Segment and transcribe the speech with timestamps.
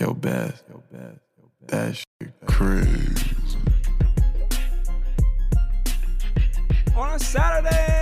[0.00, 0.62] Yo, Beth.
[0.70, 1.18] Yo, Beth.
[1.36, 3.36] yo That shit crazy.
[6.96, 8.00] On a Saturday.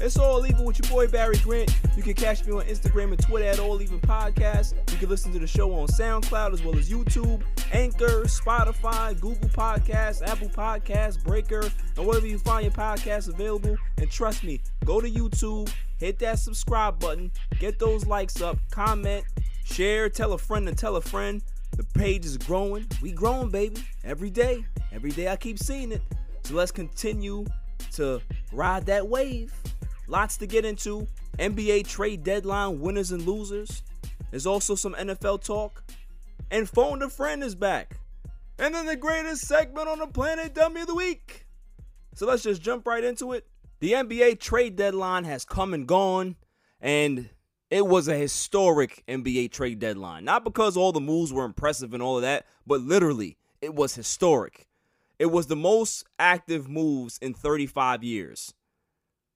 [0.00, 1.74] It's all even with your boy Barry Grant.
[1.96, 4.74] You can catch me on Instagram and Twitter at All Even Podcast.
[4.92, 7.42] You can listen to the show on SoundCloud as well as YouTube,
[7.72, 13.76] Anchor, Spotify, Google Podcasts, Apple Podcasts, Breaker, and wherever you find your podcasts available.
[13.96, 19.24] And trust me, go to YouTube, hit that subscribe button, get those likes up, comment,
[19.72, 21.42] share, tell a friend to tell a friend.
[21.76, 22.86] The page is growing.
[23.02, 23.76] We growing, baby.
[24.04, 24.64] Every day.
[24.92, 26.02] Every day I keep seeing it.
[26.44, 27.44] So let's continue
[27.92, 28.20] to
[28.52, 29.52] ride that wave.
[30.06, 31.06] Lots to get into.
[31.38, 33.82] NBA trade deadline winners and losers.
[34.30, 35.84] There's also some NFL talk.
[36.50, 37.98] And Phone a Friend is back.
[38.58, 41.46] And then the greatest segment on the planet, Dummy of the Week.
[42.14, 43.46] So let's just jump right into it.
[43.80, 46.34] The NBA trade deadline has come and gone,
[46.80, 47.30] and
[47.70, 50.24] it was a historic NBA trade deadline.
[50.24, 53.94] Not because all the moves were impressive and all of that, but literally, it was
[53.94, 54.66] historic.
[55.18, 58.54] It was the most active moves in 35 years.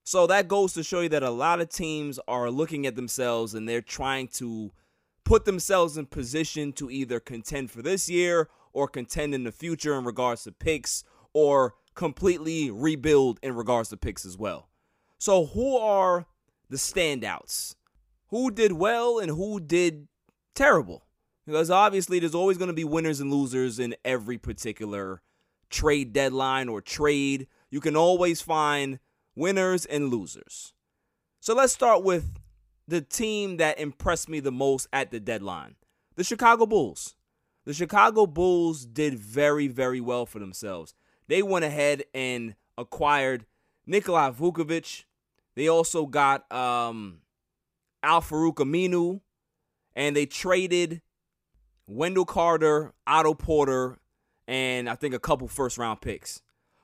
[0.05, 3.55] So that goes to show you that a lot of teams are looking at themselves
[3.55, 4.73] and they're trying to
[5.25, 9.97] put themselves in position to either contend for this year or contend in the future
[9.97, 14.69] in regards to picks or completely rebuild in regards to picks as well.
[15.19, 16.27] So, who are
[16.69, 17.77] the standouts?
[18.33, 20.09] Who did well and who did
[20.55, 21.05] terrible?
[21.45, 25.21] Because obviously, there's always going to be winners and losers in every particular
[25.69, 27.47] trade deadline or trade.
[27.71, 29.01] You can always find
[29.37, 30.73] winners and losers.
[31.41, 32.39] So let's start with
[32.89, 35.77] the team that impressed me the most at the deadline
[36.17, 37.17] the Chicago Bulls.
[37.67, 40.95] The Chicago Bulls did very, very well for themselves.
[41.29, 43.45] They went ahead and acquired
[43.87, 45.05] Nikola Vucevic.
[45.55, 47.19] They also got um,
[48.03, 49.21] Al-Farouq Aminu,
[49.95, 51.03] and they traded
[51.87, 53.99] Wendell Carter, Otto Porter,
[54.47, 56.43] and I think a couple first round picks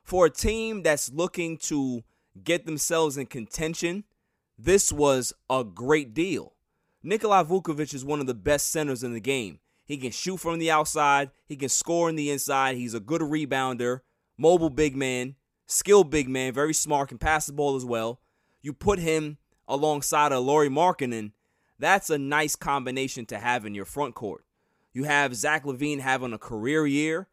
[0.09, 2.03] for a team that's looking to
[2.43, 4.05] get themselves in contention,
[4.59, 6.55] this was a great deal.
[7.03, 9.59] Nikola Vucevic is one of the best centers in the game.
[9.85, 13.21] He can shoot from the outside, he can score in the inside, he's a good
[13.21, 14.00] rebounder,
[14.39, 15.35] mobile big man,
[15.67, 18.19] skilled big man, very smart, can pass the ball as well.
[18.62, 19.37] You put him
[19.69, 21.33] alongside of Lauri Markkanen,
[21.79, 24.45] that's a nice combination to have in your front court.
[24.93, 27.29] You have Zach LaVine having a career year.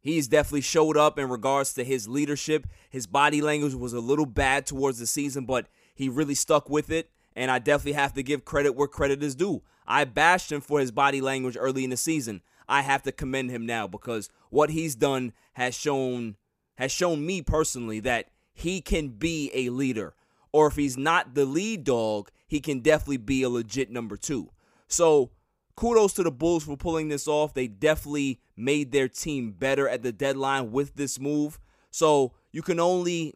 [0.00, 2.66] He's definitely showed up in regards to his leadership.
[2.88, 6.90] His body language was a little bad towards the season, but he really stuck with
[6.90, 7.10] it.
[7.36, 9.62] And I definitely have to give credit where credit is due.
[9.86, 12.40] I bashed him for his body language early in the season.
[12.68, 16.36] I have to commend him now because what he's done has shown
[16.76, 20.14] has shown me personally that he can be a leader.
[20.52, 24.50] Or if he's not the lead dog, he can definitely be a legit number two.
[24.88, 25.30] So
[25.76, 27.54] kudos to the Bulls for pulling this off.
[27.54, 31.58] They definitely made their team better at the deadline with this move.
[31.90, 33.34] So you can only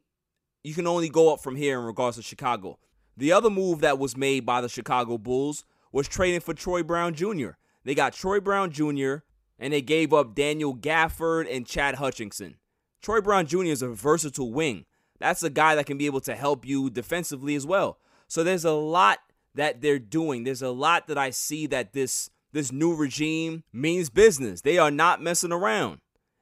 [0.63, 2.79] you can only go up from here in regards to Chicago.
[3.17, 7.15] The other move that was made by the Chicago Bulls was trading for Troy Brown
[7.15, 7.51] Jr.
[7.85, 9.17] They got Troy Brown Jr.
[9.59, 12.57] and they gave up Daniel Gafford and Chad Hutchinson.
[13.01, 13.65] Troy Brown Jr.
[13.65, 14.87] is a versatile wing.
[15.19, 17.99] That's a guy that can be able to help you defensively as well.
[18.29, 19.19] So there's a lot
[19.55, 20.45] that they're doing.
[20.45, 24.61] There's a lot that I see that this this new regime means business.
[24.61, 25.99] They are not messing around.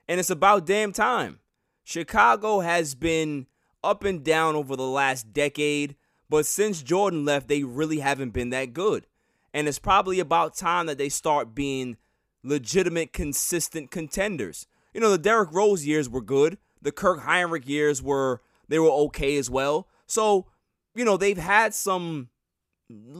[0.06, 1.40] And it's about damn time.
[1.84, 3.46] Chicago has been
[3.82, 5.96] up and down over the last decade,
[6.28, 9.06] but since Jordan left, they really haven't been that good.
[9.54, 11.96] And it's probably about time that they start being
[12.42, 14.66] legitimate, consistent contenders.
[14.94, 16.58] You know, the Derrick Rose years were good.
[16.80, 18.42] The Kirk Hinrich years were
[18.72, 19.88] they were okay as well.
[20.06, 20.46] So,
[20.94, 22.28] you know, they've had some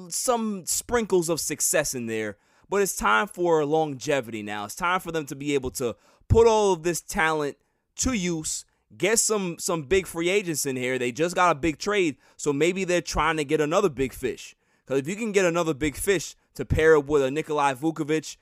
[0.09, 2.37] some sprinkles of success in there,
[2.69, 4.65] but it's time for longevity now.
[4.65, 5.97] It's time for them to be able to
[6.29, 7.57] put all of this talent
[7.97, 8.65] to use.
[8.97, 10.99] Get some some big free agents in here.
[10.99, 14.55] They just got a big trade, so maybe they're trying to get another big fish.
[14.85, 18.37] Because if you can get another big fish to pair up with a Nikolai Vucevic,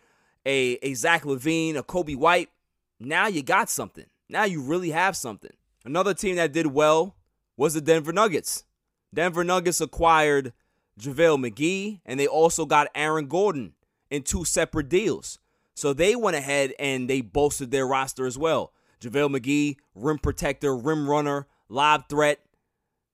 [0.45, 2.49] a, a Zach LaVine, a Coby White,
[2.99, 4.07] now you got something.
[4.29, 5.53] Now you really have something.
[5.85, 7.17] Another team that did well
[7.57, 8.65] was the Denver Nuggets.
[9.13, 10.53] Denver Nuggets acquired
[11.01, 13.75] JaVale McGee, and they also got Aaron Gordon
[14.11, 15.39] in two separate deals.
[15.75, 18.73] So they went ahead and they bolstered their roster as well.
[19.01, 22.41] JaVale McGee, rim protector, rim runner, lob threat,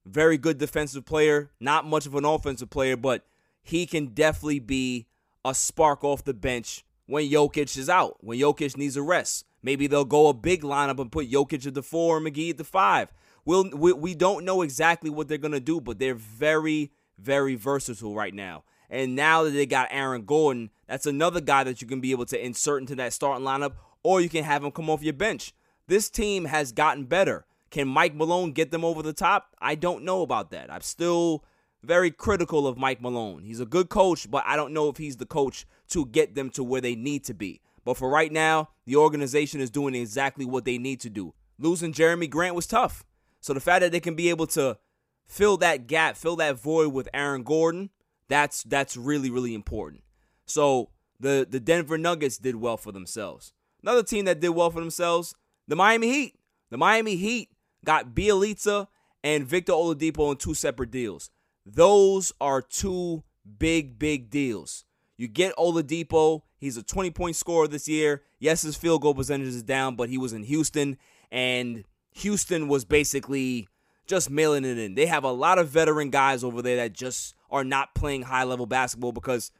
[0.04, 3.24] very good defensive player, not much of an offensive player, but
[3.62, 5.06] he can definitely be
[5.44, 9.44] a spark off the bench when Jokic is out, when Jokic needs a rest.
[9.66, 12.56] Maybe they'll go a big lineup and put Jokic at the four and McGee at
[12.56, 13.12] the five.
[13.44, 17.56] We'll, we, we don't know exactly what they're going to do, but they're very, very
[17.56, 18.62] versatile right now.
[18.88, 22.26] And now that they got Aaron Gordon, that's another guy that you can be able
[22.26, 23.72] to insert into that starting lineup,
[24.04, 25.52] or you can have him come off your bench.
[25.88, 27.44] This team has gotten better.
[27.70, 29.56] Can Mike Malone get them over the top?
[29.60, 30.72] I don't know about that.
[30.72, 31.42] I'm still
[31.82, 33.42] very critical of Mike Malone.
[33.42, 36.50] He's a good coach, but I don't know if he's the coach to get them
[36.50, 37.62] to where they need to be.
[37.86, 41.34] But for right now, the organization is doing exactly what they need to do.
[41.56, 43.04] Losing Jerami Grant was tough.
[43.40, 44.76] So the fact that they can be able to
[45.24, 47.90] fill that gap, fill that void with Aaron Gordon,
[48.28, 50.02] that's that's really really important.
[50.46, 50.90] So
[51.20, 53.52] the the Denver Nuggets did well for themselves.
[53.84, 55.36] Another team that did well for themselves,
[55.68, 56.34] the Miami Heat.
[56.70, 57.50] The Miami Heat
[57.84, 58.88] got Bjelica
[59.22, 61.30] and Victor Oladipo in two separate deals.
[61.64, 63.22] Those are two
[63.58, 64.84] big, big deals.
[65.16, 66.42] You get Oladipo.
[66.58, 68.22] He's a 20 point scorer this year.
[68.38, 70.96] Yes, his field goal percentage is down, but he was in Houston,
[71.30, 73.68] and Houston was basically
[74.06, 74.94] just mailing it in.
[74.94, 78.44] They have a lot of veteran guys over there that just are not playing high
[78.44, 79.50] level basketball because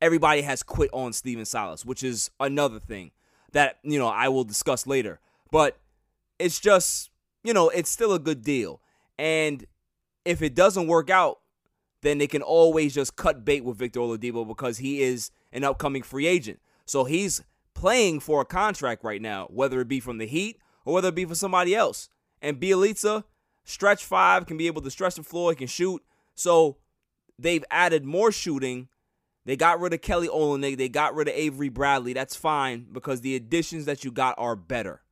[0.00, 3.10] everybody has quit on Stephen Silas, which is another thing
[3.52, 5.20] that, you know, I will discuss later.
[5.50, 5.78] But
[6.38, 7.10] it's just,
[7.42, 8.80] you know, it's still a good deal.
[9.18, 9.64] And
[10.24, 11.40] if it doesn't work out,
[12.02, 16.02] then they can always just cut bait with Victor Oladipo because he is an upcoming
[16.02, 16.60] free agent.
[16.84, 17.42] So he's
[17.74, 21.14] playing for a contract right now, whether it be from the Heat or whether it
[21.14, 22.08] be for somebody else.
[22.40, 23.24] And Bjelica,
[23.64, 26.02] stretch five, can be able to stretch the floor, he can shoot.
[26.34, 26.76] So
[27.38, 28.88] they've added more shooting.
[29.44, 30.76] They got rid of Kelly Olynyk.
[30.76, 32.12] They got rid of Avery Bradley.
[32.12, 35.02] That's fine because the additions that you got are better,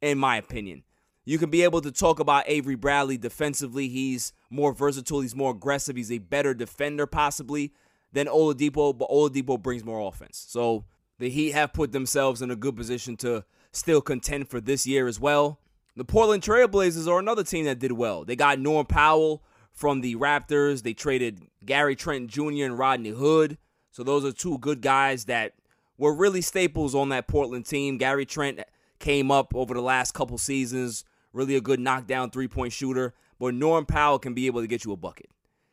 [0.00, 0.84] in my opinion.
[1.24, 3.88] You can be able to talk about Avery Bradley defensively.
[3.88, 5.20] He's more versatile.
[5.20, 5.96] He's more aggressive.
[5.96, 7.72] He's a better defender, possibly,
[8.12, 10.44] than Oladipo, but Oladipo brings more offense.
[10.48, 10.84] So
[11.18, 15.06] the Heat have put themselves in a good position to still contend for this year
[15.06, 15.60] as well.
[15.94, 18.24] The Portland Trailblazers are another team that did well.
[18.24, 19.42] They got Norm Powell
[19.72, 20.82] from the Raptors.
[20.82, 22.64] They traded Gary Trent Jr.
[22.64, 23.58] and Rodney Hood.
[23.90, 25.52] So those are two good guys that
[25.98, 27.98] were really staples on that Portland team.
[27.98, 28.60] Gary Trent
[28.98, 33.14] came up over the last couple seasons, really a good knockdown three point shooter.
[33.38, 35.30] But Norm Powell can be able to get you a bucket.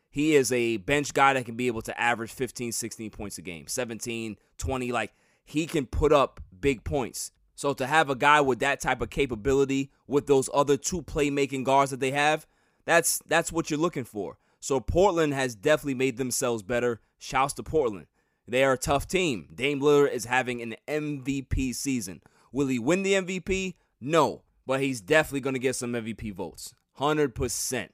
[0.10, 3.44] He is a bench guy that can be able to average 15, 16 points a
[3.44, 4.92] game, 17, 20.
[4.92, 5.14] Like,
[5.44, 7.32] he can put up big points.
[7.56, 11.64] So to have a guy with that type of capability with those other two playmaking
[11.64, 12.48] guards that they have,
[12.86, 14.38] that's that's what you're looking for.
[14.60, 17.02] So Portland has definitely made themselves better.
[17.18, 18.08] Shouts to Portland.
[18.48, 19.50] They are a tough team.
[19.54, 22.22] Dame Lillard is having an MVP season.
[22.52, 23.76] Will he win the MVP?
[24.02, 26.76] No, but he's definitely going to get some MVP votes.
[27.00, 27.90] 100%.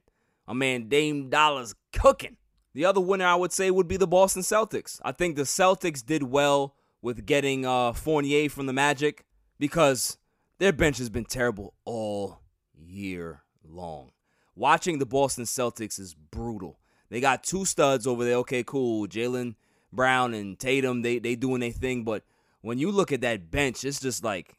[0.46, 2.36] A man Dame Dollars cooking.
[2.74, 5.00] The other winner I would say would be the Boston Celtics.
[5.02, 9.24] I think the Celtics did well with getting uh, Fournier from the Magic
[9.58, 10.18] because
[10.58, 12.42] their bench has been terrible all
[12.78, 14.12] year long.
[14.54, 16.82] Watching the Boston Celtics is brutal.
[17.10, 18.36] They got two studs over there.
[18.40, 19.08] Okay, cool.
[19.08, 19.56] Jaylen
[19.94, 22.26] Brown and Tatum, they they doing their thing, but
[22.60, 24.58] when you look at that bench, it's just like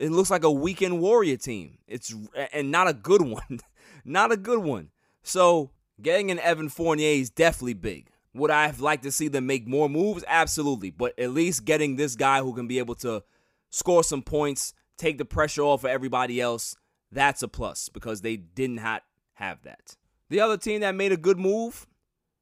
[0.00, 1.78] it looks like a weekend warrior team.
[1.86, 2.12] It's
[2.52, 3.60] and not a good one.
[4.04, 4.88] not a good one.
[5.22, 8.08] So getting an Evan Fournier is definitely big.
[8.32, 10.24] Would I have liked to see them make more moves?
[10.26, 10.90] Absolutely.
[10.90, 13.22] But at least getting this guy who can be able to
[13.68, 16.74] score some points, take the pressure off of everybody else,
[17.12, 19.02] that's a plus because they did not
[19.34, 19.96] have that.
[20.30, 21.86] The other team that made a good move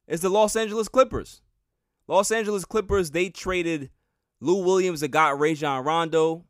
[0.07, 1.41] is the Los Angeles Clippers.
[2.07, 3.91] Los Angeles Clippers, they traded
[4.41, 6.45] Lou Williams and got Rajon Rondo.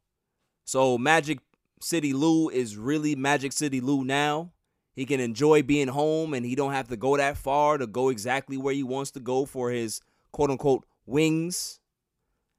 [0.69, 1.39] So Magic
[1.81, 4.53] City Lou is really Magic City Lou now.
[4.95, 8.11] He can enjoy being home and he don't have to go that far to go
[8.11, 11.81] exactly where he wants to go for his quote unquote wings.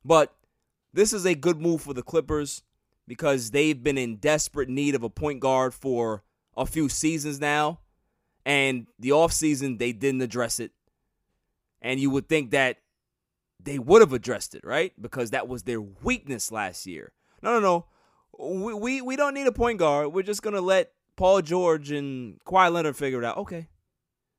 [0.04, 0.34] But
[0.92, 2.64] this is a good move for the Clippers
[3.08, 6.24] because they've been in desperate need of a point guard for
[6.58, 7.82] a few seasons now.
[8.44, 10.72] And the offseason, they didn't address it.
[11.80, 12.78] And you would think that
[13.60, 14.94] they would have addressed it, right?
[15.00, 17.12] Because that was their weakness last year.
[17.44, 17.86] No, no, no.
[18.40, 20.14] We we, we don't need a point guard.
[20.14, 23.38] We're just gonna let Paul George and Kawhi Leonard figure it out.
[23.38, 23.68] Okay.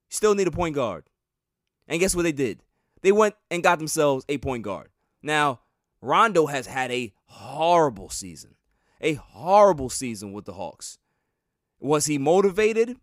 [0.09, 1.04] Still need a point guard.
[1.87, 2.62] And guess what they did?
[3.02, 4.88] They went and got themselves a point guard.
[5.23, 5.61] Now,
[6.00, 8.54] Rondo has had a horrible season.
[9.00, 10.99] A horrible season with the Hawks.
[11.78, 12.97] Was he motivated?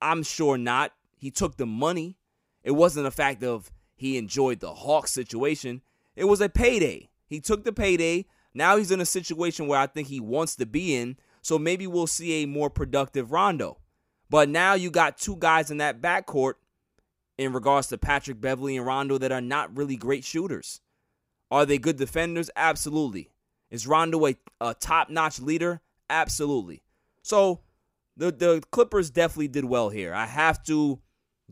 [0.00, 0.92] I'm sure not.
[1.16, 2.16] He took the money.
[2.62, 5.82] It wasn't a fact of he enjoyed the Hawks situation.
[6.14, 7.10] It was a payday.
[7.26, 8.26] He took the payday.
[8.56, 11.18] Now he's in a situation where I think he wants to be in.
[11.42, 13.78] So maybe we'll see a more productive Rondo.
[14.30, 16.54] But now you got two guys in that backcourt
[17.36, 20.80] in regards to Patrick Beverley and Rondo that are not really great shooters.
[21.50, 22.50] Are they good defenders?
[22.56, 23.30] Absolutely.
[23.70, 25.82] Is Rondo a, a top notch leader?
[26.08, 26.82] Absolutely.
[27.22, 27.60] So
[28.16, 30.14] the, the Clippers definitely did well here.
[30.14, 30.98] I have to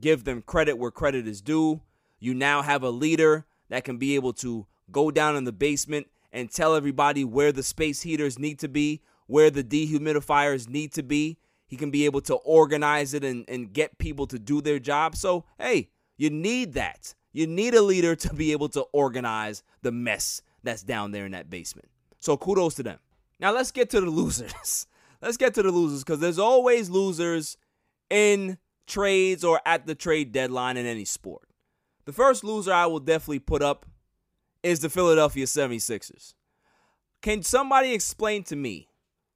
[0.01, 1.83] give them credit where credit is due.
[2.19, 6.09] You now have a leader that can be able to go down in the basement
[6.35, 11.03] and tell everybody where the space heaters need to be, where the dehumidifiers need to
[11.03, 11.39] be.
[11.67, 15.17] He can be able to organize it and, and get people to do their job.
[15.17, 17.15] So, hey, you need that.
[17.33, 21.33] You need a leader to be able to organize the mess that's down there in
[21.33, 21.89] that basement.
[22.19, 22.99] So, kudos to them.
[23.39, 24.87] Now, let's get to the losers.
[25.23, 27.57] let's get to the losers because there's always losers
[28.11, 31.49] in trades or at the trade deadline in any sport.
[32.07, 33.87] The first loser I will definitely put up
[34.65, 36.35] is the Philadelphia 76ers.
[37.21, 38.89] Can somebody explain to me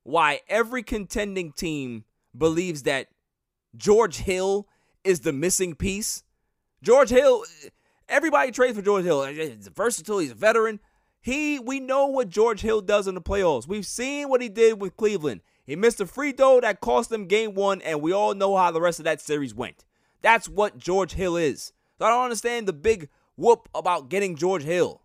[0.03, 2.05] why every contending team
[2.37, 3.09] believes that
[3.77, 4.67] George Hill
[5.05, 6.25] is the missing piece?
[6.83, 7.45] George Hill,
[8.09, 9.25] everybody trades for George Hill.
[9.27, 10.81] He's versatile, he's a veteran.
[11.21, 13.69] He we know what George Hill does in the playoffs.
[13.69, 15.43] We've seen what he did with Cleveland.
[15.67, 18.71] He missed a free throw that cost them game one, and we all know how
[18.71, 19.85] the rest of that series went.
[20.23, 21.73] That's what George Hill is.
[21.99, 25.03] So I don't understand the big whoop about getting George Hill.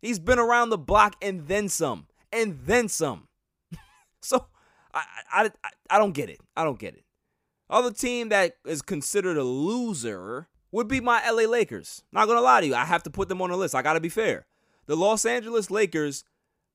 [0.00, 3.28] He's been around the block and then some, and then some.
[4.20, 4.46] so
[4.94, 5.50] I, I,
[5.90, 6.40] I, don't get it.
[6.56, 7.04] I don't get it.
[7.68, 12.02] Other team that is considered a loser would be my LA Lakers.
[12.12, 13.74] Not gonna lie to you, I have to put them on the list.
[13.74, 14.46] I gotta be fair.
[14.86, 16.24] The Los Angeles Lakers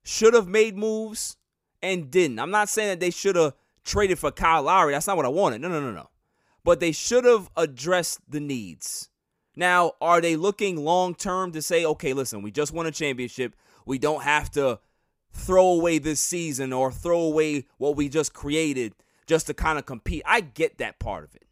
[0.04, 1.38] should have made moves
[1.82, 2.40] and didn't.
[2.40, 3.54] I'm not saying that they should have
[3.84, 4.94] traded for Kyle Lowry.
[4.94, 5.62] That's not what I wanted.
[5.62, 6.10] No, no, no, no.
[6.64, 9.10] But they should have addressed the needs.
[9.56, 13.56] Now, are they looking long term to say, okay, listen, we just won a championship.
[13.86, 14.80] We don't have to
[15.32, 18.94] throw away this season or throw away what we just created
[19.28, 20.24] just to kind of compete.
[20.26, 21.48] I get that part of it.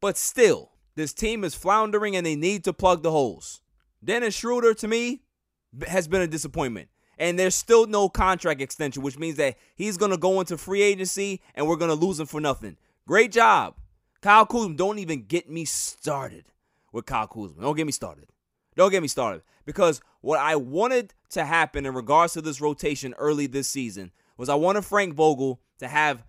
[0.00, 3.60] But still, this team is floundering and they need to plug the holes.
[4.02, 5.22] Dennis Schroeder, to me,
[5.86, 6.88] has been a disappointment.
[7.18, 10.80] And there's still no contract extension, which means that he's going to go into free
[10.80, 12.78] agency and we're going to lose him for nothing.
[13.06, 13.74] Great job.
[14.22, 16.44] Kyle Kuzma, don't even get me started
[16.92, 17.62] with Kyle Kuzma.
[17.62, 18.26] Don't get me started.
[18.76, 19.42] Don't get me started.
[19.64, 24.48] Because what I wanted to happen in regards to this rotation early this season was
[24.48, 26.24] I wanted Frank Vogel to have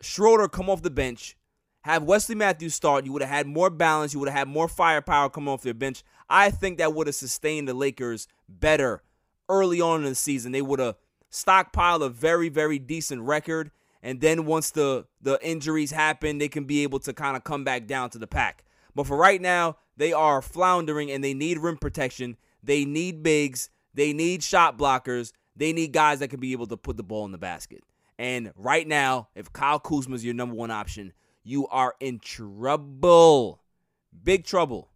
[0.00, 1.36] Schroeder come off the bench,
[1.82, 3.04] have Wesley Matthews start.
[3.04, 4.12] You would have had more balance.
[4.12, 6.02] You would have had more firepower come off their bench.
[6.28, 9.02] I think that would have sustained the Lakers better
[9.48, 10.52] early on in the season.
[10.52, 10.96] They would have
[11.32, 13.70] stockpiled a very, very decent record.
[14.02, 17.64] And then once the, the injuries happen, they can be able to kind of come
[17.64, 18.64] back down to the pack.
[18.94, 22.36] But for right now, they are floundering and they need rim protection.
[22.62, 23.68] They need bigs.
[23.92, 25.32] They need shot blockers.
[25.56, 27.82] They need guys that can be able to put the ball in the basket.
[28.16, 31.12] And right now, if Kyle Kuzma is your number one option,
[31.42, 33.60] you are in trouble.
[34.22, 34.90] Big trouble.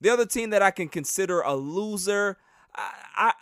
[0.00, 2.38] The other team that I can consider a loser,
[2.74, 3.32] I, I,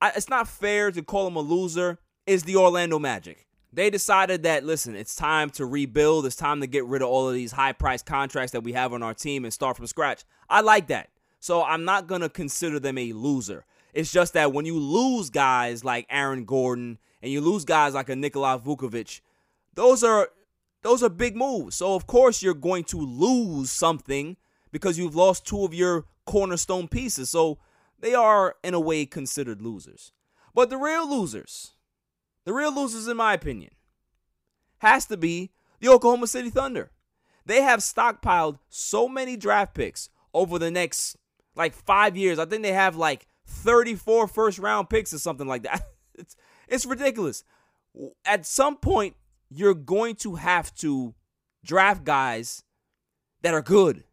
[0.00, 3.46] I, it's not fair to call them a loser, is the Orlando Magic.
[3.72, 6.26] They decided that, listen, it's time to rebuild.
[6.26, 8.92] It's time to get rid of all of these high price contracts that we have
[8.92, 10.24] on our team and start from scratch.
[10.50, 11.08] I like that.
[11.40, 13.64] So I'm not to consider them a loser.
[13.94, 18.08] It's just that when you lose guys like Aaron Gordon and you lose guys like
[18.08, 19.20] a Nikola Vucevic,
[19.74, 20.28] those are
[20.82, 21.76] those are big moves.
[21.76, 24.36] So of course you're going to lose something
[24.70, 27.30] because you've lost two of your cornerstone pieces.
[27.30, 27.58] So
[27.98, 30.12] they are in a way considered losers.
[30.54, 31.72] But the real losers
[32.44, 33.70] the real losers, in my opinion,
[34.78, 36.90] has to be the Oklahoma City Thunder.
[37.44, 41.16] They have stockpiled so many draft picks over the next
[41.54, 42.38] like five years.
[42.38, 45.82] I think they have like 34 first round picks or something like that.
[46.14, 46.36] It's
[46.68, 47.42] it's ridiculous.
[48.26, 49.16] At some point,
[49.48, 51.14] you're going to have to
[51.64, 52.64] draft guys
[53.40, 54.04] that are good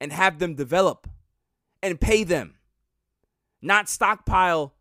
[0.00, 1.08] and have them develop
[1.84, 2.56] and pay them.
[3.62, 4.74] Not stockpile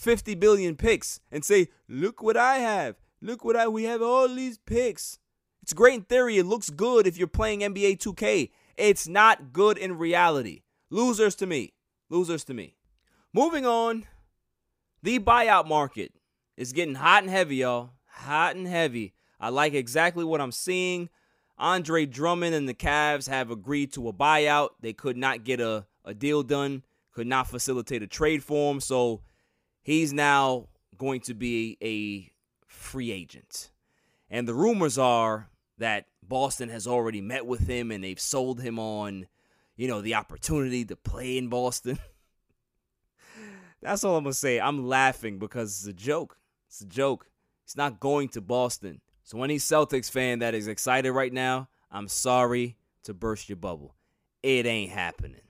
[0.00, 2.96] 50 billion picks and say, look what I have.
[3.20, 5.18] Look what I we have all these picks.
[5.62, 6.38] It's great in theory.
[6.38, 8.50] It looks good if you're playing NBA 2K.
[8.78, 10.62] It's not good in reality.
[10.88, 11.74] losers to me.
[12.08, 12.76] Losers to me.
[13.34, 14.06] Moving on,
[15.02, 16.12] the buyout market
[16.56, 17.90] is getting hot and heavy, y'all.
[18.06, 19.12] Hot and heavy.
[19.38, 21.10] I like exactly what I'm seeing.
[21.58, 24.70] Andre Drummond and the Cavs have agreed to a buyout.
[24.80, 28.80] They could not get a, a deal done, could not facilitate a trade for him.
[28.80, 29.20] So
[29.82, 30.68] he's now
[30.98, 32.30] going to be a
[32.66, 33.70] free agent.
[34.28, 38.78] And the rumors are that Boston has already met with him and they've sold him
[38.78, 39.26] on,
[39.76, 41.98] you know, the opportunity to play in Boston.
[43.82, 44.60] That's all I'm going to say.
[44.60, 46.38] I'm laughing because it's a joke.
[46.68, 47.26] It's a joke.
[47.64, 49.00] He's not going to Boston.
[49.24, 53.94] So, any Celtics fan that is excited right now, I'm sorry to burst your bubble.
[54.42, 55.40] It ain't happening.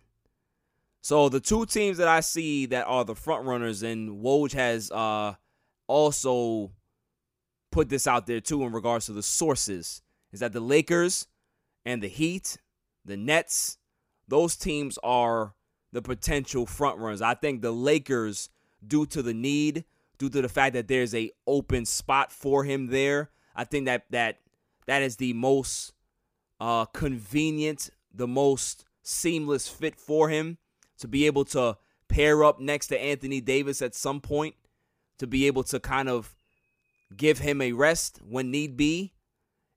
[1.03, 4.91] So, the two teams that I see that are the front runners, and Woj has
[4.91, 5.35] uh,
[5.87, 6.73] also
[7.73, 11.27] put this out there too in regards to the sources, is that the Lakers
[11.87, 12.59] and the Heat,
[13.05, 13.79] the Nets,
[14.29, 15.55] those teams are
[15.91, 17.23] the potential front runners.
[17.23, 18.51] I think the Lakers,
[18.87, 19.85] due to the need,
[20.19, 24.05] due to the fact that there's a open spot for him there, I think that
[24.11, 24.39] that
[24.87, 25.95] that is the most
[26.61, 30.59] uh, convenient, the most seamless fit for him
[31.01, 31.77] to be able to
[32.09, 34.55] pair up next to Anthony Davis at some point,
[35.19, 36.35] to be able to kind of
[37.17, 39.13] give him a rest when need be,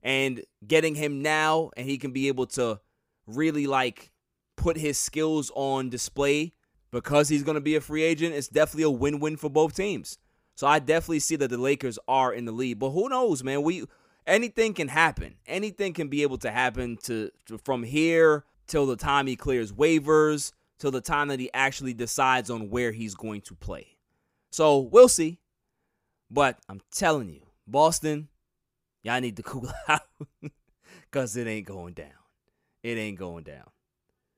[0.02, 2.80] and getting him now, and he can be able to
[3.26, 4.10] really like
[4.56, 6.52] put his skills on display
[6.90, 8.34] because he's going to be a free agent.
[8.34, 10.18] It's definitely a win win for both teams.
[10.54, 12.78] So I definitely see that the Lakers are in the lead.
[12.78, 13.62] But who knows, man?
[13.62, 13.84] We
[14.26, 15.34] anything can happen.
[15.46, 19.72] Anything can be able to happen to, to from here till the time he clears
[19.72, 23.96] waivers, till the time that he actually decides on where he's going to play.
[24.50, 25.40] So we'll see.
[26.30, 28.28] But I'm telling you, Boston,
[29.02, 30.02] y'all need to cool out
[31.00, 32.08] because it ain't going down.
[32.82, 33.70] It ain't going down.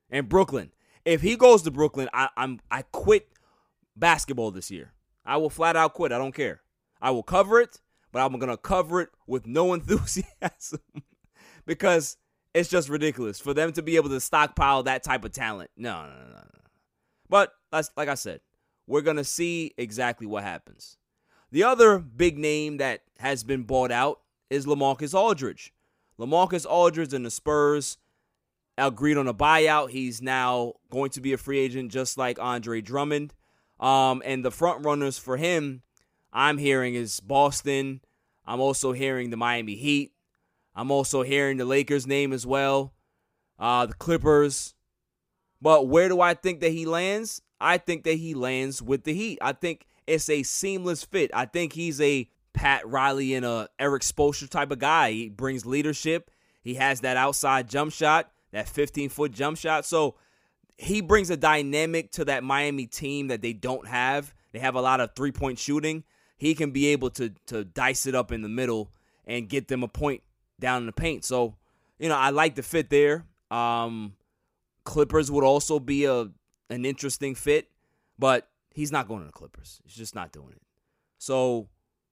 [0.09, 0.71] And Brooklyn,
[1.05, 3.27] if he goes to Brooklyn, I, I'm I quit
[3.95, 4.93] basketball this year.
[5.25, 6.11] I will flat out quit.
[6.11, 6.61] I don't care.
[7.01, 7.81] I will cover it,
[8.11, 10.81] but I'm gonna cover it with no enthusiasm
[11.65, 12.17] because
[12.57, 15.69] it's just ridiculous for them to be able to stockpile that type of talent.
[15.77, 16.59] No, no, no, no.
[17.29, 17.53] But
[17.95, 18.41] like I said,
[18.87, 20.97] we're gonna see exactly what happens.
[21.51, 25.71] The other big name that has been bought out is LaMarcus Aldridge.
[26.19, 27.97] LaMarcus Aldridge and the Spurs
[28.77, 29.91] agreed on a buyout.
[29.91, 33.33] He's now going to be a free agent just like Andre Drummond.
[33.79, 35.83] Um, and the front runners for him,
[36.33, 38.01] I'm hearing is Boston.
[38.45, 40.13] I'm also hearing the Miami Heat.
[40.77, 42.93] I'm also hearing the Lakers name as well.
[43.57, 44.75] Uh, the Clippers.
[45.59, 47.41] But where do I think that he lands?
[47.59, 49.39] I think that he lands with the Heat.
[49.41, 51.31] I think it's a seamless fit.
[51.33, 55.11] I think he's a Pat Riley and a Erik Spoelstra type of guy.
[55.11, 56.29] He brings leadership.
[56.61, 59.83] He has that outside jump shot, that 15 foot jump shot.
[59.83, 60.15] So
[60.77, 64.31] he brings a dynamic to that Miami team that they don't have.
[64.51, 66.03] They have a lot of three point shooting.
[66.37, 68.91] He can be able to to dice it up in the middle
[69.25, 70.21] and get them a point
[70.59, 71.23] down in the paint.
[71.23, 71.55] So,
[71.99, 73.25] you know, I like the fit there.
[73.51, 74.13] Um,
[74.83, 76.29] Clippers would also be a
[76.69, 77.69] an interesting fit,
[78.19, 79.81] but he's not going to the Clippers.
[79.83, 80.61] He's just not doing it.
[81.17, 81.69] So,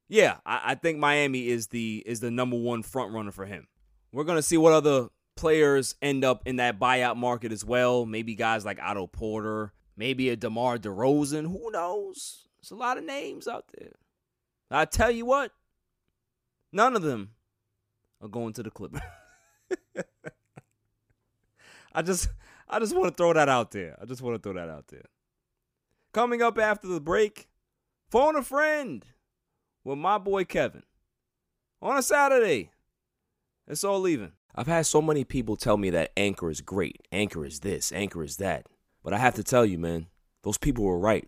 [0.07, 3.67] yeah, I, I think Miami is the is the number one front runner for him.
[4.11, 8.05] We're gonna see what other players end up in that buyout market as well.
[8.05, 11.43] Maybe guys like Otto Porter, maybe a DeMar DeRozan.
[11.43, 12.47] Who knows?
[12.59, 13.91] There's a lot of names out there.
[14.71, 15.51] I tell you what,
[16.71, 17.34] none of them
[18.31, 19.01] going to the Clippers.
[21.93, 22.29] I just
[22.67, 23.97] I just want to throw that out there.
[24.01, 25.05] I just want to throw that out there.
[26.13, 27.47] Coming up after the break,
[28.09, 29.05] phone a friend
[29.83, 30.83] with my boy Kevin
[31.81, 32.71] on a Saturday.
[33.67, 34.33] It's all leaving.
[34.53, 37.07] I've had so many people tell me that Anchor is great.
[37.11, 38.67] Anchor is this, Anchor is that.
[39.03, 40.07] But I have to tell you, man,
[40.43, 41.27] those people were right.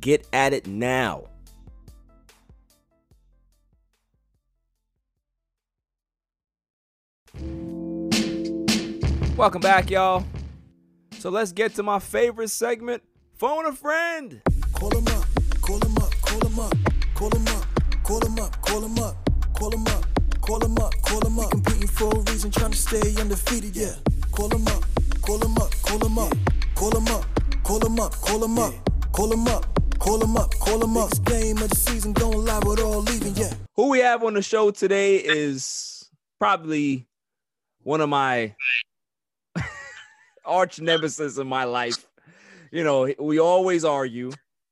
[0.00, 1.24] Get at it now.
[9.36, 10.24] Welcome back, y'all.
[11.18, 13.02] So let's get to my favorite segment
[13.34, 14.40] Phone a Friend.
[14.72, 15.26] Call him up,
[15.60, 16.74] call him up, call him up,
[17.14, 17.66] call him up,
[18.02, 20.06] call him up, call him up, call him up.
[20.46, 21.50] Call him up, call him up.
[21.50, 23.96] Competing for a reason, trying to stay undefeated, yeah.
[24.30, 24.84] Call him up,
[25.20, 26.32] call him up, call him up,
[26.76, 27.26] call him up,
[27.64, 28.74] call him up, up, call him up,
[29.10, 29.75] call him up,
[30.06, 31.24] call him up, call him up.
[31.24, 33.52] Game of the season, don't lie, we're all leaving, yeah.
[33.74, 37.06] Who we have on the show today is probably
[37.82, 38.54] one of my
[40.44, 42.06] arch nemesis in my life.
[42.70, 44.30] You know, we always argue,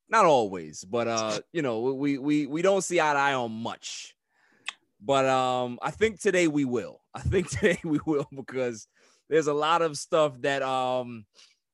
[0.09, 3.51] not always, but uh, you know, we we we don't see eye to eye on
[3.51, 4.15] much.
[5.01, 7.01] But um, I think today we will.
[7.13, 8.87] I think today we will because
[9.29, 11.25] there's a lot of stuff that um,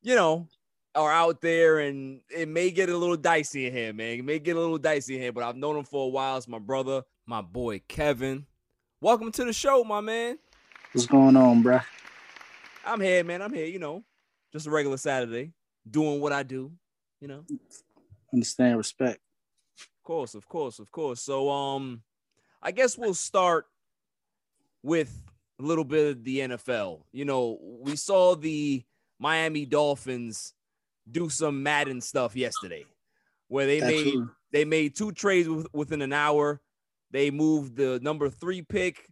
[0.03, 0.49] you know,
[0.95, 4.19] are out there and it may get a little dicey in here, man.
[4.19, 6.37] It may get a little dicey in here, but I've known him for a while.
[6.37, 8.47] It's my brother, my boy Kevin.
[9.01, 10.39] Welcome to the show, my man.
[10.93, 11.85] What's going on, bruh?
[12.85, 13.41] I'm here, man.
[13.41, 14.03] I'm here, you know,
[14.53, 15.53] just a regular Saturday,
[15.89, 16.73] doing what I do,
[17.21, 17.45] you know.
[18.33, 19.21] Understand, respect.
[19.79, 21.23] Of course, of course, of course.
[21.23, 22.03] So um
[22.63, 23.67] I guess we'll start
[24.83, 25.23] with
[25.61, 27.03] a little bit of the NFL.
[27.13, 28.83] You know, we saw the
[29.19, 30.55] Miami Dolphins
[31.11, 32.85] do some Madden stuff yesterday,
[33.49, 34.31] where they That's made true.
[34.53, 36.61] they made two trades with, within an hour.
[37.11, 39.07] They moved the number three pick,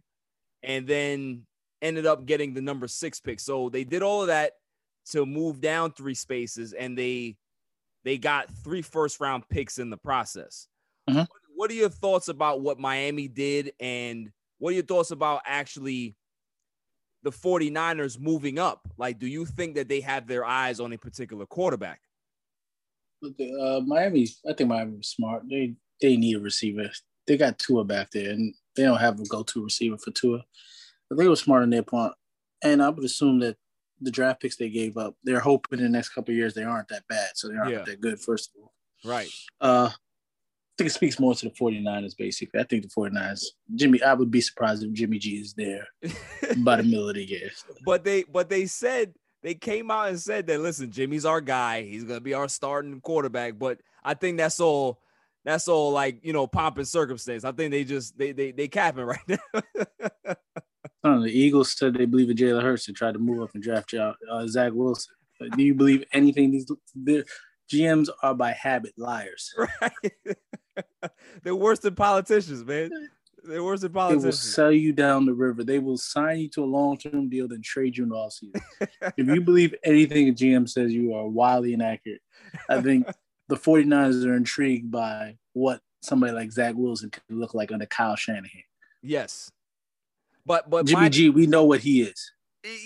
[0.63, 1.45] and then
[1.81, 3.39] ended up getting the number six pick.
[3.39, 4.53] So they did all of that
[5.11, 7.37] to move down three spaces, and they
[8.03, 10.67] they got three first round picks in the process.
[11.09, 11.27] Mhm.
[11.55, 16.15] What are your thoughts about what Miami did, and what are your thoughts about actually
[17.23, 18.81] the 49ers moving up?
[18.97, 22.01] Like, do you think that they have their eyes on a particular quarterback?
[23.21, 24.39] Look, uh, Miami's.
[24.49, 25.43] I think Miami's smart.
[25.49, 26.89] They they need a receiver.
[27.27, 30.43] They got Tua back there, and they don't have a go-to receiver for Tua.
[31.09, 32.13] But they were smart on their part,
[32.63, 33.57] and I would assume that
[33.99, 36.63] the draft picks they gave up, they're hoping in the next couple of years they
[36.63, 37.83] aren't that bad, so they aren't Yeah.
[37.83, 38.21] that good.
[38.21, 39.29] First of all, Right.
[39.59, 39.89] uh,
[40.79, 42.15] think it speaks more to the 49ers.
[42.17, 43.43] Basically, I think the 49ers.
[43.75, 45.85] Jimmy, I would be surprised if Jimmy G is there
[46.57, 47.51] by the middle of the year.
[47.85, 49.13] but they but they said
[49.43, 51.83] they came out and said that listen, Jimmy's our guy.
[51.83, 53.59] He's gonna be our starting quarterback.
[53.59, 55.01] But I think that's all
[55.43, 57.43] that's all like you know pomp and circumstance.
[57.43, 59.61] I think they just they they they capping right now.
[61.01, 63.63] Uh, the Eagles said they believe in Jalen Hurts and tried to move up and
[63.63, 64.13] draft uh,
[64.47, 65.13] Zach Wilson.
[65.39, 66.51] But do you believe anything?
[66.51, 67.23] These
[67.71, 69.53] GMs are by habit liars.
[69.81, 70.11] right.
[71.43, 72.91] They're worse than politicians, man.
[73.43, 74.23] They're worse than politicians.
[74.23, 75.63] They will sell you down the river.
[75.63, 78.61] They will sign you to a long term deal, then trade you in the offseason.
[79.17, 82.21] if you believe anything a GM says, you are wildly inaccurate.
[82.69, 83.07] I think
[83.47, 88.15] the 49ers are intrigued by what somebody like Zach Wilson could look like under Kyle
[88.15, 88.63] Shanahan.
[89.01, 89.51] Yes.
[90.45, 92.31] But but Jimmy my- G, we know what he is.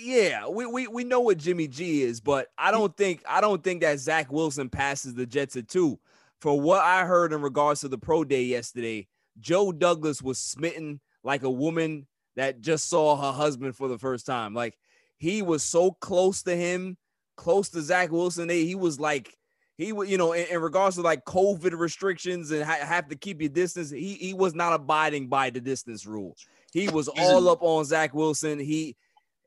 [0.02, 3.62] Yeah, we, we we know what Jimmy G is, but I don't think I don't
[3.62, 5.98] think that Zach Wilson passes the Jets at two.
[6.44, 9.08] For what I heard in regards to the pro day yesterday,
[9.40, 14.26] Joe Douglas was smitten like a woman that just saw her husband for the first
[14.26, 14.52] time.
[14.52, 14.74] Like
[15.16, 16.98] he was so close to him,
[17.38, 18.46] close to Zach Wilson.
[18.46, 19.34] They, he was like
[19.78, 23.16] he was, you know, in, in regards to like COVID restrictions and ha- have to
[23.16, 23.88] keep your distance.
[23.88, 26.36] He he was not abiding by the distance rule.
[26.74, 28.58] He was all up on Zach Wilson.
[28.58, 28.96] He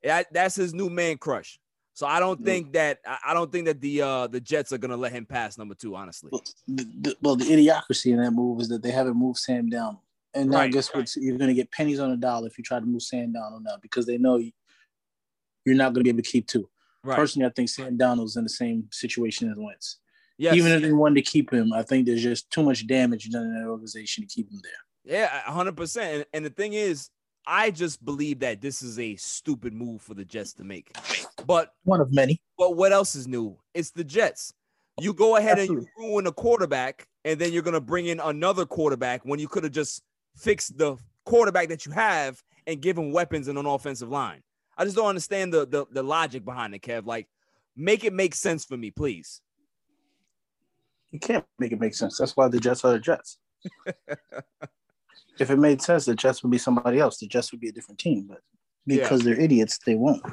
[0.03, 1.59] that that's his new man crush.
[1.97, 4.95] So I don't think that I don't think that the uh the Jets are gonna
[4.95, 5.95] let him pass number two.
[5.95, 6.29] Honestly,
[6.67, 9.97] the, the, well, the idiocracy in that move is that they haven't moved Sam down.
[10.35, 11.11] And now Right, guess what?
[11.15, 13.41] You're going to get pennies on a dollar if you try to move Sam down
[13.41, 14.51] Donald now because they know you-
[15.65, 16.69] you're not going to be able to keep two.
[17.03, 17.15] right?
[17.15, 19.97] Personally, I think Sam Darnold's in the same situation as Wentz.
[20.37, 20.53] Yes.
[20.55, 23.45] Even if they wanted to keep him, I think there's just too much damage done
[23.45, 25.17] in that organization to keep him there.
[25.19, 26.13] Yeah, hundred percent.
[26.17, 27.09] And, and the thing is,
[27.49, 30.95] I just believe that this is a stupid move for the Jets to make.
[31.45, 32.41] But One of many.
[32.57, 33.57] but what else is new?
[33.73, 34.53] It's the Jets.
[34.99, 38.65] You go ahead and you ruin a quarterback, and then you're gonna bring in another
[38.65, 40.03] quarterback when you could have just
[40.35, 44.41] fixed the quarterback that you have and given weapons and an offensive line.
[44.77, 47.05] I just don't understand the, the the logic behind it, Kev.
[47.05, 47.27] Like,
[47.75, 49.41] make it make sense for me, please.
[51.11, 52.17] You can't make it make sense.
[52.17, 53.37] That's why the Jets are the Jets.
[55.39, 57.17] if it made sense, the Jets would be somebody else.
[57.17, 58.39] The Jets would be a different team, but
[58.85, 60.23] because they're idiots, they won't.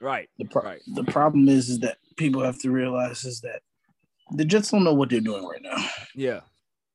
[0.00, 0.28] Right.
[0.38, 0.80] The, pro- Right.
[0.94, 3.60] the problem is, is that people have to realize is that
[4.32, 5.76] the Jets don't know what they're doing right now.
[6.14, 6.40] Yeah.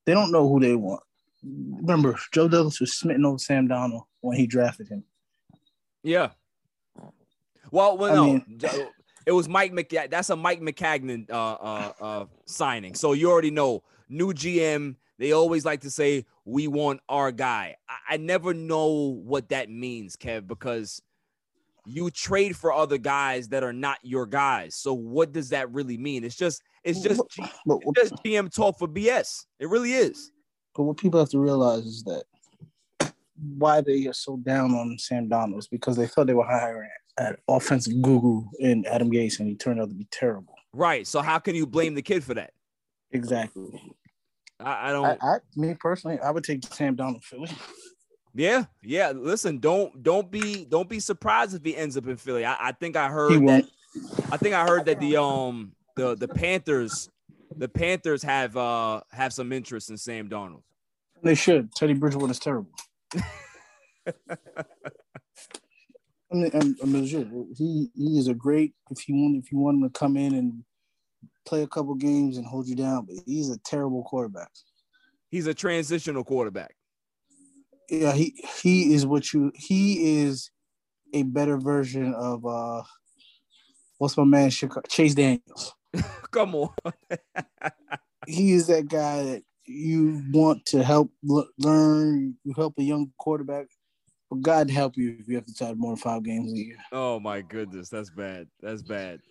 [0.05, 1.01] They don't know who they want.
[1.43, 5.03] Remember, Joe Douglas was smitten over Sam Darnold when he drafted him.
[6.03, 6.29] Yeah.
[7.71, 8.59] Well, well, I no, mean-
[9.25, 10.09] it was Mike Mc.
[10.09, 12.95] That's a Mike Maccagnan uh, uh, uh, signing.
[12.95, 14.95] So you already know new GM.
[15.19, 17.75] They always like to say we want our guy.
[17.89, 21.01] I, I never know what that means, Kev, because
[21.85, 24.73] you trade for other guys that are not your guys.
[24.75, 26.23] So what does that really mean?
[26.23, 29.45] It's just it's just G- it's just GM talk for BS.
[29.59, 30.31] It really is.
[30.73, 32.23] but what people have to realize is that
[33.57, 36.89] why they are so down on Sam Darnold is because they thought they were hiring
[37.17, 40.55] an offensive guru in Adam Gase, and he turned out to be terrible.
[40.71, 41.05] Right.
[41.05, 42.51] So how can you blame the kid for that?
[43.11, 43.95] Exactly.
[44.59, 45.05] I, I don't.
[45.05, 47.49] I, I, me personally, I would take Sam Darnold Philly.
[48.33, 49.13] Yeah, yeah.
[49.15, 52.45] Listen, don't don't be don't be surprised if he ends up in Philly.
[52.45, 53.65] I, I think I He heard that.
[54.31, 57.09] I think I heard that the um the the Panthers
[57.55, 60.63] the Panthers have uh have some interest in Sam Darnold.
[61.23, 61.73] They should.
[61.73, 62.69] Teddy Bridgewater is terrible.
[66.29, 67.27] I mean, I'm, I'm legit.
[67.55, 70.35] He he is a great if you want if you want him to come in
[70.35, 70.63] and
[71.47, 74.51] play a couple games and hold you down, but he's a terrible quarterback.
[75.29, 76.75] He's a transitional quarterback.
[77.89, 80.51] Yeah, he he is what you he is
[81.13, 82.83] a better version of uh
[83.97, 84.51] what's my man
[84.89, 85.73] Chase Daniels.
[86.31, 86.69] Come on.
[88.25, 93.67] He is that guy that you want to help learn, you help a young quarterback.
[94.29, 96.75] But God help you if you have to start more than five games a year.
[96.91, 98.47] Oh my goodness, that's bad.
[98.59, 99.21] That's bad.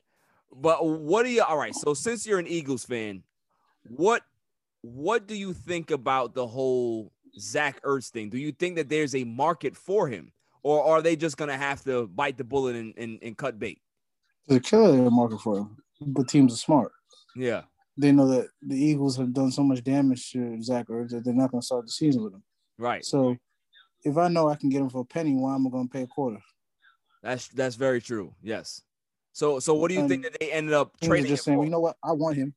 [0.53, 1.75] But what do you all right?
[1.75, 3.23] So since you're an Eagles fan,
[3.89, 4.23] what
[4.83, 8.31] what do you think about the whole Zach Ertz thing?
[8.31, 10.33] Do you think that there's a market for him?
[10.63, 13.81] Or are they just gonna have to bite the bullet and, and, and cut bait?
[14.47, 16.93] There's a killer market for him, but teams are smart.
[17.35, 17.63] Yeah.
[17.99, 21.35] They know that the Eagles have done so much damage to Zach Ertz that they're
[21.35, 22.43] not going to start the season with him.
[22.79, 23.05] Right.
[23.05, 23.37] So
[24.05, 25.93] if I know I can get him for a penny, why am I going to
[25.93, 26.39] pay a quarter?
[27.23, 28.35] That's that's very true.
[28.43, 28.83] Yes.
[29.37, 31.27] So so what do you think that they ended up trading?
[31.27, 31.65] just saying, for?
[31.65, 32.55] you know what, I want him,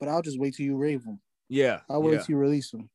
[0.00, 1.20] but I'll just wait till you rave him.
[1.48, 1.82] yeah.
[1.88, 2.18] I'll wait yeah.
[2.18, 2.90] till you release him.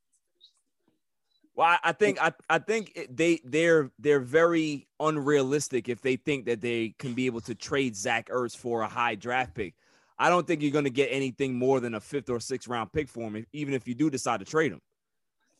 [1.55, 6.17] Well, I, I think I, I think it- they they're they're very unrealistic if they
[6.17, 9.75] think that they can be able to trade Zach Ertz for a high draft pick.
[10.19, 12.91] I don't think you're going to get anything more than a fifth or sixth round
[12.91, 14.81] pick for him, if, even if you do decide to trade him.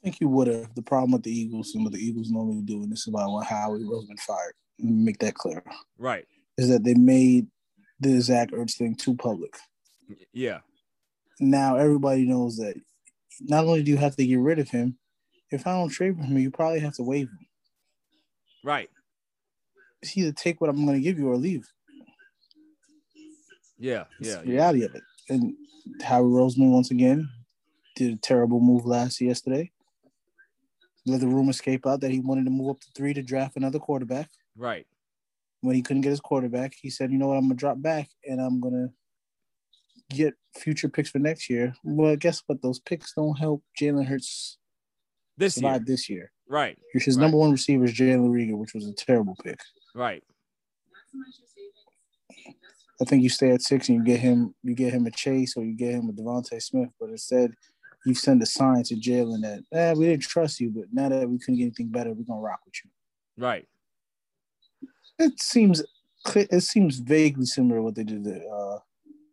[0.02, 0.76] I think you would have.
[0.76, 3.26] The problem with the Eagles and what the Eagles normally do, and this is why
[3.26, 5.64] when Howie Roseman fired, let me make that clear,
[5.98, 6.26] Right.
[6.58, 7.48] Is that they made
[8.00, 9.56] the Zach Ertz thing too public.
[10.34, 10.60] Yeah.
[11.40, 12.76] Now everybody knows that
[13.42, 14.98] not only do you have to get rid of him,
[15.52, 17.40] if I don't trade for him, you probably have to waive him.
[18.64, 18.90] Right.
[20.02, 21.68] It's either take what I'm going to give you or leave.
[23.78, 24.06] Yeah.
[24.20, 24.42] It's Yeah.
[24.42, 25.04] the reality of it.
[25.30, 25.54] And
[26.04, 27.30] Howie Roseman once again
[27.96, 29.72] did a terrible move last yesterday.
[31.06, 33.58] Let the rumor escape out that he wanted to move up to three to draft
[33.58, 34.30] another quarterback.
[34.56, 34.88] Right.
[35.66, 37.38] When he couldn't get his quarterback, he said, "You know what?
[37.38, 38.90] I'm gonna drop back and I'm gonna
[40.10, 42.62] get future picks for next year." Well, guess what?
[42.62, 44.58] Those picks don't help Jalen Hurts
[45.38, 45.80] This year.
[45.80, 46.32] this year.
[46.48, 46.78] Right.
[46.94, 47.22] His Right.
[47.24, 49.60] number one receiver is Jalen Reagor, which was a terrible pick.
[49.96, 50.24] Right.
[53.02, 55.58] I think you stay at six and you get him, you get him a Chase
[55.58, 57.54] or you get him a DeVonta Smith, but instead
[58.06, 61.28] you send a sign to Jalen that, eh, we didn't trust you, but now that
[61.30, 62.92] we couldn't get anything better, we're gonna rock with you.
[63.38, 63.68] Right.
[65.20, 65.82] It seems,
[66.36, 68.80] it seems vaguely similar to what they did to uh,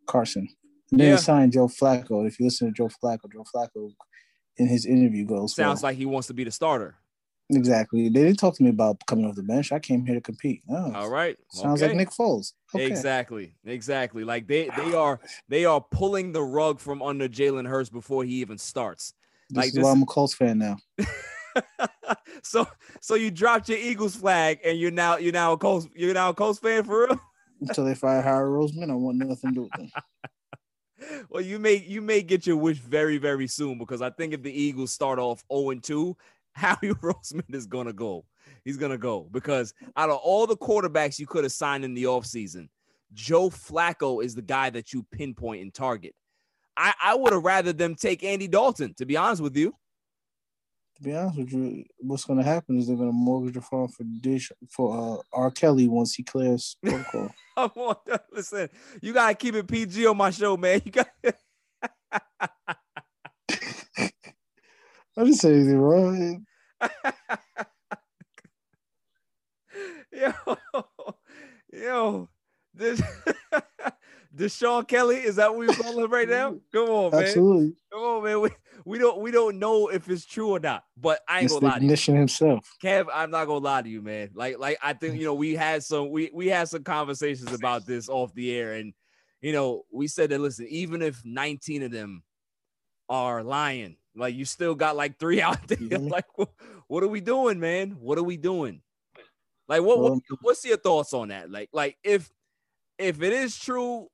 [0.07, 0.47] Carson.
[0.91, 1.15] And then Yeah.
[1.15, 2.25] they signed Joe Flacco.
[2.27, 3.91] If you listen to Joe Flacco, Joe Flacco
[4.57, 6.95] in his interview goes, Sounds well, like he wants to be the starter.
[7.49, 8.09] exactly.
[8.09, 9.71] They didn't talk to me about coming off the bench.
[9.71, 10.61] I came here to compete.
[10.69, 11.37] Oh, All right.
[11.49, 11.89] Sounds Okay.
[11.89, 12.53] like Nick Foles.
[12.73, 12.85] Okay.
[12.85, 13.55] Exactly.
[13.65, 14.23] Exactly.
[14.23, 15.19] Like they they are
[15.49, 19.13] they are pulling the rug from under Jalen Hurts before he even starts.
[19.49, 20.77] This Like is this why I'm a Colts fan now.
[22.43, 22.67] so
[23.01, 26.29] so you dropped your Eagles flag and you're now you're now a Colts you're now
[26.29, 27.19] a Colts fan for real.
[27.61, 29.89] Until they fire Howard Roseman, I want nothing to do with them.
[31.29, 34.41] Well, you may you may get your wish very very soon because I think if
[34.41, 36.15] the Eagles start off 0 2,
[36.53, 38.23] Howie Roseman is gonna go.
[38.63, 42.05] He's gonna go because out of all the quarterbacks you could have signed in the
[42.05, 42.69] offseason,
[43.13, 46.15] Joe Flacco is the guy that you pinpoint and target.
[46.77, 49.75] I, I would have rather them take Andy Dalton, to be honest with you.
[51.03, 53.61] To be honest with you, what's going to happen is they're going to mortgage the
[53.61, 55.51] farm for Dish for uh, R.
[55.51, 57.29] Kelly once he clears protocol.
[57.57, 57.95] Come on,
[58.31, 58.69] listen,
[59.01, 60.81] you gotta keep it PG on my show, man.
[60.85, 61.35] You got I
[65.17, 66.45] didn't say anything wrong.
[70.13, 70.31] yo,
[71.73, 72.29] yo,
[72.73, 73.01] this
[74.35, 76.55] Deshaun Kelly, is that what we call him right now?
[76.73, 77.23] Come on, man.
[77.23, 77.73] Absolutely.
[77.91, 78.41] Come on, man.
[78.41, 78.49] We,
[78.85, 81.67] we don't we don't know if it's true or not, but I ain't It's gonna
[81.67, 82.15] lie to you.
[82.15, 82.69] himself.
[82.83, 84.31] Kev, I'm not gonna lie to you, man.
[84.33, 87.85] Like, like I think you know we had some we we had some conversations about
[87.85, 88.93] this off the air, and
[89.41, 92.23] you know we said that listen, even if 19 of them
[93.09, 95.77] are lying, like you still got like three out there.
[95.77, 96.09] me?
[96.09, 96.49] like, what,
[96.87, 97.91] what are we doing, man?
[97.99, 98.81] What are we doing?
[99.67, 101.49] Like, what, what what's your thoughts on that?
[101.49, 102.29] Like, like if
[102.97, 104.07] if it is true,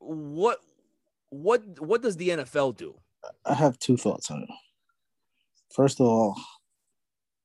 [0.00, 0.58] what
[1.28, 2.94] what what does the NFL do?
[3.44, 4.48] I have two thoughts on it.
[5.72, 6.36] First of all,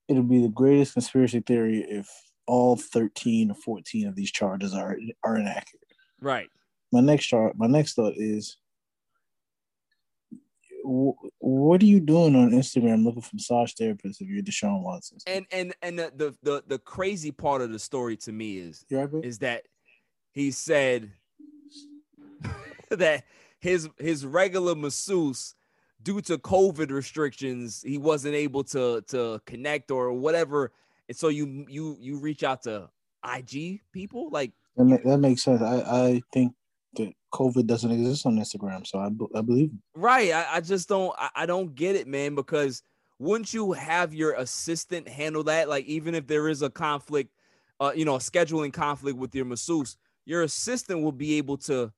[0.07, 2.09] it'll be the greatest conspiracy theory if
[2.47, 5.83] all 13 or 14 of these charges are are inaccurate.
[6.21, 6.49] Right.
[6.91, 8.57] my next chart, my next thought is,
[10.83, 15.17] what are you doing on Instagram looking for massage therapists if you're Deshaun Watson?
[15.27, 18.85] And and and the the the, the crazy part of the story to me is
[18.89, 19.63] is that
[20.31, 21.11] he said
[22.89, 23.23] that
[23.59, 25.55] his his regular masseuse
[26.03, 30.71] due to covid restrictions he wasn't able to to connect or whatever
[31.07, 32.89] and so you you you reach out to
[33.37, 35.61] ig people like That, that makes sense.
[35.61, 36.53] I, I think
[36.95, 39.71] that COVID doesn't exist on Instagram, so i, I believe.
[39.95, 42.83] right I, I just don't I, I don't get it man because
[43.19, 47.31] wouldn't you have your assistant handle that like even if there is a conflict
[47.79, 51.91] uh you know a scheduling conflict with your masseuse your assistant will be able to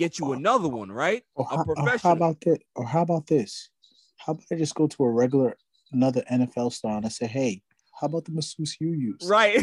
[0.00, 2.60] get you another one right Or a how, or how about that?
[2.74, 3.68] Or how about this?
[4.16, 5.56] How about I just go to a regular
[5.92, 7.62] another NFL star and I say, hey,
[8.00, 9.22] how about the masseuse you use?
[9.28, 9.62] Right.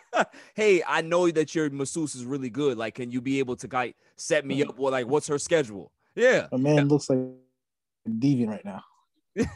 [0.54, 2.76] hey, I know that your masseuse is really good.
[2.76, 4.70] Like, can you be able to like set me up?
[4.74, 4.78] Mm.
[4.78, 5.92] Well, like, what's her schedule?
[6.16, 6.48] Yeah.
[6.50, 8.82] A man looks like a deviant right now.
[9.36, 9.48] it's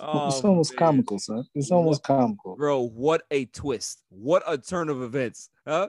[0.00, 0.78] Oh, almost man.
[0.78, 1.44] comical, son.
[1.54, 2.56] It's almost comical.
[2.56, 4.02] Bro, what a twist.
[4.08, 5.50] What a turn of events.
[5.66, 5.88] Huh?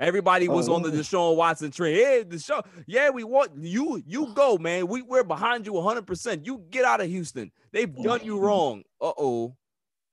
[0.00, 1.00] Everybody was Oh, on the yeah.
[1.00, 1.94] Deshaun Watson train.
[1.94, 4.02] Hey, Deshaun, yeah, we want you.
[4.06, 4.88] You go, man.
[4.88, 6.06] We we're behind you 100.
[6.06, 7.52] percent You get out of Houston.
[7.72, 8.82] They've done you wrong.
[9.00, 9.56] Uh oh.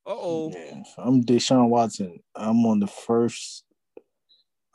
[0.06, 0.52] Uh oh.
[0.54, 2.20] Yeah, I'm Deshaun Watson.
[2.36, 3.63] I'm on the first.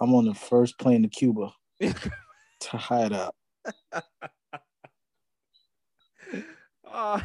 [0.00, 3.34] I'm on the first plane to Cuba to hide out.
[6.88, 7.20] Oh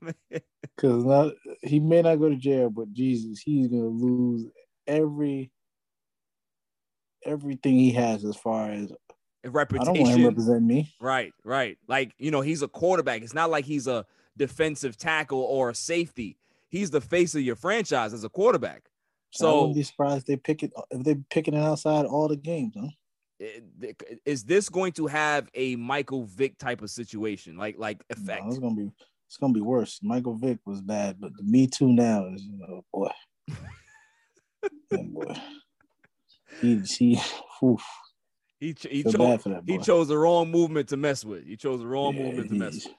[0.00, 0.14] man.
[0.62, 4.46] Because not he may not go to jail, but Jesus, he's gonna lose
[4.86, 5.52] every
[7.24, 8.92] everything he has as far as
[9.44, 10.94] I don't want him representing me.
[11.00, 11.76] Right, right.
[11.86, 13.22] Like, you know, he's a quarterback.
[13.22, 14.06] It's not like he's a
[14.36, 16.38] defensive tackle or a safety.
[16.68, 18.90] He's the face of your franchise as a quarterback.
[19.30, 22.36] So I wouldn't be surprised they pick it if they picking it outside all the
[22.36, 22.86] games, huh?
[23.40, 23.92] Eh, eh,
[24.24, 28.44] is this going to have a Michael Vick type of situation, like like No, effect?
[28.46, 28.90] it's gonna be
[29.26, 29.98] it's gonna be worse.
[30.02, 33.10] Michael Vick was bad, but the Me Too now is you know boy,
[34.90, 35.34] boy.
[36.60, 37.20] He he,
[37.62, 37.82] oof.
[38.60, 41.44] He he chose he chose the wrong movement to mess with.
[41.46, 42.94] He chose the wrong Yeah, movement to mess with.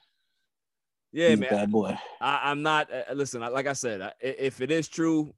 [1.11, 1.49] Yeah, he's man.
[1.49, 1.97] bad boy.
[2.21, 2.91] I, I'm not.
[2.91, 5.33] Uh, listen, I- like I said, I- i- if it is true,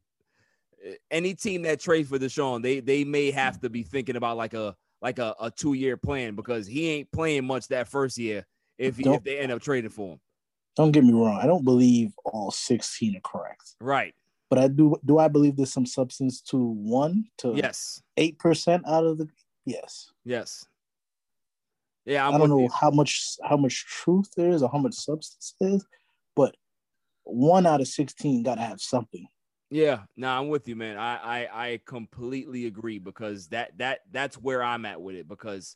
[0.86, 4.38] uh, any team that trades for Deshaun, they they may have to be thinking about
[4.38, 8.17] like a like a, a two year plan because he ain't playing much that first
[8.17, 8.45] year
[8.80, 10.19] if he, if they end up trading for him.
[10.75, 11.39] Don't get me wrong.
[11.41, 13.75] I don't believe all 16 are correct.
[13.80, 14.13] Right.
[14.50, 18.02] But I do do I believe there's some substance to one to Yes.
[18.16, 19.28] eight percent out of the
[19.66, 20.12] yes.
[20.24, 20.66] Yes.
[22.06, 22.70] Yeah, I'm I'm do not know you.
[22.70, 25.86] how much how much truth there is or how much substance is,
[26.36, 26.56] but
[27.24, 29.28] one out of sixteen gotta have something.
[29.70, 30.98] Yeah, no, I'm with you, man.
[30.98, 35.76] I, I I completely agree because that that that's where I'm at with it because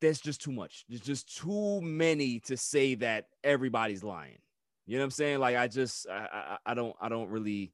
[0.00, 0.84] there's just too much.
[0.88, 4.38] There's just too many to say that everybody's lying.
[4.86, 5.38] You know what I'm saying?
[5.38, 7.72] Like I just I I, I don't I don't really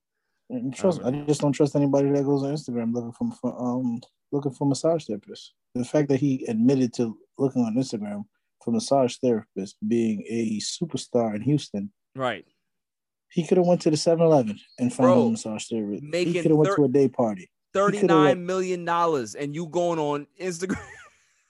[0.74, 4.00] trust I just don't trust anybody that goes on Instagram looking for, for um
[4.32, 5.50] looking for massage therapists.
[5.74, 8.24] The fact that he admitted to looking on Instagram
[8.64, 12.44] for massage therapist being a superstar in Houston, right.
[13.30, 16.02] he could have went to the 7-Eleven and found Bro, a massage therapist.
[16.12, 17.42] He could have went thir- to a day party.
[17.42, 20.80] He Thirty coulda, like- nine million dollars and you going on Instagram.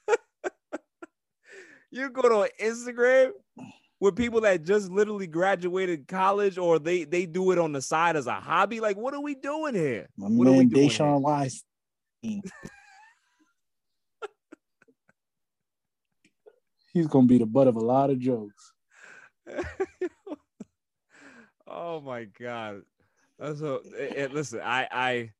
[1.91, 3.31] you going on Instagram
[3.99, 8.15] with people that just literally graduated college or they they do it on the side
[8.15, 8.79] as a hobby.
[8.79, 10.07] Like, what are we doing here?
[10.17, 11.63] My What are we man doing Deshaun Wise.
[16.93, 18.73] He's gonna be the butt of a lot of jokes.
[21.67, 22.81] oh my god.
[23.37, 25.31] That's a eh, eh, listen, I I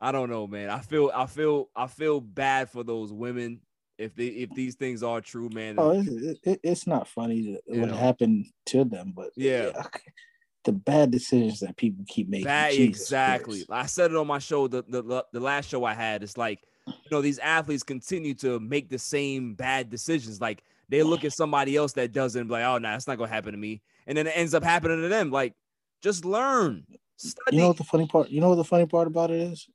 [0.00, 0.70] I don't know, man.
[0.70, 3.60] I feel I feel I feel bad for those women
[3.98, 5.76] if they if these things are true, man.
[5.78, 7.94] Oh, it's, it, it- it's not funny what know.
[7.96, 9.70] happened to them, but Yeah.
[9.76, 10.00] okay.
[10.64, 12.46] the bad decisions that people keep making.
[12.46, 13.64] Bad, exactly.
[13.64, 13.70] Christ.
[13.70, 16.22] I said it on my show, the, the the last show I had.
[16.22, 20.40] It's like, you know, these athletes continue to make the same bad decisions.
[20.40, 23.18] Like they look at somebody else that doesn't, and be like, oh, no, that's not
[23.18, 23.82] gonna happen to me.
[24.06, 25.30] And then it ends up happening to them.
[25.30, 25.54] Like,
[26.02, 26.84] just learn.
[27.16, 27.56] Study.
[27.56, 28.28] You know what the funny part?
[28.30, 29.68] You know what the funny part about it is?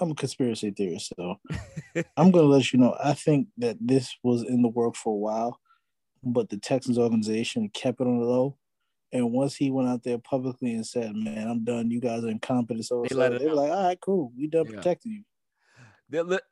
[0.00, 1.36] I'm a conspiracy theorist, so
[2.16, 2.96] I'm gonna let you know.
[3.02, 5.60] I think that this was in the work for a while,
[6.22, 8.56] but the Texans organization kept it on the low.
[9.12, 11.90] And once he went out there publicly and said, "Man, I'm done.
[11.90, 14.32] You guys are incompetent," so They let they were like, "All right, cool.
[14.36, 14.74] We done Yeah.
[14.76, 15.24] protecting you."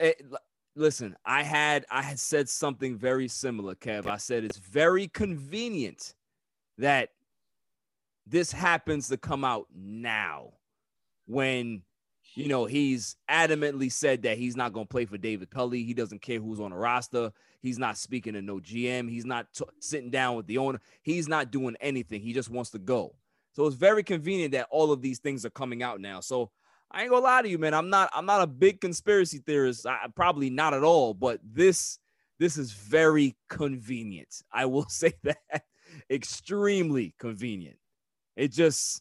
[0.01, 0.37] Eh, li-
[0.79, 4.07] Listen, I had I had said something very similar, Kev.
[4.07, 6.15] I said it's very convenient
[6.77, 7.15] that
[8.27, 10.53] this happens to come out now
[11.27, 11.83] when
[12.37, 15.85] You know, he's adamantly said that he's not going to play for David Culley.
[15.85, 17.33] He doesn't care who's on the roster.
[17.63, 19.09] He's not speaking to no GM.
[19.09, 20.79] He's not t- sitting down with the owner.
[21.03, 22.21] He's not doing anything.
[22.21, 23.15] He just wants to go.
[23.55, 26.21] So it's very convenient that all of these things are coming out now.
[26.21, 26.51] So
[26.91, 27.73] I ain't gonna lie to you, man.
[27.73, 28.11] I'm not.
[28.15, 29.87] I'm not a big conspiracy theorist.
[29.87, 31.15] I, probably not at all.
[31.15, 31.99] But this,
[32.39, 34.43] this is very convenient.
[34.53, 35.63] I will say that
[36.11, 37.79] extremely convenient.
[38.37, 39.01] It just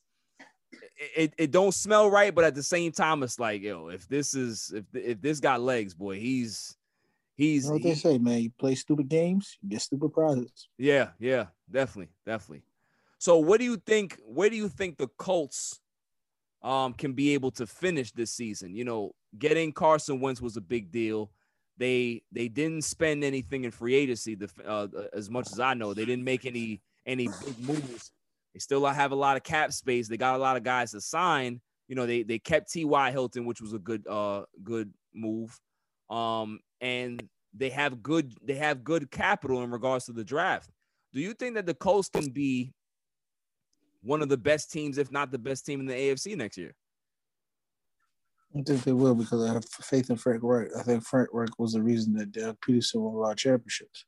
[1.16, 4.34] it, it don't smell right, but at the same time, it's like, yo, if this
[4.36, 6.78] is if if this got legs, boy, he's
[7.36, 8.42] he's You know what he- they say, man?
[8.44, 10.70] You play stupid games, you get stupid prizes.
[10.78, 12.64] yeah, yeah, definitely, definitely.
[13.18, 14.20] So what do you think?
[14.26, 15.80] Where do you think the Colts
[16.62, 18.76] um can be able to finish this season?
[18.76, 21.32] You know, getting Carson Wentz was a big deal.
[21.78, 24.36] They they didn't spend anything in free agency.
[24.36, 28.12] The uh, as much as I know, they didn't make any any big moves.
[28.56, 30.08] They still have a lot of cap space.
[30.08, 31.60] They got a lot of guys to sign.
[31.90, 33.12] You know, they they kept T.Y.
[33.12, 35.60] Hilton, which was a good uh good move.
[36.10, 37.22] Um, and
[37.54, 40.70] they have good they have good capital in regards to the draft.
[41.14, 42.72] Do you think that the Colts can be
[44.02, 46.74] one of the best teams, if not the best team in the AFC next year?
[48.58, 50.70] I think they will because I have faith in Frank Reich.
[50.80, 54.06] I think Frank Reich was the reason that Doug Pederson won a lot of championships.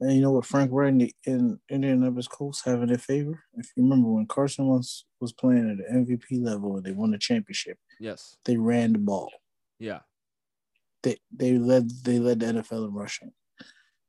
[0.00, 3.42] And you know what Frank Reich and the in Indianapolis Colts have in their favor?
[3.54, 7.10] If you remember when Carson was was playing at the MVP level and they won
[7.10, 8.36] the championship, Yes.
[8.44, 9.30] they ran the ball.
[9.80, 10.00] Yeah.
[11.02, 13.32] They they led they led the NFL in rushing.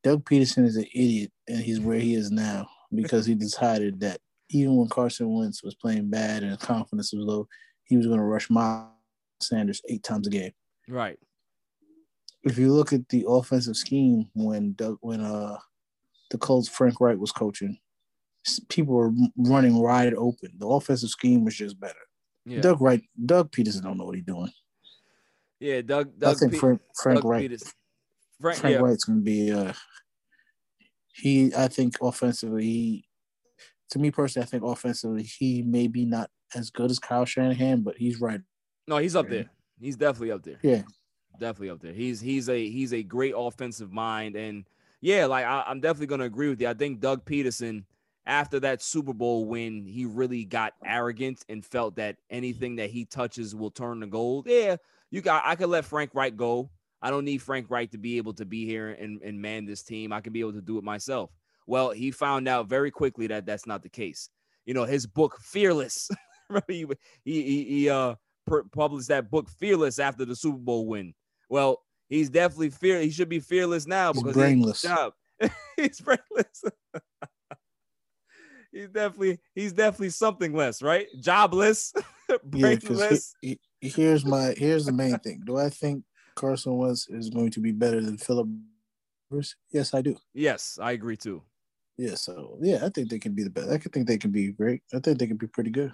[0.03, 4.19] Doug Pederson is an idiot and he's where he is now because he decided that
[4.51, 7.47] even when Carson Wentz was playing bad and his confidence was low,
[7.83, 8.87] he was going to rush Miles
[9.41, 10.51] Sanders eight times a game.
[10.87, 11.17] Right.
[12.43, 15.57] if you look at the offensive scheme when Doug, when uh
[16.29, 17.77] the Colts Frank Reich was coaching,
[18.69, 20.51] people were running wide open.
[20.57, 21.95] The offensive scheme was just better.
[22.45, 22.61] Yeah.
[22.61, 24.51] Doug Wright, Doug Pederson don't know what he's doing.
[25.59, 25.81] Yeah.
[25.81, 26.17] Doug.
[26.17, 27.73] Doug I think Pe- Frank Frank Doug Wright, Peters-
[28.41, 28.81] Frank, Frank yeah.
[28.81, 29.73] Wright's gonna be uh
[31.13, 31.53] he.
[31.53, 33.05] I think offensively, he,
[33.91, 37.81] to me personally, I think offensively he may be not as good as Kyle Shanahan,
[37.81, 38.41] but he's right.
[38.87, 39.49] No, he's up there.
[39.79, 40.59] He's definitely up there.
[40.61, 40.83] Yeah,
[41.39, 41.93] definitely up there.
[41.93, 44.65] He's he's a he's a great offensive mind, and
[45.01, 46.67] yeah, like I, I'm definitely gonna agree with you.
[46.67, 47.83] I think Doug Pederson,
[48.25, 53.05] after that Super Bowl win, he really got arrogant and felt that anything that he
[53.05, 54.47] touches will turn to gold.
[54.47, 54.77] Yeah,
[55.11, 55.43] you got.
[55.45, 56.69] I could let Frank Reich go.
[57.01, 59.83] I don't need Frank Reich to be able to be here and, and man this
[59.83, 60.11] team.
[60.11, 61.31] I can be able to do it myself.
[61.65, 64.29] Well, he found out very quickly that that's not the case.
[64.65, 66.09] You know, his book Fearless.
[66.67, 66.85] he
[67.23, 68.15] he he, uh
[68.73, 71.13] published that book Fearless after the Super Bowl win.
[71.49, 72.99] Well, he's definitely fear.
[72.99, 74.81] He should be fearless now because he has a brainless.
[74.81, 75.13] job.
[75.77, 76.63] he's brainless.
[78.71, 81.07] he's definitely he's definitely something less, right?
[81.19, 81.93] Jobless,
[82.43, 82.83] brainless.
[82.83, 82.89] yeah.
[82.89, 83.35] brainless.
[83.41, 85.41] Because here's my here's the main thing.
[85.45, 86.03] Do I think
[86.35, 88.47] Carson Wentz is going to be better than Philip?
[89.29, 89.55] Rivers?
[89.71, 90.17] Yes, I do.
[90.33, 91.43] yes, I agree too.
[91.97, 93.69] Yeah, so yeah, I think they can be the best.
[93.69, 94.81] I could think they can be great.
[94.93, 95.91] I think they can be pretty good,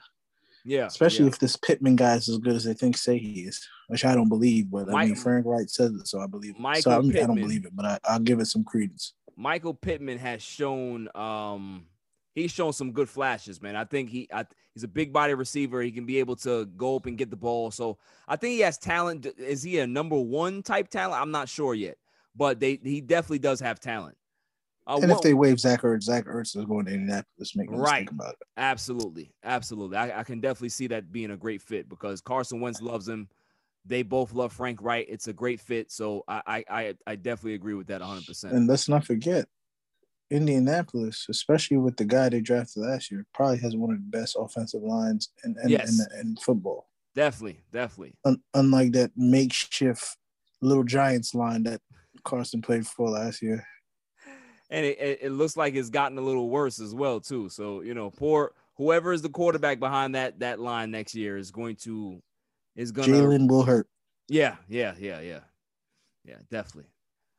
[0.66, 1.32] Yeah, especially yeah.
[1.32, 4.16] if this Pittman guy is as good as they think say he is, which I
[4.16, 4.72] don't believe.
[4.72, 6.60] But I mean, Frank Reich says it, so I believe it.
[6.60, 9.14] Michael so I, mean, I don't believe it, but I, I'll give it some credence.
[9.38, 11.86] Michael Pittman has shown um
[12.34, 13.76] he's shown some good flashes, man.
[13.76, 15.84] I think he I, he's a big body receiver.
[15.84, 17.70] He can be able to go up and get the ball.
[17.70, 19.28] So I think he has talent.
[19.38, 21.22] Is he a number one type talent?
[21.22, 21.98] I'm not sure yet,
[22.36, 24.18] but they he definitely does have talent.
[24.88, 27.56] Uh, and what- if they waive Zach Ertz, Zach Ertz is going to Indianapolis.
[27.56, 28.02] Make no Right.
[28.04, 28.48] mistake about it.
[28.58, 29.98] Absolutely, absolutely.
[29.98, 33.28] I, I can definitely see that being a great fit because Carson Wentz loves him.
[33.88, 35.08] They both love Frank Reich.
[35.10, 35.92] It's a great fit.
[35.92, 38.26] So I I I, I definitely agree with that 100.
[38.26, 39.48] percent And let's not forget,
[40.32, 44.36] Indianapolis, especially with the guy they drafted last year, probably has one of the best
[44.40, 46.00] offensive lines in in, Yes.
[46.14, 46.90] in, in football.
[47.14, 48.16] Definitely, definitely.
[48.26, 50.18] Un- unlike that makeshift
[50.62, 51.82] little Giants line that
[52.24, 53.66] Carson played for last year.
[54.70, 57.50] And it, it, it looks like it's gotten a little worse as well too.
[57.50, 61.52] So you know, poor whoever is the quarterback behind that that line next year is
[61.52, 62.22] going to
[62.76, 63.88] is gonna Jalen will hurt.
[64.28, 65.40] yeah yeah yeah yeah
[66.24, 66.90] yeah definitely.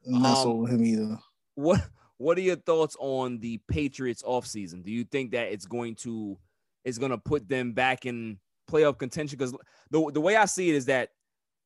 [0.07, 1.19] Not Um, with him either.
[1.57, 1.81] What
[2.19, 4.83] what are your thoughts on the Patriots offseason?
[4.83, 6.39] Do you think that it's going to
[6.85, 8.39] is going to put them back in
[8.71, 9.37] playoff contention?
[9.37, 9.55] Because
[9.91, 11.11] the the way I see it is that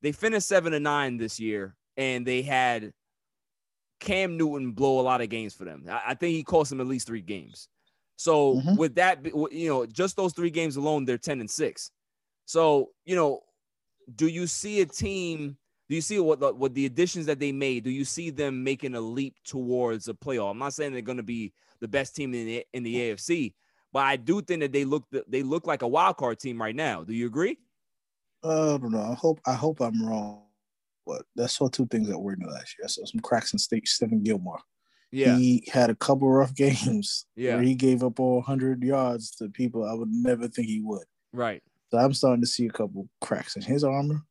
[0.03, 2.93] they finished seven and nine this year, and they had
[4.01, 5.85] Cam Newton blow a lot of games for them.
[5.89, 7.69] I, I think he cost them at least three games.
[8.17, 8.77] So Mhm.
[8.77, 11.91] with that, you know, just those three games alone, they're ten and six.
[12.47, 13.41] So you know,
[14.17, 15.57] do you see a team?
[15.89, 17.85] Do you see what the, what the additions that they made?
[17.85, 20.51] Do you see them making a leap towards a playoff?
[20.53, 23.55] I'm not saying they're going to be the best team in the in the AFC,
[23.93, 26.77] but I do think that they look they look like a wild card team right
[26.77, 27.05] now.
[27.05, 27.59] Do you agree?
[28.43, 29.03] Uh, I don't know.
[29.03, 30.43] I hope I hope I'm wrong,
[31.11, 32.85] but I saw two things that worried me last year.
[32.85, 34.61] I saw some cracks in state Stephon Gilmore.
[35.13, 35.37] Yeah.
[35.37, 37.55] He had a couple rough games Yeah.
[37.57, 41.05] where he gave up all 100 yards to people I would never think he would.
[41.33, 41.63] Right.
[41.91, 44.23] So I'm starting to see a couple cracks in his armor.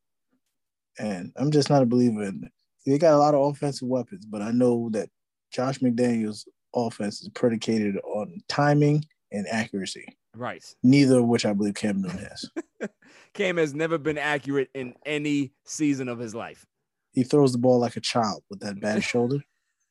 [0.98, 2.52] And I'm just not a believer in it.
[2.86, 5.08] They got a lot of offensive weapons, but I know that
[5.52, 10.64] Josh McDaniels' offense is predicated on timing and accuracy, Right.
[10.82, 12.50] neither of which I believe Cam Newton has.
[13.34, 16.64] Cam has never been accurate in any season of his life.
[17.12, 19.38] He throws the ball like a child with that bad shoulder.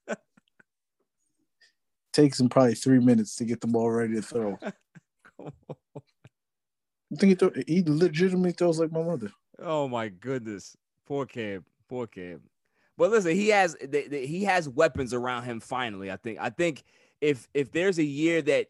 [2.14, 4.58] Takes him probably three minutes to get the ball ready to throw.
[5.42, 9.32] I think he, throw, he legitimately throws like my mother.
[9.62, 12.42] Oh my goodness, poor Cam, poor Cam.
[12.98, 13.78] But listen, he has
[14.12, 15.60] he has weapons around him.
[15.60, 16.38] Finally, I think.
[16.40, 16.84] I think
[17.22, 18.68] if if there's a year that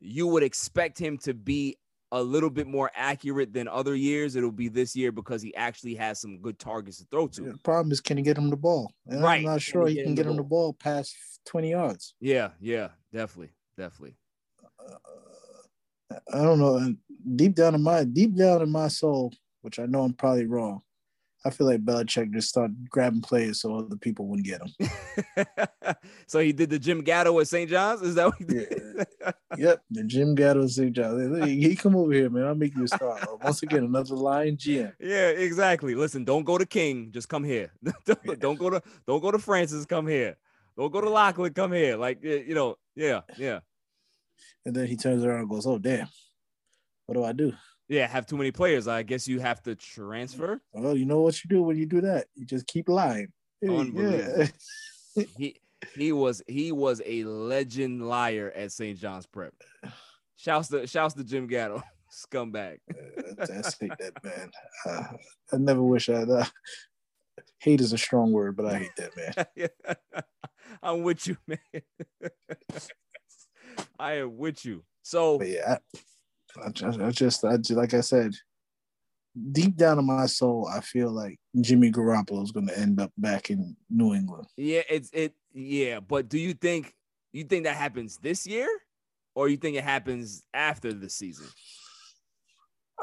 [0.00, 1.76] you would expect him to be
[2.12, 5.94] a little bit more accurate than other years, it'll be this year because he actually
[5.94, 7.42] has some good targets to throw to.
[7.42, 8.92] The problem is, can he get him the ball?
[9.06, 9.38] And Right.
[9.38, 11.14] I'm not Can sure he he can get him the ball past
[11.46, 12.14] 20 yards.
[12.20, 14.16] Yeah, yeah, definitely, definitely.
[14.78, 14.94] Uh,
[16.32, 16.76] I don't know.
[16.76, 16.98] And
[17.36, 19.32] deep down in my deep down in my soul,
[19.62, 20.82] which I know I'm probably wrong,
[21.44, 25.96] I feel like Belichick just started grabbing players so other people wouldn't get them.
[26.26, 27.70] so he did the Jim Gatto at St.
[27.70, 28.02] John's.
[28.02, 29.06] Is that what he did?
[29.56, 30.92] Yep, the Jim Gatto at St.
[30.92, 31.46] John's.
[31.46, 32.44] He he come over here, man.
[32.44, 33.18] I'll make you a star.
[33.42, 34.92] Once again, another lion GM.
[35.00, 35.94] Yeah, exactly.
[35.94, 37.72] Listen, don't go to King, just come here.
[38.04, 40.36] don't, don't go to don't go to Francis, come here.
[40.76, 41.96] Don't go to Lockwood, come here.
[41.96, 43.60] Like you know, yeah, yeah.
[44.66, 46.08] And then he turns around and goes, "Oh damn,
[47.06, 47.54] what do I do?"
[47.90, 48.86] Yeah, have too many players.
[48.86, 50.60] I guess you have to transfer.
[50.72, 52.28] Well, you know what you do when you do that?
[52.36, 53.32] You just keep lying.
[53.68, 54.46] Unbelievable.
[55.36, 55.56] he
[55.96, 58.96] he was he was a legend liar at St.
[58.96, 59.54] John's Prep.
[60.36, 61.82] Shouts to shouts to Jim Gatto,
[62.12, 62.78] scumbag.
[63.36, 64.52] That's hate that man.
[64.86, 65.02] Uh,
[65.52, 66.22] I never wish I.
[66.22, 66.44] Uh,
[67.58, 69.66] hate is a strong word, but I hate that man.
[70.80, 72.30] I'm with you, man.
[73.98, 74.84] I am with you.
[75.02, 75.98] So But yeah, I,
[76.64, 78.32] I just, I just, I just, like I said,
[79.52, 83.12] deep down in my soul, I feel like Jimmy Garoppolo is going to end up
[83.16, 84.46] back in New England.
[84.56, 85.34] Yeah, it's it.
[85.52, 86.94] Yeah, but do you think
[87.32, 88.68] you think that happens this year,
[89.34, 91.46] or you think it happens after the season?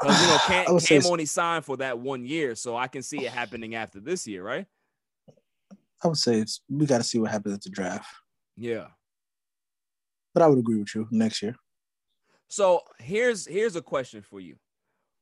[0.00, 3.24] Because you know, Cam, Cam only signed for that one year, so I can see
[3.24, 4.66] it happening after this year, right?
[6.02, 8.06] I would say it's we got to see what happens at the draft.
[8.56, 8.86] Yeah.
[10.34, 11.56] But I would agree with you next year.
[12.48, 14.56] So here's here's a question for you.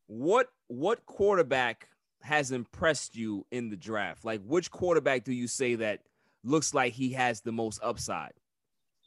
[0.06, 1.88] What what quarterback
[2.22, 4.24] has impressed you in the draft?
[4.24, 6.00] Like which quarterback do you say that
[6.44, 8.32] looks like he has the most upside?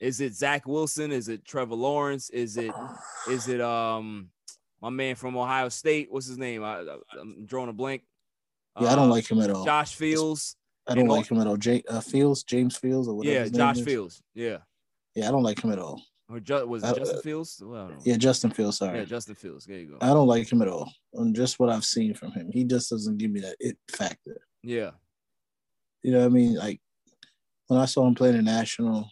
[0.01, 1.11] Is it Zach Wilson?
[1.11, 2.29] Is it Trevor Lawrence?
[2.29, 2.71] Is it
[3.29, 4.29] is it um
[4.81, 6.07] my man from Ohio State?
[6.11, 6.63] What's his name?
[6.63, 6.79] I,
[7.19, 8.03] am drawing a blank.
[8.79, 9.65] Yeah, I don't Uh, like him at all.
[9.65, 10.55] Josh Fields.
[10.87, 11.57] I don't like him at all.
[11.57, 13.45] J, uh, Fields, James Fields, or whatever.
[13.45, 13.81] Yeah, Josh.
[13.81, 14.23] Fields.
[14.33, 14.57] Yeah.
[15.15, 16.01] Yeah, I don't like him at all.
[16.29, 17.61] Or Ju- was it Uh, Justin Fields?
[17.65, 17.97] Well, I.
[18.05, 18.77] Yeah, Justin Fields.
[18.77, 19.65] Sorry, Yeah, Justin Fields.
[19.65, 19.97] There you go.
[20.01, 20.91] I don't like him at all.
[21.15, 24.39] On just what I've seen from him, he just doesn't give me that it factor.
[24.61, 24.91] Yeah.
[26.03, 26.55] You know what I mean?
[26.55, 26.79] Like
[27.67, 29.09] when I saw him play in the national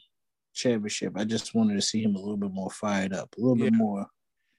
[0.54, 3.56] championship, I just wanted to see him a little bit more fired up, a little
[3.56, 4.06] bit more.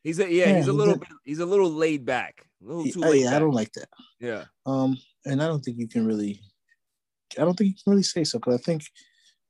[0.02, 2.44] He's a yeah, Yeah, he's a little a- bit he's a little laid back.
[2.62, 3.40] A little too I, laid I back.
[3.40, 3.88] don't like that.
[4.20, 4.44] Yeah.
[4.66, 6.40] Um, and I don't think you can really,
[7.38, 8.82] I don't think you can really say so because I think,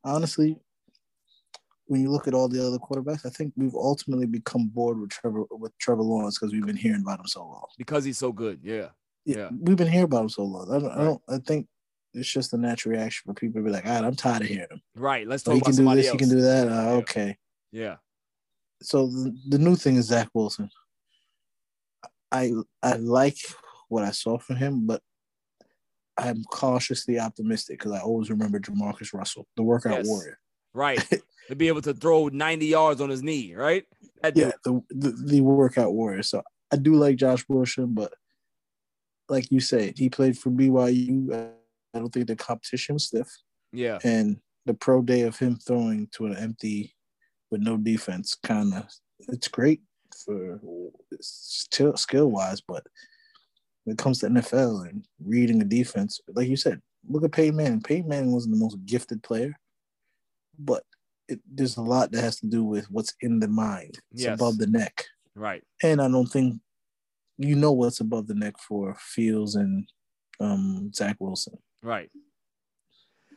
[0.04, 0.58] honestly,
[1.88, 5.10] when you look at all the other quarterbacks, I think we've ultimately become bored with
[5.10, 7.66] Trevor with Trevor Lawrence because we've been hearing about him so long.
[7.76, 8.60] Because he's so good.
[8.62, 8.88] Yeah.
[9.24, 9.48] Yeah.
[9.58, 10.70] We've been hearing about him so long.
[10.70, 10.92] I don't.
[10.92, 11.22] I don't.
[11.28, 11.66] I think
[12.14, 14.48] it's just a natural reaction for people to be like, "All right, I'm tired of
[14.48, 14.80] hearing him.
[14.96, 15.26] Right.
[15.26, 16.06] Let's Oh, talk he about can do this.
[16.06, 16.12] else.
[16.12, 16.68] He can do that.
[16.68, 17.36] Uh, okay."
[17.72, 17.96] Yeah.
[18.82, 20.68] So the, the new thing is Zach Wilson.
[22.30, 23.36] I I like
[23.88, 25.00] what I saw from him, but
[26.18, 30.06] I'm cautiously optimistic because I always remember JaMarcus Russell, the workout Yes.
[30.08, 30.38] warrior.
[30.74, 31.02] Right.
[31.48, 33.84] to be able to throw 90 yards on his knee, right?
[34.22, 36.22] That Yeah, the, the the workout warrior.
[36.22, 38.12] So I do like Josh Wilson, but
[39.28, 41.32] like you said, he played for BYU.
[41.94, 43.28] I don't think the competition was stiff,
[43.72, 43.98] Yeah.
[44.04, 46.94] and the pro day of him throwing to an empty
[47.50, 48.84] with no defense, kind of,
[49.28, 49.80] it's great
[50.24, 50.60] for
[51.20, 52.84] still skill wise, but
[53.84, 57.56] when it comes to NFL and reading a defense, like you said, look at Peyton
[57.56, 57.80] Manning.
[57.80, 59.58] Peyton Manning wasn't the most gifted player,
[60.58, 60.82] but
[61.28, 63.98] it, there's a lot that has to do with what's in the mind.
[64.12, 64.34] It's Yes.
[64.40, 65.04] above the neck.
[65.34, 65.62] Right.
[65.82, 66.60] And I don't think
[67.36, 69.88] you know what's above the neck for Fields and
[70.40, 71.58] um, Zach Wilson.
[71.82, 72.10] Right.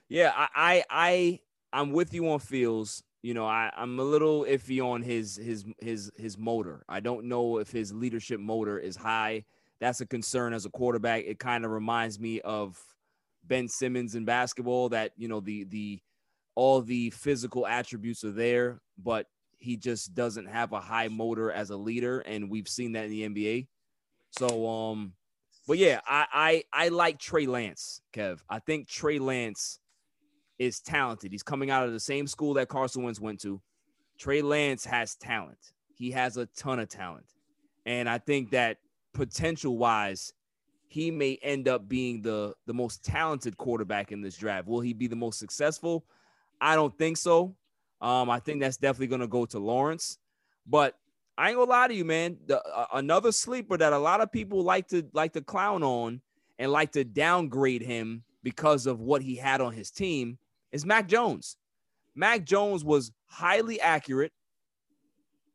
[0.10, 1.40] Yeah, I, I I
[1.74, 3.04] I'm with you on Fields.
[3.24, 6.84] You know, I, I'm a little iffy on his his his his motor.
[6.90, 9.46] I don't know if his leadership motor is high.
[9.80, 11.24] that's a concern as a quarterback.
[11.26, 12.80] It kind of reminds me of
[13.44, 16.02] Ben Simmons in basketball that, you know, the the
[16.56, 19.28] all the physical attributes are there, but
[19.58, 23.12] he just doesn't have a high motor as a leader and we've seen that in
[23.12, 23.68] the NBA.
[24.32, 25.14] So um
[25.68, 28.40] but yeah, I I I like Trey Lance, Kev.
[28.50, 29.80] I think Trey Lance
[30.58, 31.32] is talented.
[31.32, 33.62] He's coming out of the same school that Carson Wentz went to.
[34.18, 35.74] Trey Lance has talent.
[35.96, 37.26] He has a ton of talent.
[37.86, 38.78] And I think that
[39.14, 40.34] potential wise,
[40.88, 44.68] he may end up being the, the most talented quarterback in this draft.
[44.68, 46.06] Will he be the most successful?
[46.62, 47.56] I don't think so.
[48.00, 50.18] Um, I think that's definitely going to go to Lawrence.
[50.66, 50.96] But
[51.38, 52.38] I ain't gonna lie to you, man.
[52.46, 56.22] The, uh, another sleeper that a lot of people like to like to clown on
[56.60, 60.38] and like to downgrade him because of what he had on his team
[60.72, 61.58] is Mac Jones.
[62.16, 64.32] Mac Jones was highly accurate.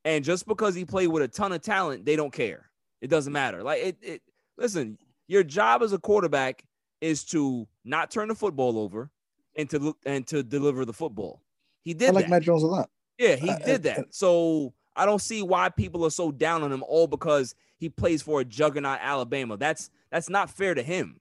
[0.04, 2.70] And just because he played with a ton of talent, they don't care.
[3.00, 3.62] It doesn't matter.
[3.62, 4.22] Like it, it
[4.56, 4.98] listen,
[5.28, 6.64] your job as a quarterback
[7.00, 9.10] is to not turn the football over
[9.56, 11.42] and to look and to deliver the football.
[11.82, 12.30] He did I like that.
[12.30, 12.90] Mac Jones a lot.
[13.18, 14.14] Yeah, he I- did I- that.
[14.14, 18.22] So I don't see why people are so down on him all because he plays
[18.22, 19.56] for a juggernaut Alabama.
[19.56, 21.20] That's that's not fair to him.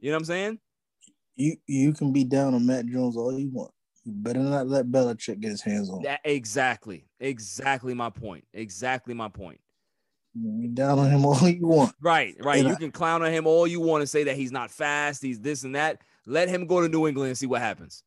[0.00, 0.58] You know what I'm saying?
[1.36, 3.70] You you can be down on Mac Jones all you want.
[4.04, 6.02] You better not let Belichick get his hands on.
[6.02, 8.44] That exactly, exactly my point.
[8.52, 9.60] Exactly my point.
[10.34, 11.94] You down on him all you want.
[12.02, 12.58] Right, right.
[12.58, 14.70] And You I- can clown on him all you want and say that he's not
[14.70, 16.02] fast, he's this and that.
[16.26, 18.02] Let him go to New England and see what happens.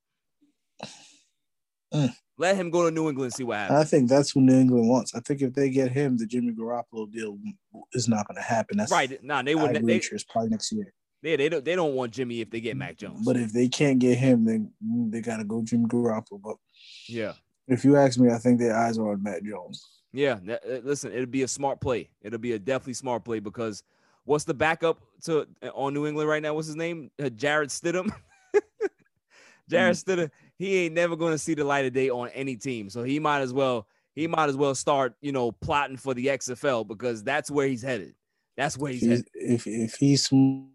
[1.93, 2.13] Mm.
[2.39, 3.79] Let him go to New England and see what happens.
[3.79, 5.15] I think that's what New England wants.
[5.15, 7.37] I think if they get him, the Jimmy Garoppolo deal
[7.93, 8.77] is not going to happen.
[8.77, 9.23] That's right.
[9.23, 9.85] Nah, they wouldn't.
[9.85, 9.95] They.
[9.95, 10.93] It's probably next year.
[11.23, 11.65] they, they don't.
[11.65, 13.25] They don't want Jimmy if they get Mac Jones.
[13.25, 14.71] But if they can't get him, then
[15.09, 16.41] they got to go Jimmy Garoppolo.
[16.43, 16.57] But
[17.07, 17.33] yeah,
[17.67, 19.87] if you ask me, I think their eyes are on Mac Jones.
[20.13, 20.37] yeah.
[20.47, 22.09] uh, listen, it'll be a smart play.
[22.21, 23.83] It'll be a definitely smart play because
[24.27, 26.53] what's the backup to on New England right now?
[26.53, 27.09] What's his name?
[27.21, 28.11] Uh, Jarrett Stidham.
[29.69, 30.03] Jarrett Mm.
[30.03, 30.31] Stidham.
[30.57, 33.19] He ain't never going to see the light of day on any team, so he
[33.19, 33.87] might as well.
[34.15, 37.83] He might as well start, you know, plotting for the XFL because that's where he's
[37.83, 38.15] headed.
[38.55, 39.27] That's where he's he's, headed.
[39.35, 40.65] if, if he's smart,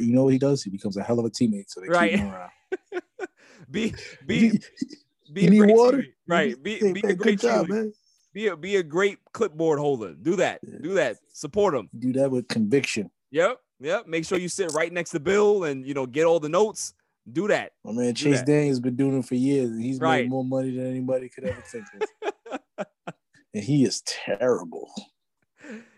[0.00, 0.62] you know what he does?
[0.62, 1.64] He becomes a hell of a teammate.
[1.68, 2.10] So they Right.
[2.12, 2.50] keep him around.
[3.70, 3.94] Be
[4.26, 4.60] be
[5.32, 6.04] be You a need great water?
[6.28, 6.62] right?
[6.62, 7.92] Be be a great job, man.
[8.36, 10.12] Be a be a great clipboard holder.
[10.12, 10.60] Do that.
[10.82, 11.16] Do that.
[11.32, 11.88] Support them.
[11.98, 13.10] Do that with conviction.
[13.30, 13.56] Yep.
[13.80, 14.08] Yep.
[14.08, 16.92] Make sure you sit right next to Bill and you know get all the notes.
[17.32, 17.72] Do that.
[17.82, 18.46] My man Do Chase that.
[18.46, 20.24] Daniels been doing it for years, and he's Right.
[20.24, 22.86] made more money than anybody could ever think of.
[23.54, 24.90] and he is terrible.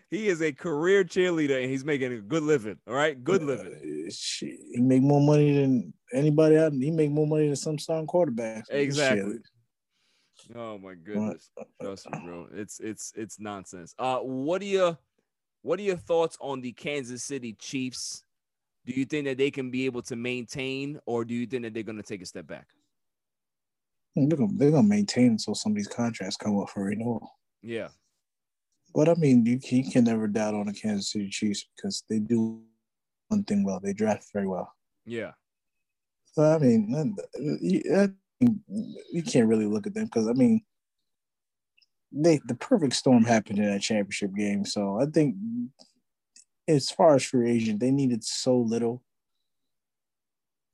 [0.09, 2.77] He is a career cheerleader and he's making a good living.
[2.87, 3.21] All right.
[3.21, 4.07] Good living.
[4.09, 6.71] Shit, he make more money than anybody out.
[6.71, 8.63] He make more money than some starting quarterbacks.
[8.69, 9.33] Exactly.
[9.33, 9.41] Shit.
[10.55, 11.51] Oh my goodness.
[11.81, 12.47] Trust me, bro.
[12.53, 13.93] It's it's it's nonsense.
[13.99, 14.97] Uh what are your
[15.61, 18.23] what are your thoughts on the Kansas City Chiefs?
[18.85, 21.73] Do you think that they can be able to maintain or do you think that
[21.73, 22.67] they're gonna take a step back?
[24.15, 27.29] They're gonna, they're gonna maintain until some of these contracts come up for renewal.
[27.61, 27.89] Yeah.
[28.95, 32.19] But I mean, you, you can never doubt on the Kansas City Chiefs because they
[32.19, 32.61] do
[33.27, 33.79] one thing well.
[33.79, 34.73] They draft very well.
[35.05, 35.31] Yeah.
[36.33, 37.15] So I mean,
[38.39, 40.61] you, can't really look at them because I mean,
[42.11, 44.65] they the perfect storm happened in that championship game.
[44.65, 45.35] So I think,
[46.67, 49.03] as far as free agent, they needed so little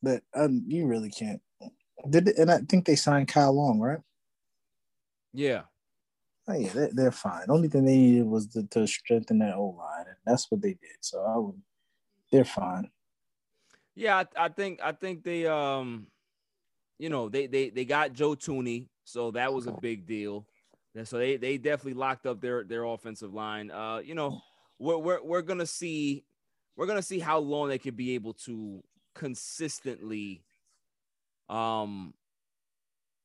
[0.04, 1.42] that um, you really can't.
[2.10, 4.00] Did and I think they signed Kyle Long, right?
[5.34, 5.64] Yeah.
[6.48, 7.50] Oh yeah, they're, they're fine.
[7.50, 10.74] Only thing they needed was to, to strengthen that O line, and that's what they
[10.74, 10.98] did.
[11.02, 11.60] So I would,
[12.32, 12.92] they're fine.
[13.96, 16.08] Yeah, I, I think I think they um
[16.98, 20.46] you know they they they got Joe Thuney, so that was a big deal.
[21.04, 23.70] So they they definitely locked up their their offensive line.
[23.70, 24.42] Uh, you know,
[24.80, 26.24] we're we're we're gonna see
[26.78, 28.84] we're gonna see how long they can be able to
[29.14, 30.44] consistently
[31.48, 32.14] um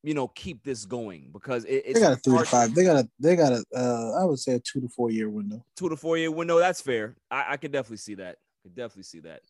[0.03, 2.75] you know keep this going because it, it's They got a three to five.
[2.75, 5.29] They got a they got a uh, I would say a two to four year
[5.29, 5.64] window.
[5.77, 6.59] two to four year window.
[6.59, 7.16] That's fair.
[7.31, 8.37] I, I could definitely see that.
[8.37, 9.41] I could definitely see that.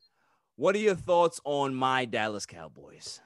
[0.57, 3.21] What are your thoughts on my Dallas Cowboys?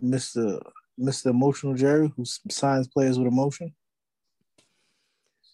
[0.00, 0.60] Mister
[0.98, 3.74] Mister Emotional Jerry, who signs players with emotion.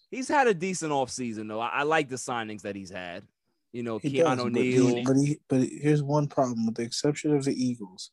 [0.09, 1.59] He's had a decent offseason, though.
[1.61, 3.23] I, I like the signings that he's had.
[3.71, 4.87] You know, He Keanu does, but O'Neal.
[4.97, 8.11] he- But he, but here's one problem: with the exception of the Eagles,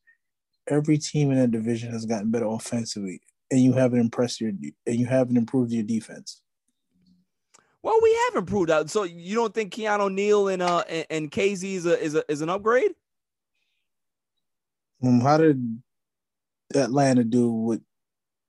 [0.69, 3.21] every team in that division has gotten better offensively,
[3.51, 6.41] and you haven't impressed your and you haven't improved your defense.
[7.83, 8.89] well, we have improved out.
[8.91, 12.23] So you don't think Keanu O'Neal and uh and, and KZ is a, is a
[12.31, 12.93] is an upgrade?
[15.03, 15.83] Um, how did
[16.75, 17.81] Atlanta do with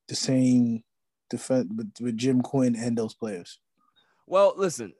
[0.08, 0.82] the same
[1.28, 3.58] defense with, with Jim Quinn and those players?
[4.26, 4.92] Well, listen,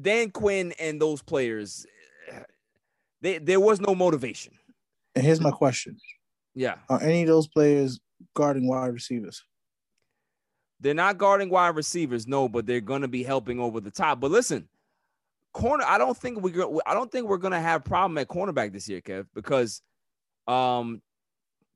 [0.00, 1.86] Dan Quinn and those players,
[3.20, 4.54] they there was no motivation.
[5.14, 5.98] And here's my question:
[6.54, 8.00] Yeah, Are any of those players
[8.34, 9.44] guarding wide receivers?
[10.82, 14.18] they're not guarding wide receivers, no, but they're gonna be helping over the top.
[14.18, 14.68] But listen,
[15.52, 16.52] corner, I don't think we
[16.84, 19.80] I don't think we're gonna have problem at cornerback this year, Kev, because
[20.48, 21.00] um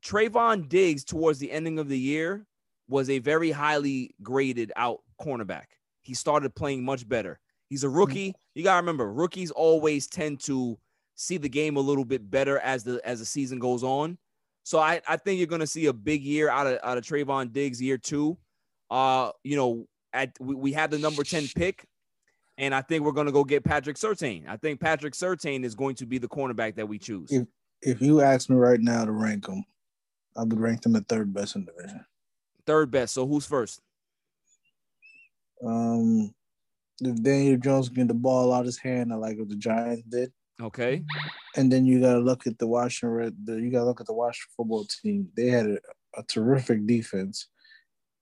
[0.07, 2.47] Trevon Diggs towards the ending of the year
[2.89, 5.65] was a very highly graded out cornerback.
[6.03, 7.41] He started playing much better.
[7.69, 8.33] He's a rookie.
[8.55, 10.79] You gotta remember, rookies always tend to
[11.17, 14.17] see the game a little bit better as the as the season goes on.
[14.63, 17.53] So I, I think you're gonna see a big year out of out of Trevon
[17.53, 18.39] Diggs year two.
[18.89, 21.85] Uh, you know, at we, we have the number 10 pick,
[22.57, 24.47] and I think we're gonna go get Patrick Surtain.
[24.49, 27.33] I think Patrick Surtain is going to be the cornerback that we choose.
[27.33, 27.49] If
[27.83, 29.65] if you ask me right now to rank them,
[30.37, 32.05] I would rank them at third best in the division.
[32.67, 33.15] Third best.
[33.15, 33.81] So who's first?
[35.65, 36.35] Um,
[37.01, 39.57] if Daniel Jones can get the ball out of his hand, I like what the
[39.57, 40.33] Giants did.
[40.61, 41.05] Okay.
[41.57, 43.37] And then you gotta look at the Washington Red.
[43.45, 45.29] The, you gotta look at the Washington football team.
[45.37, 45.79] They had a,
[46.17, 47.49] a terrific defense,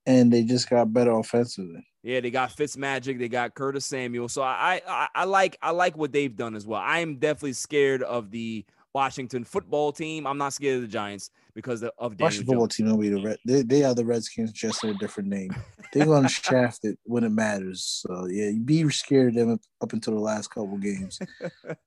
[0.05, 1.85] and they just got better offensively.
[2.03, 4.29] Yeah, they got Fitzmagic, they got Curtis Samuel.
[4.29, 6.81] So I, I I like I like what they've done as well.
[6.81, 8.65] I am definitely scared of the
[8.95, 10.25] Washington football team.
[10.25, 13.21] I'm not scared of the Giants because of Daniel Washington football team will be the
[13.21, 13.37] Red.
[13.45, 15.49] They, they are the Redskins, just in a different name.
[15.91, 17.83] They're gonna shaft it when it matters.
[17.83, 21.19] So yeah, you be scared of them up until the last couple games.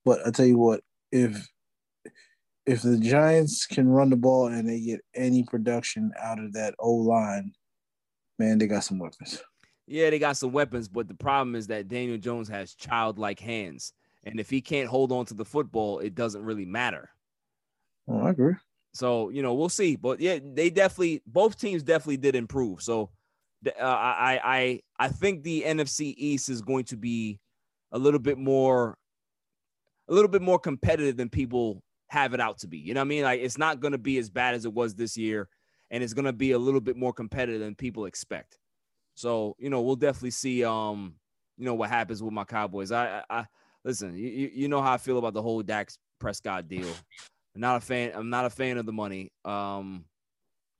[0.04, 1.48] but I tell you what, if
[2.66, 6.74] if the Giants can run the ball and they get any production out of that
[6.78, 7.52] O line,
[8.38, 9.42] man, they got some weapons.
[9.86, 13.94] Yeah, they got some weapons, but the problem is that Daniel Jones has childlike hands.
[14.28, 17.10] And if he can't hold on to the football, it doesn't really matter.
[18.08, 18.54] Oh, I agree.
[18.92, 19.96] So, you know, we'll see.
[19.96, 22.82] But yeah, they definitely both teams definitely did improve.
[22.82, 23.10] So
[23.66, 27.40] uh, I I I think the NFC East is going to be
[27.92, 28.98] a little bit more
[30.08, 32.78] a little bit more competitive than people have it out to be.
[32.78, 33.22] You know what I mean?
[33.24, 35.48] Like it's not going to be as bad as it was this year
[35.90, 38.58] and it's going to be a little bit more competitive than people expect.
[39.14, 41.14] So, you know, we'll definitely see um
[41.56, 42.92] you know what happens with my Cowboys.
[42.92, 43.46] I I, I
[43.88, 46.86] listen, you, you know how I feel about the whole Dak Prescott deal.
[47.54, 48.12] I'm not a fan.
[48.14, 49.32] I'm not a fan of the money.
[49.44, 50.04] Um,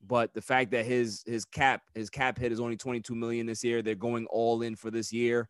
[0.07, 3.63] but the fact that his his cap his cap hit is only 22 million this
[3.63, 5.49] year, they're going all in for this year.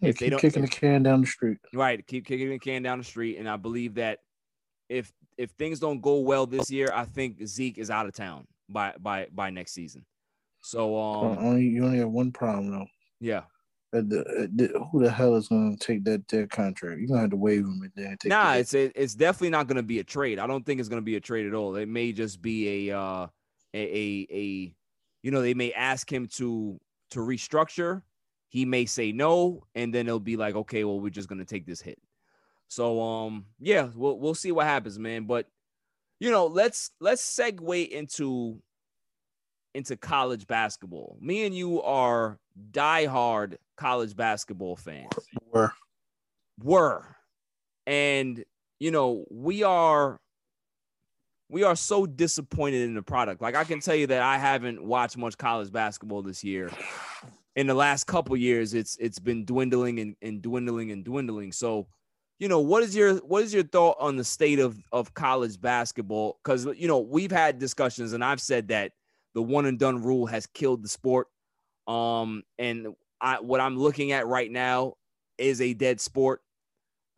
[0.00, 1.58] They If they keep don't- kicking the can down the street.
[1.72, 4.18] Right, keep kicking the can down the street, and I believe that
[4.90, 8.46] if if things don't go well this year, I think Zeke is out of town
[8.68, 10.04] by by by next season.
[10.62, 12.86] So um, only you only have one problem though.
[13.20, 13.44] yeah,
[13.92, 16.98] Uh, the- uh, the- who the hell is going to take that that contract?
[16.98, 18.30] You're gonna have to waive him and then take.
[18.30, 20.38] nah, it's it, it's definitely not going to be a trade.
[20.38, 21.76] I don't think it's going to be a trade at all.
[21.76, 23.26] It may just be a uh
[23.74, 24.74] a, a a
[25.22, 26.80] you know they may ask him to
[27.10, 28.02] to restructure.
[28.48, 31.44] He may say no, and then it'll be like, okay, well, we're just going to
[31.44, 31.98] take this hit.
[32.68, 35.24] So um yeah, we'll we'll see what happens, man.
[35.24, 35.46] But
[36.18, 38.60] you know, let's let's segue into
[39.76, 41.18] into college basketball.
[41.20, 42.38] Me and you are
[42.72, 45.12] diehard college basketball fans.
[45.52, 45.72] Were.
[46.62, 47.04] Were.
[47.86, 48.44] And
[48.80, 50.18] you know, we are
[51.48, 53.40] we are so disappointed in the product.
[53.42, 56.70] Like I can tell you that I haven't watched much college basketball this year.
[57.54, 61.52] In the last couple years, it's it's been dwindling and, and dwindling and dwindling.
[61.52, 61.86] So,
[62.38, 65.60] you know, what is your what is your thought on the state of of college
[65.60, 66.38] basketball?
[66.42, 68.92] Because you know, we've had discussions and I've said that
[69.36, 71.28] the one and done rule has killed the sport.
[71.86, 74.94] Um, and I what I'm looking at right now
[75.36, 76.40] is a dead sport.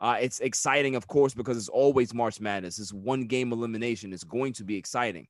[0.00, 2.80] Uh, it's exciting, of course, because it's always March Madness.
[2.80, 4.12] It's one game elimination.
[4.12, 5.28] It's going to be exciting.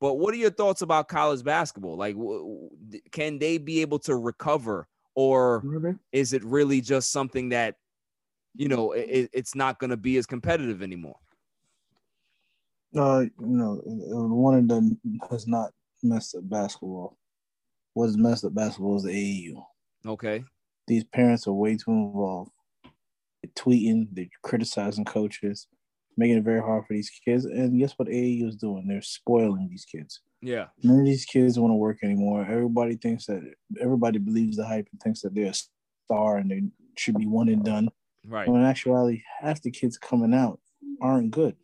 [0.00, 1.96] But what are your thoughts about college basketball?
[1.96, 4.86] Like, w- w- can they be able to recover,
[5.16, 5.64] or
[6.12, 7.74] is it really just something that,
[8.54, 11.16] you know, it, it's not going to be as competitive anymore?
[12.96, 14.98] Uh, you know, the one and done
[15.30, 15.72] has not
[16.02, 17.16] messed up basketball.
[17.94, 19.64] What has messed up basketball is the AAU.
[20.06, 20.44] Okay.
[20.86, 22.52] These parents are way too involved.
[23.42, 25.66] They're tweeting, they're criticizing coaches,
[26.16, 27.44] making it very hard for these kids.
[27.44, 28.86] And guess what AAU is doing?
[28.86, 30.20] They're spoiling these kids.
[30.40, 30.66] Yeah.
[30.82, 32.46] None of these kids want to work anymore.
[32.48, 33.42] Everybody thinks that
[33.80, 35.54] everybody believes the hype and thinks that they're a
[36.04, 36.62] star and they
[36.96, 37.88] should be one and done.
[38.26, 38.48] Right.
[38.48, 40.60] When in actuality, half the kids coming out
[41.00, 41.56] aren't good.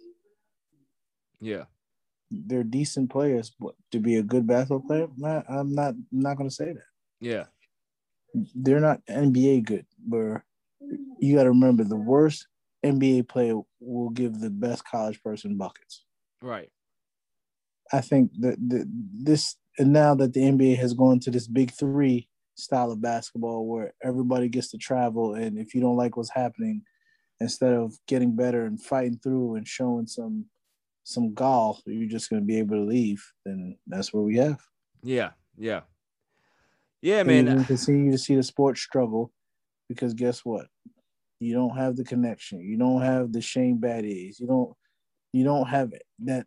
[1.41, 1.65] Yeah.
[2.47, 5.95] They're decent players, but to be a good basketball player, man, I'm not.
[5.95, 6.85] I'm not going to say that.
[7.21, 7.45] Yeah.
[8.55, 10.43] They're not NBA good, but
[11.19, 12.47] you got to remember the worst
[12.85, 16.05] NBA player will give the best college person buckets.
[16.43, 16.71] Right.
[17.93, 21.71] I think that the, this and now that the NBA has gone to this big
[21.73, 26.31] three, style of basketball where everybody gets to travel, and if you don't like what's
[26.31, 26.83] happening,
[27.41, 30.47] instead of getting better and fighting through and showing some
[31.05, 33.25] some gall, you're just going to be able to leave.
[33.45, 34.61] Then that's where we have.
[35.03, 35.83] Yeah, yeah,
[37.03, 37.45] yeah, And man.
[37.47, 39.33] You're gonna continue to see the sport struggle
[39.89, 40.67] because guess what?
[41.41, 42.61] You don't have the connection.
[42.61, 44.41] You don't have the Shane Battiers.
[44.41, 44.73] You don't.
[45.33, 46.05] You don't have it.
[46.21, 46.47] that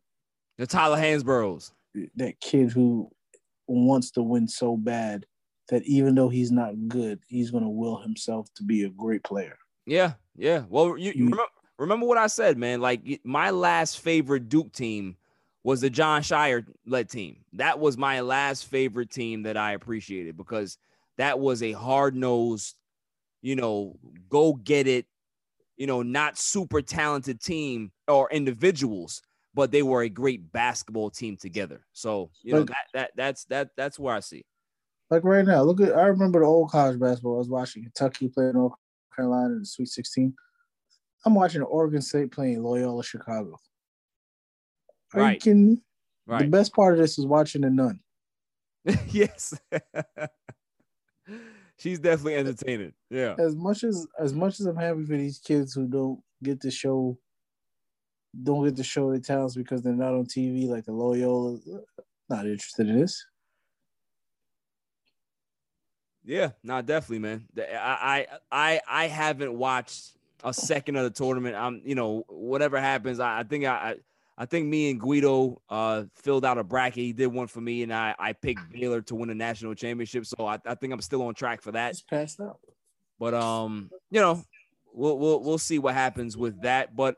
[0.57, 1.71] The Tyler Hansbroughs.
[2.15, 3.09] that kid who
[3.67, 5.25] wants to win so bad
[5.69, 9.57] that even though he's not good, he's gonna will himself to be a great player.
[9.85, 10.63] Yeah, yeah.
[10.69, 11.43] Well, you, you You- remember,
[11.77, 12.81] remember what I said, man.
[12.81, 15.17] Like my last favorite Duke team
[15.63, 17.37] was the Jon Scheyer led team.
[17.53, 20.77] That was my last favorite team that I appreciated because
[21.17, 22.75] that was a hard nosed,
[23.41, 23.97] you know,
[24.29, 25.05] go get it,
[25.75, 29.21] you know, not super talented team or individuals,
[29.53, 31.81] but they were a great basketball team together.
[31.93, 34.45] So you know Like- that that that's that that's where I see.
[35.09, 37.35] Like right now, look at I remember the old college basketball.
[37.35, 38.73] I was watching Kentucky playing North
[39.15, 40.33] Carolina in the Sweet 16.
[41.25, 43.59] I'm watching Oregon State playing Loyola Chicago.
[45.13, 45.41] Are you Right.
[45.41, 45.81] kidding me?
[46.27, 48.01] The best part of this is watching the nun.
[49.09, 49.53] yes.
[51.79, 52.93] She's definitely entertaining.
[53.09, 53.35] Yeah.
[53.37, 56.71] As much as as much as I'm happy for these kids who don't get to
[56.71, 57.17] show
[58.43, 61.57] don't get to show their talents because they're not on TV like the Loyola.
[62.29, 63.25] Not interested in this.
[66.23, 67.47] Yeah, not definitely, man.
[67.57, 71.55] I, I, I, I haven't watched a second of the tournament.
[71.55, 73.95] I'm, you know, whatever happens, I, I think I,
[74.37, 77.03] I, think me and Guido uh filled out a bracket.
[77.03, 80.25] He did one for me, and I, I picked Baylor to win a national championship.
[80.25, 81.91] So I, I think I'm still on track for that.
[81.91, 82.59] It's passed out.
[83.19, 84.43] But um, you know,
[84.93, 86.95] we'll we'll we'll see what happens with that.
[86.95, 87.15] But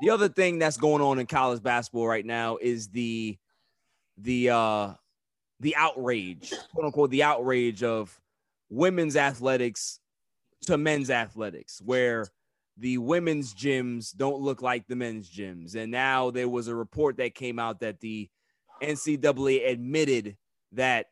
[0.00, 3.38] the other thing that's going on in college basketball right now is the
[4.16, 4.94] the uh
[5.60, 8.18] the outrage, quote unquote, the outrage of
[8.70, 10.00] women's athletics
[10.66, 12.26] to men's athletics, where
[12.76, 15.74] the women's gyms don't look like the men's gyms.
[15.74, 18.28] And now there was a report that came out that the
[18.82, 20.36] NCAA admitted
[20.72, 21.06] that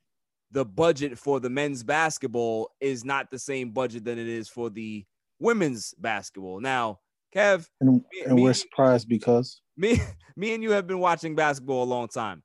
[0.51, 4.71] the budget for the men's basketball is not the same budget than it is for
[4.71, 5.05] the
[5.39, 6.61] women's basketball.
[6.61, 7.01] Now,
[7.35, 10.01] Kev, And, me- and we're surprised because me,
[10.37, 12.43] me and you have been watching basketball a long time.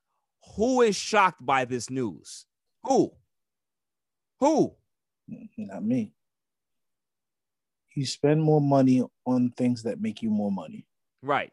[0.56, 2.44] Who is shocked by this news?
[2.82, 3.12] Who?
[4.40, 4.74] Who?
[5.56, 6.12] not me.
[7.94, 10.86] You spend more money on things that make you more money.
[11.22, 11.52] Right.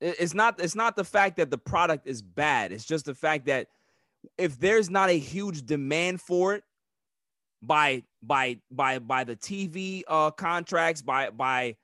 [0.00, 2.72] It's not it's not the fact that the product is bad.
[2.72, 3.68] It's just the fact that
[4.38, 6.64] if there's not a huge demand for it
[7.62, 11.76] by by by by the TV uh contracts, by by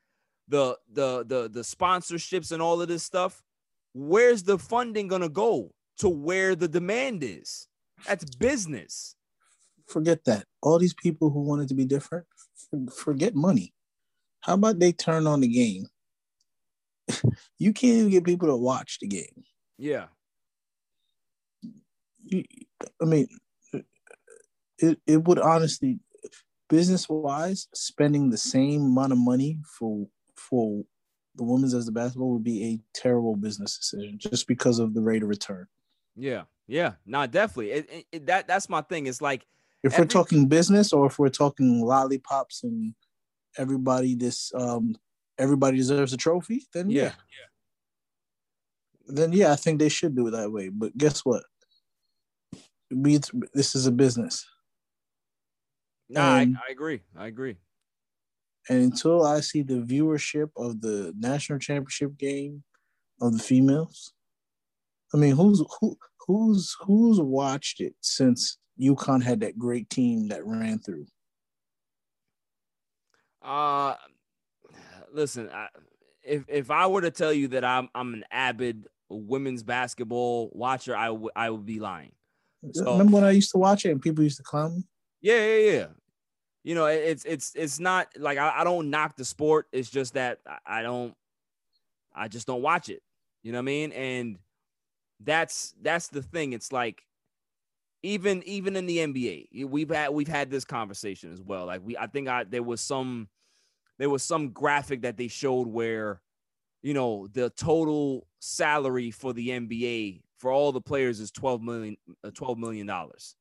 [0.48, 3.42] the the the the sponsorships and all of this stuff,
[3.94, 7.68] where's the funding going to go to where the demand is?
[8.06, 9.16] That's business.
[9.90, 10.46] Forget that.
[10.62, 12.26] All these people who wanted to be different,
[12.94, 13.74] forget money.
[14.40, 15.86] How about they turn on the game?
[17.58, 19.44] you can't even get people to watch the game.
[19.78, 20.06] Yeah.
[22.24, 22.44] You,
[23.02, 23.26] I mean,
[24.78, 25.98] it, it would honestly,
[26.68, 30.82] business wise, spending the same amount of money for for
[31.34, 35.00] the women's as the basketball would be a terrible business decision just because of the
[35.02, 35.66] rate of return.
[36.16, 36.42] Yeah.
[36.66, 36.92] Yeah.
[37.04, 37.72] No, definitely.
[37.72, 39.06] It, it- it- that that's my thing.
[39.06, 39.46] It's like
[39.82, 42.94] If we're talking business or if we're talking lollipops and
[43.56, 44.94] everybody this um
[45.38, 47.02] everybody deserves a trophy, then yeah.
[47.04, 47.12] yeah.
[49.06, 50.68] Then yeah, I think they should do it that way.
[50.68, 51.44] But guess what?
[52.90, 53.20] We
[53.54, 54.46] this is a business.
[56.08, 57.00] No, I, Um, I agree.
[57.16, 57.56] I agree.
[58.68, 62.62] And until I see the viewership of the national championship game
[63.20, 64.12] of the females,
[65.14, 70.44] I mean, who's who who's who's watched it since UConn had that great team that
[70.46, 71.06] ran through?
[73.42, 73.94] Uh
[75.12, 75.68] listen, I,
[76.22, 80.94] if if I were to tell you that I'm I'm an avid women's basketball watcher,
[80.96, 82.12] I would I would be lying.
[82.72, 84.82] So- Remember when I used to watch it and people used to clown me?
[85.22, 85.86] Yeah, yeah, yeah.
[86.62, 89.66] You know, it's it's it's not like I, I don't knock the sport.
[89.72, 91.14] It's just that I- I don't
[92.14, 93.02] I just don't watch it.
[93.42, 93.92] You know what I mean?
[93.92, 94.38] And
[95.20, 96.52] that's that's the thing.
[96.52, 97.02] It's like
[98.02, 101.66] even even in the NBA, we've had we've had this conversation as well.
[101.66, 103.28] Like we I think I there was some
[103.98, 106.20] there was some graphic that they showed where
[106.82, 111.96] you know the total salary for the NBA for all the players is 12 million
[112.24, 113.36] uh, 12 million dollars.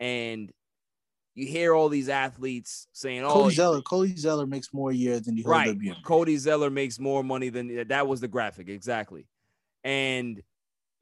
[0.00, 0.52] And
[1.36, 5.20] you hear all these athletes saying, "Oh, Cody Zeller, Cody Zeller makes more a year
[5.20, 5.76] than the right.
[6.04, 9.26] Cody Zeller makes more money than that was the graphic exactly,
[9.82, 10.42] and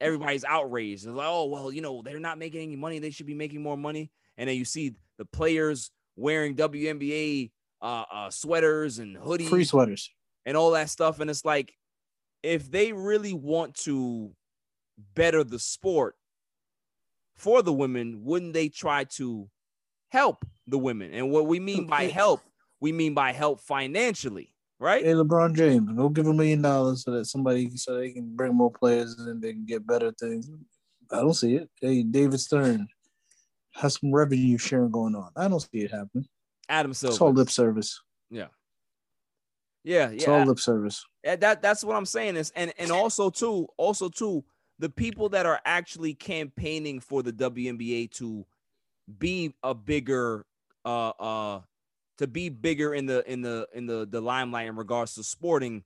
[0.03, 1.05] everybody's outraged.
[1.05, 2.99] They're like, oh well, you know, they're not making any money.
[2.99, 4.11] They should be making more money.
[4.37, 7.51] And then you see the players wearing WNBA
[7.81, 10.09] uh, uh, sweaters and hoodies, Free sweaters.
[10.45, 11.19] and all that stuff.
[11.19, 11.73] And it's like,
[12.41, 14.31] if they really want to
[15.15, 16.15] better the sport
[17.35, 19.49] for the women, wouldn't they try to
[20.09, 21.11] help the women?
[21.13, 22.41] And what we mean by help,
[22.79, 24.52] we mean by help financially,
[24.83, 25.03] right?
[25.03, 28.53] Hey, LeBron James, go give a million dollars so that somebody so they can bring
[28.53, 30.51] more players and they can get better things.
[31.09, 31.69] I don't see it.
[31.79, 32.87] Hey, David Stern
[33.75, 35.31] has some revenue sharing going on.
[35.37, 36.27] I don't see it happening.
[36.67, 37.13] Adam Silver.
[37.13, 38.01] It's all lip service.
[38.29, 38.47] Yeah.
[39.85, 40.15] Yeah, yeah.
[40.15, 41.05] It's all lip service.
[41.23, 44.43] Yeah, that that's what I'm saying is and and also too, also too,
[44.79, 48.45] the people that are actually campaigning for the WNBA to
[49.17, 50.45] be a bigger
[50.83, 51.61] uh uh
[52.17, 55.83] to be bigger in the in the in the the limelight in regards to sporting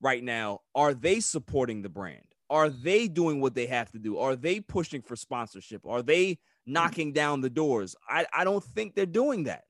[0.00, 2.24] right now, are they supporting the brand?
[2.50, 4.18] Are they doing what they have to do?
[4.18, 5.86] Are they pushing for sponsorship?
[5.86, 7.96] Are they knocking down the doors?
[8.08, 9.64] I I don't think they're doing that.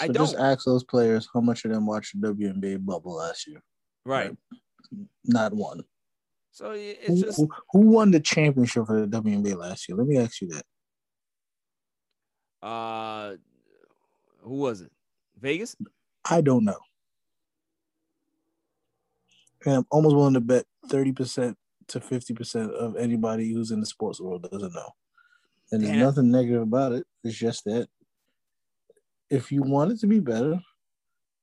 [0.00, 0.16] I don't.
[0.16, 3.62] just ask those players how much of them watched the WNBA bubble last year.
[4.04, 4.36] right.
[5.24, 5.82] Not one.
[6.50, 9.96] So it's just who, who won the championship for the WNBA last year?
[9.96, 12.66] Let me ask you that.
[12.66, 13.36] Uh,
[14.42, 14.90] who was it?
[15.40, 15.76] Vegas.
[16.28, 16.78] I don't know.
[19.64, 21.54] And I'm almost willing to bet 30%
[21.88, 24.90] to 50% of anybody who's in the sports world doesn't know.
[25.72, 26.00] And there's Damn.
[26.00, 27.06] nothing negative about it.
[27.24, 27.88] It's just that
[29.30, 30.58] if you want it to be better,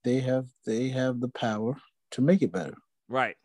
[0.04, 1.76] they have they have the power
[2.12, 2.76] to make it better.
[3.08, 3.36] Right.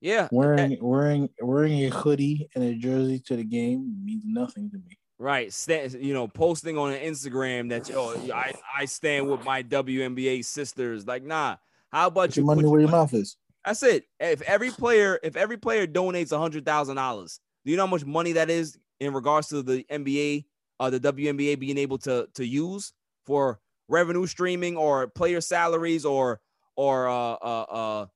[0.00, 0.28] Yeah.
[0.30, 4.98] Wearing wearing wearing a hoodie and a jersey to the game means nothing to me.
[5.18, 5.54] Right.
[5.68, 11.06] You know, posting on an Instagram that oh, I I stand with my WNBA sisters.
[11.06, 11.56] Like, nah.
[11.92, 13.36] How about Put you money put where your your mouth is.
[13.64, 14.04] That's it.
[14.18, 17.90] If every player, if every player donates a hundred thousand dollars, do you know how
[17.90, 20.44] much money that is in regards to the NBA,
[20.80, 22.92] uh, the WNBA being able to to use
[23.24, 26.40] for revenue streaming or player salaries or
[26.76, 28.06] or uh uh uh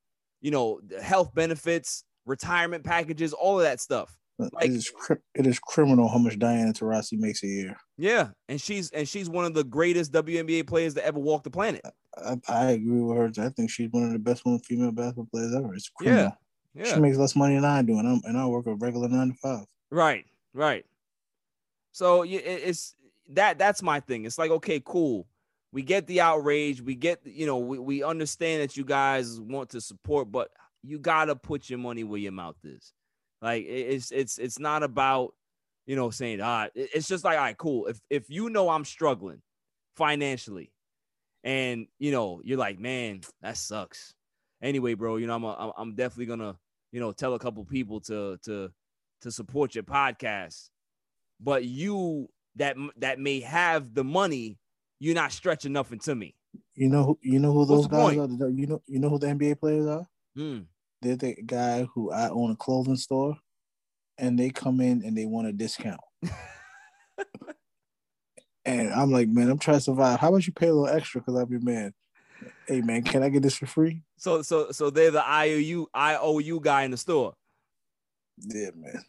[0.41, 4.18] you know health benefits, retirement packages, all of that stuff.
[4.39, 4.93] It is
[5.35, 7.77] it is criminal how much Diana Taurasi makes a year.
[7.97, 11.51] Yeah, and she's and she's one of the greatest WNBA players to ever walk the
[11.51, 11.83] planet.
[12.17, 13.45] I, I agree with her.
[13.45, 15.75] I think she's one of the best women female basketball players ever.
[15.75, 16.37] It's criminal.
[16.75, 19.09] Yeah, She makes less money than I do, and I'm and I work a regular
[19.09, 19.65] nine to five.
[19.91, 20.25] Right,
[20.55, 20.85] right.
[21.93, 22.95] So it- it's
[23.31, 24.25] that that's my thing.
[24.25, 25.27] It's like, okay, cool.
[25.73, 26.81] We get the outrage.
[26.81, 30.51] We get, you know, we, we understand that you guys want to support, but
[30.83, 32.93] you gotta put your money where your mouth is.
[33.43, 35.35] Like it's it's it's not about,
[35.87, 37.87] you know, saying ah, it- it's just like, all right, cool.
[37.87, 39.43] If if you know I'm struggling
[39.97, 40.73] financially,
[41.45, 44.15] and you know, you're like, man, that sucks.
[44.63, 46.57] Anyway, bro, you know, I'm a, I'm- definitely gonna,
[46.93, 48.71] you know, tell a couple people to to
[49.23, 50.71] to support your podcast.
[51.41, 54.59] But you that that may have the money,
[54.99, 56.35] you're not stretching nothing to me.
[56.75, 58.49] You know, you know who those guys are.
[58.51, 60.07] You know, you know who the NBA players are.
[60.35, 60.61] Hmm.
[61.03, 63.37] They're the guy who I own a clothing store,
[64.19, 66.01] and they come in and they want a discount.
[68.65, 70.19] and I'm like, man, I'm trying to survive.
[70.21, 71.95] How about you pay a little extra because I'm your man?
[72.67, 74.03] Hey, man, can I get this for free?
[74.17, 77.35] So so so they're the IOU IOU guy in the store.
[78.39, 79.05] Yeah, man.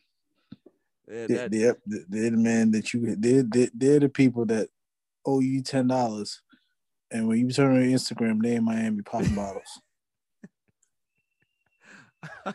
[1.08, 3.16] Yeah, They- that- Yep, they're the man that you.
[3.16, 4.70] They're, they're, they're the people that
[5.26, 6.42] owe you ten dollars,
[7.12, 9.82] and when you turn on Instagram, they in Miami popping bottles.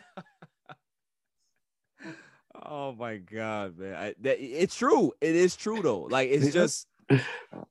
[2.65, 3.95] oh my god, man.
[3.95, 5.13] I, that, it's true.
[5.21, 6.01] It is true though.
[6.03, 6.87] Like it's just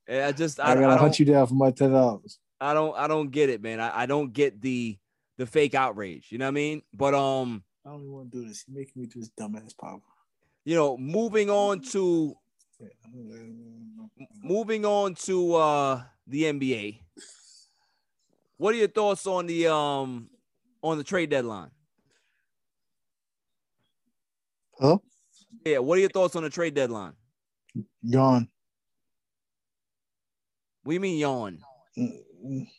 [0.08, 2.38] I just I, I, gotta I hunt you down for my ten dollars.
[2.60, 3.80] I don't I don't get it, man.
[3.80, 4.98] I, I don't get the
[5.38, 6.28] the fake outrage.
[6.30, 6.82] You know what I mean?
[6.92, 8.64] But um I don't even want to do this.
[8.66, 10.00] You're making me do this dumbass pop.
[10.64, 12.36] you know, moving on to
[14.42, 17.00] moving on to uh the NBA.
[18.56, 20.28] What are your thoughts on the um
[20.82, 21.70] on the trade deadline?
[24.78, 25.02] Hello,
[25.64, 27.14] Yeah, what are your thoughts on the trade deadline?
[28.02, 28.48] yawn.
[30.82, 31.60] What do you mean yawn?
[31.96, 32.24] It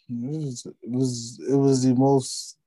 [0.09, 2.57] was, it was it was the most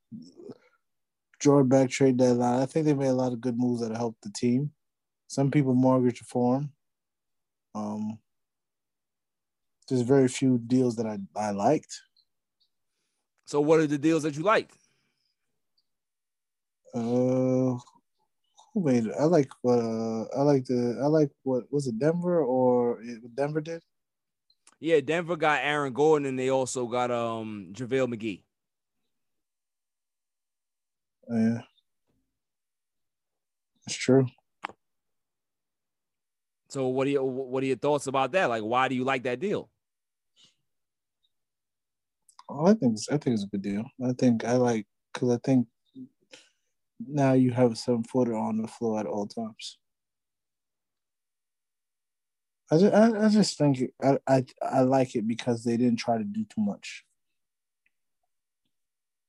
[1.39, 2.61] drawn back trade deadline.
[2.61, 4.72] I think they made a lot of good moves that helped the team.
[5.29, 6.72] Some people mortgage for him.
[7.74, 8.18] Um,
[9.89, 12.01] there's very few deals that I, I liked.
[13.45, 14.76] So what are the deals that you liked?
[16.95, 17.76] Uh,
[18.79, 19.14] who made it?
[19.18, 23.03] I like what uh, I like the I like what was it Denver or
[23.35, 23.83] Denver did?
[24.81, 28.43] Yeah, Denver got Aaron Gordon and they also got um JaVale McGee.
[31.31, 31.59] Yeah,
[33.87, 34.26] that's true.
[36.68, 38.47] So what do you what are your thoughts about that?
[38.47, 39.70] Like, why do you like that deal?
[42.51, 43.85] Oh, I think it's, I think it's a good deal.
[44.03, 45.66] I think I like because I think
[47.07, 49.79] now you have a seven footer on the floor at all times.
[52.71, 56.19] I just, I, I just think I, I I like it because they didn't try
[56.19, 57.05] to do too much.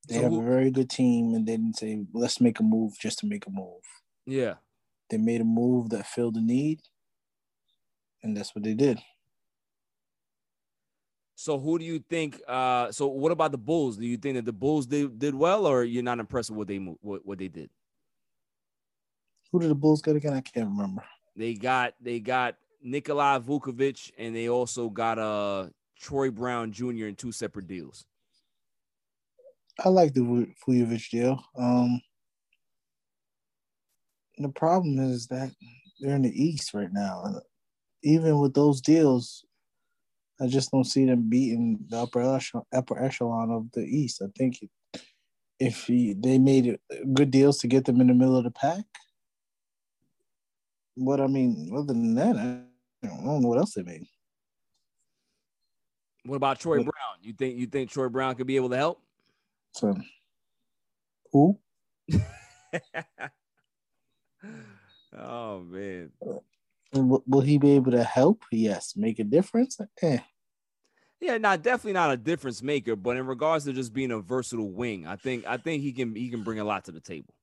[0.08, 2.64] They So have who- a very good team, and they didn't say let's make a
[2.64, 3.84] move just to make a move.
[4.26, 4.56] Yeah.
[5.10, 6.82] They made a move that filled the need,
[8.22, 9.00] and that's what they did.
[11.50, 12.40] So who do you think?
[12.48, 13.98] Uh, so what about the Bulls?
[13.98, 16.68] Do you think that the Bulls did, did well, or you're not impressed with what
[16.68, 17.72] they what, what they did?
[19.52, 20.34] Who did the Bulls get again?
[20.34, 21.04] I can't remember.
[21.36, 25.70] They got they got Nikola Vucevic, and they also got uh
[26.00, 27.08] Troy Brown Jr.
[27.08, 28.06] in two separate deals.
[29.84, 31.44] I like the Vu- Vucevic deal.
[31.58, 32.00] Um,
[34.38, 35.50] the problem is that
[36.00, 37.42] they're in the East right now, and
[38.04, 39.46] even with those deals,
[40.42, 44.22] I just don't see them beating the upper echelon, upper echelon of the East.
[44.22, 44.60] I think
[45.60, 46.80] if he, they made
[47.14, 48.86] good deals to get them in the middle of the pack,
[50.96, 52.62] but I mean, other than that, I
[53.08, 54.06] don't know what else they made.
[56.26, 57.18] What about Troy What- Brown?
[57.22, 59.02] You think you think Troy Brown could be able to help?
[59.74, 59.96] So,
[61.32, 61.60] who?
[65.18, 66.12] oh man.
[66.94, 68.44] Will will he be able to help?
[68.52, 68.94] Yes.
[68.96, 69.80] Make a difference?
[70.02, 70.20] Eh.
[71.22, 74.72] Yeah, not definitely not a difference maker, but in regards to just being a versatile
[74.72, 77.34] wing, I think I think he can he can bring a lot to the table.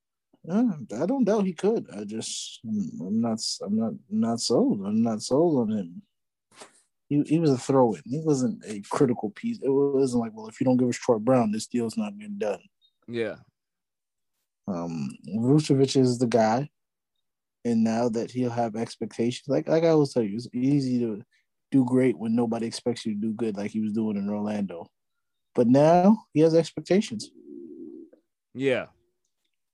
[0.48, 1.86] Uh, I don't doubt he could.
[1.94, 4.80] I just I'm not I'm not not sold.
[4.86, 6.02] I'm not sold on him.
[7.08, 8.02] He, he was a throw in.
[8.04, 9.60] He wasn't a critical piece.
[9.62, 12.38] It wasn't like, well, if you don't give us Troy Brown, this deal's not getting
[12.38, 12.58] done.
[13.06, 13.36] Yeah.
[14.66, 16.68] Um, Vucevic is the guy,
[17.66, 21.22] and now that he'll have expectations, like like I always tell you, it's easy to
[21.72, 24.86] do great when nobody expects you to do good, like he was doing in Orlando.
[25.54, 27.30] But now he has expectations,
[28.54, 28.86] Yeah.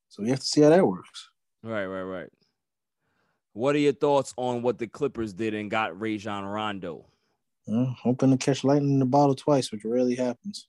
[0.09, 1.28] so we have to see how that works.
[1.62, 2.28] Right, right, right.
[3.53, 7.07] What are your thoughts on what the Clippers did and got Rajon Rondo?
[7.68, 10.66] Uh, hoping to catch lightning in the bottle twice, which rarely happens.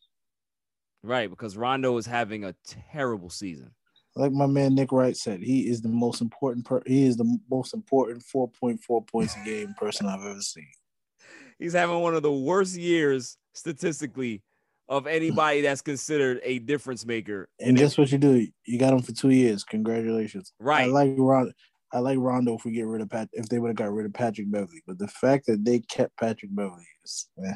[1.02, 2.56] Right, because Rondo is having a
[2.92, 3.72] terrible season.
[4.16, 6.66] Like my man Nick Wright said, he is the most important.
[6.66, 10.42] Per- he is the most important four point four points a game person I've ever
[10.42, 10.68] seen.
[11.60, 14.44] He's having one of the worst years statistically
[14.90, 17.50] of anybody that's considered a difference maker.
[17.60, 18.48] And guess what you do?
[18.66, 19.64] You got him for two years.
[19.64, 20.54] Congratulations.
[20.60, 20.84] Right.
[20.84, 21.54] I like Ron.
[21.92, 23.30] I like Rondo if we get rid of Pat.
[23.34, 26.18] If they would have got rid of Patrick Beverley, but the fact that they kept
[26.18, 27.54] Patrick Beverley is, eh,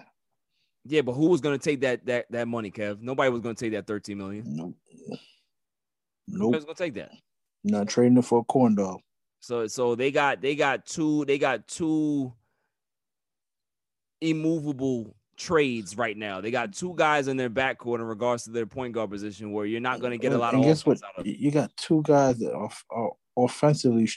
[0.86, 3.02] Yeah, but who was going to take that that that money, Kev?
[3.02, 4.44] Nobody was going to take that 13 million.
[4.46, 4.76] nope,
[6.28, 6.54] nope.
[6.54, 7.12] going to take that.
[7.64, 9.00] Not trading it for a corn dog.
[9.40, 12.34] So so they got they got two they got two
[14.22, 16.42] immovable trades right now.
[16.42, 19.66] They got two guys in their backcourt in regards to their point guard position where
[19.66, 21.02] you're not going to get a lot and of guess what?
[21.04, 21.28] out of.
[21.28, 24.10] You got two guys that are, are offensively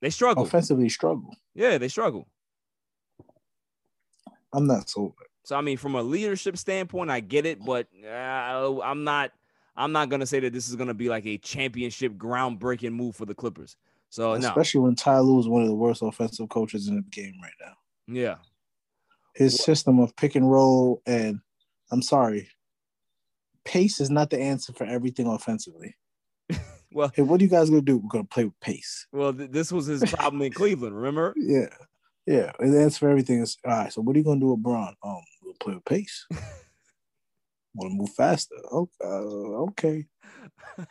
[0.00, 0.44] They struggle.
[0.44, 1.34] offensively struggle.
[1.54, 2.26] Yeah, they struggle.
[4.52, 5.14] I'm not sold.
[5.44, 9.32] So I mean, from a leadership standpoint, I get it, but uh, I'm not.
[9.76, 13.26] I'm not gonna say that this is gonna be like a championship groundbreaking move for
[13.26, 13.76] the Clippers.
[14.10, 17.02] So no, Especially when Ty Lue is one of the worst offensive coaches in the
[17.02, 17.72] game right now.
[18.06, 18.36] yeah,
[19.34, 21.40] His system of pick and roll and
[21.90, 22.48] I'm sorry,
[23.64, 25.96] pace is not the answer for everything offensively.
[26.92, 27.98] Well- hey, what are you guys gonna do?
[27.98, 29.08] We're gonna play with pace.
[29.10, 30.94] well, th- this was his problem in Cleveland.
[30.94, 31.34] Remember?
[31.36, 31.66] Yeah,
[32.24, 32.52] yeah.
[32.60, 33.92] And the answer for everything is all right.
[33.92, 34.94] So what are you gonna do with Bron?
[35.02, 36.24] Um, we'll play with pace.
[37.74, 38.54] Want to move faster?
[38.72, 39.04] Okay.
[39.04, 40.06] Okay.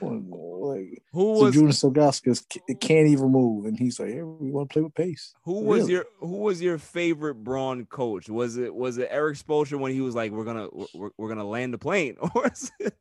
[0.00, 2.44] like, Who so was Jonas Ilgauskas
[2.80, 5.88] can't even move, and he's like, "Hey, we want to play with pace." who was
[5.88, 8.28] your who was your favorite Bron coach?
[8.28, 11.44] Was it was it Erik Spoelstra when he was like, "We're gonna we're, we're gonna
[11.44, 12.96] land the plane," or was it,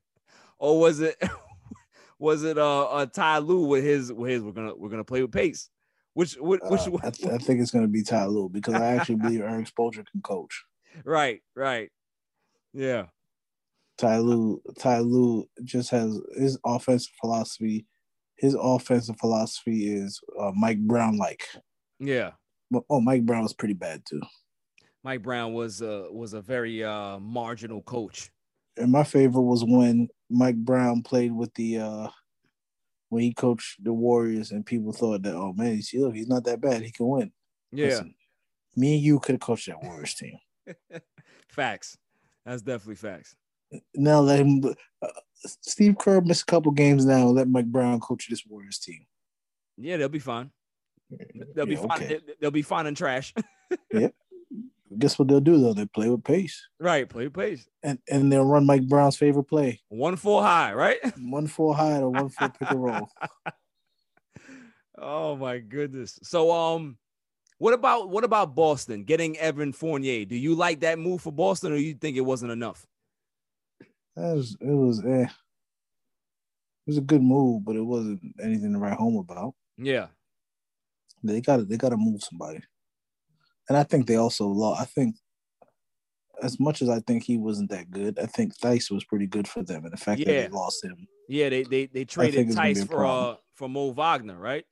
[0.59, 1.21] or was it
[2.19, 5.21] was it uh, uh Ty Lue with his with his we're gonna we're gonna play
[5.21, 5.69] with pace?
[6.13, 8.75] Which which, which Uh, I, th- I think it's going to be Ty Lue because
[8.75, 10.63] I actually believe Erik Spoelstra can coach.
[11.05, 11.89] Right right
[12.73, 13.05] yeah
[13.97, 17.85] Ty Lue, Ty Lue just has his offensive philosophy.
[18.35, 21.45] His offensive philosophy is uh, Mike Brown like.
[21.99, 22.31] yeah.
[22.71, 24.21] But oh, Mike Brown was pretty bad too.
[25.03, 28.31] Mike Brown was uh was a very uh marginal coach.
[28.77, 32.07] And my favorite was when Mike Brown played with the uh
[33.09, 36.61] when he coached the Warriors and people thought that oh man, look, he's not that
[36.61, 37.31] bad, he can win.
[37.71, 38.15] Yeah, Listen,
[38.75, 40.37] me and you could have coached that Warriors team.
[41.49, 41.97] Facts.
[42.45, 43.35] That's definitely facts.
[43.95, 44.63] Now let him.
[45.01, 45.07] Uh,
[45.61, 47.25] Steve Kerr missed a couple games now.
[47.27, 49.05] Let Mike Brown coach this Warriors team.
[49.77, 50.51] Yeah, they'll be fine.
[51.55, 52.03] They'll be Yeah, fine.
[52.03, 52.19] okay.
[52.39, 53.33] They'll be fine and trash.
[53.91, 54.09] Yeah.
[54.99, 55.73] Guess what they'll do though?
[55.73, 57.09] They play with pace, right.
[57.09, 57.67] Play pace.
[57.81, 60.73] and and they'll run Mike Brown's favorite play: One full high.
[60.73, 60.97] Right.
[61.17, 63.09] one full high or one full pick and roll.
[64.97, 66.19] Oh my goodness.
[66.23, 66.97] So um
[67.63, 70.25] what about what about Boston getting Evan Fournier?
[70.25, 72.85] Do you like that move for Boston or you think it wasn't enough?
[74.17, 75.23] That was it was eh.
[75.23, 79.53] It was a good move, but it wasn't anything to write home about.
[79.77, 80.07] Yeah.
[81.23, 82.59] They got they got to move somebody,
[83.69, 84.81] and I think they also lost.
[84.81, 85.15] I think
[86.41, 89.47] as much as I think he wasn't that good, I think Theis was pretty good
[89.47, 92.55] for them, and the fact that they lost him, Yeah, they they they traded it's
[92.55, 94.65] gonna be Theis a for uh for Mo Wagner, right?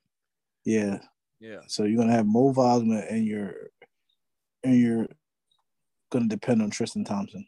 [0.65, 0.99] yeah.
[1.41, 1.61] Yeah.
[1.68, 3.55] So you're gonna have Mo Wagner, and you're
[4.63, 5.07] and you're
[6.11, 7.45] gonna depend on Tristan Thompson.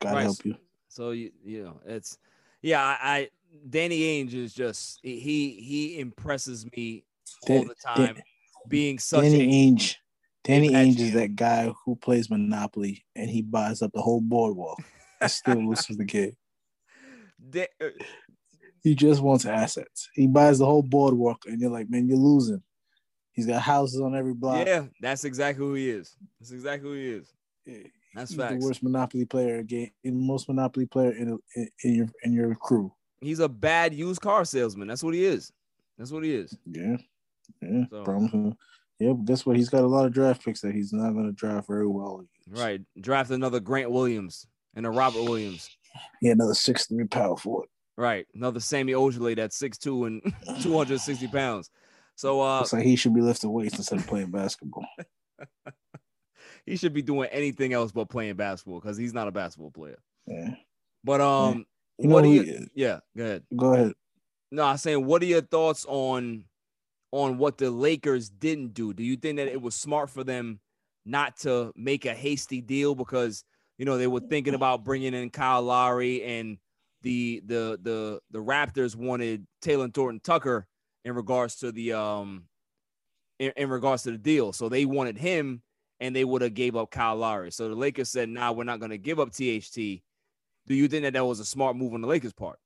[0.00, 0.22] God Right.
[0.24, 0.56] help you.
[0.88, 2.18] So you you know, it's
[2.62, 3.30] yeah, I, I
[3.68, 7.04] Danny Ainge is just he he impresses me
[7.48, 8.18] all the time
[8.68, 9.96] being such Danny a Ainge.
[10.44, 14.82] Danny Ainge is that guy who plays Monopoly and he buys up the whole boardwalk
[15.20, 16.36] and still loses the game.
[17.50, 17.88] Da- uh,
[18.82, 20.08] He just wants assets.
[20.14, 22.62] He buys the whole boardwalk and you're like, man, you're losing.
[23.32, 24.66] He's got houses on every block.
[24.66, 26.16] Yeah, that's exactly who he is.
[26.40, 27.32] That's exactly who he is.
[28.14, 28.54] That's He's facts.
[28.60, 32.92] the worst Monopoly player game, most Monopoly player in, in in your in your crew.
[33.20, 34.88] He's a bad used car salesman.
[34.88, 35.52] That's what he is.
[35.96, 36.56] That's what he is.
[36.66, 36.96] Yeah,
[37.62, 37.84] yeah.
[37.90, 38.56] So- Problem.
[38.98, 39.56] Yeah, guess what?
[39.56, 42.22] He's got a lot of draft picks that he's not going to draft very well.
[42.50, 42.82] Right.
[43.00, 45.70] Draft another Grant Williams and a Robert Williams.
[46.20, 47.68] Yeah, another six three power forward.
[47.96, 48.26] Right.
[48.34, 50.20] Another Semi Ojeleye that's six two and
[50.60, 51.70] 260 pounds.
[52.16, 54.86] So uh Looks like he should be lifting weights instead of playing basketball.
[56.66, 59.98] he should be doing anything else but playing basketball because he's not a basketball player.
[60.26, 60.54] Yeah.
[61.04, 61.66] But um
[61.98, 63.42] You know what do you yeah, go ahead.
[63.56, 63.92] Go ahead.
[64.50, 66.44] No, I'm saying what are your thoughts on
[67.12, 68.92] on what the Lakers didn't do?
[68.92, 70.60] Do you think that it was smart for them
[71.04, 73.44] not to make a hasty deal because
[73.78, 76.58] you know they were thinking about bringing in Kyle Lowry and
[77.02, 80.66] the the the the Raptors wanted Talen Horton-Tucker
[81.04, 82.44] in regards to the um
[83.38, 84.52] in, in regards to the deal.
[84.52, 85.62] So they wanted him
[85.98, 87.50] and they would have gave up Kyle Lowry.
[87.50, 90.02] So the Lakers said, "Nah, we're not going to give up THT."
[90.66, 92.58] Do you think that that was a smart move on the Lakers' part?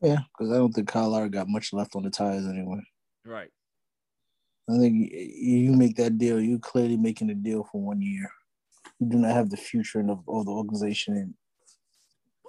[0.00, 2.80] Yeah, because I don't think Kyle Lowry got much left on the tires anyway.
[3.24, 3.50] Right.
[4.68, 8.30] I think you make that deal, you clearly making a deal for one year.
[9.00, 11.34] You do not have the future of, of the organization in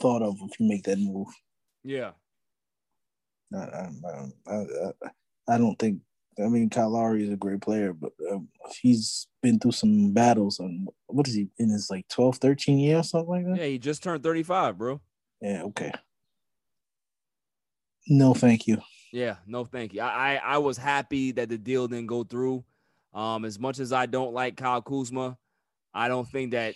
[0.02, 1.28] thought of if you make that move.
[1.84, 2.12] Yeah.
[3.56, 3.90] I,
[4.48, 5.10] I, I,
[5.48, 6.00] I, don't think.
[6.44, 8.48] I mean, Kyle Lowry is a great player, but um,
[8.82, 10.60] he's been through some battles.
[10.60, 13.58] And what is he in his like 12, 13 years, something like that?
[13.58, 15.02] Yeah, he just turned 35, bro.
[15.42, 15.92] Yeah, okay.
[18.08, 18.82] No, thank you.
[19.12, 20.02] Yeah, no, thank you.
[20.02, 22.64] I, I I was happy that the deal didn't go through.
[23.14, 25.38] Um, as much as I don't like Kyle Kuzma,
[25.94, 26.76] I don't think that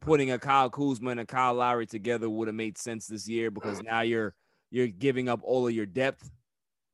[0.00, 3.50] putting a Kyle Kuzma and a Kyle Lowry together would have made sense this year
[3.50, 4.34] because now you're
[4.70, 6.30] you're giving up all of your depth,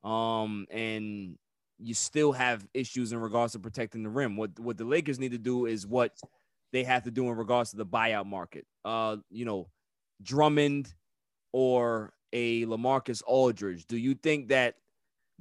[0.03, 1.37] um, and
[1.79, 4.37] you still have issues in regards to protecting the rim.
[4.37, 6.17] What what the Lakers need to do is what
[6.71, 8.65] they have to do in regards to the buyout market.
[8.83, 9.69] Uh, you know,
[10.21, 10.93] Drummond
[11.51, 13.85] or a LaMarcus Aldridge.
[13.85, 14.75] Do you think that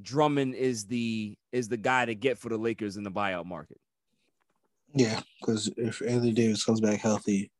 [0.01, 3.79] Drummond is the is the guy to get for the Lakers in the buyout market?
[4.95, 7.51] Yeah, because if Anthony Davis comes back healthy,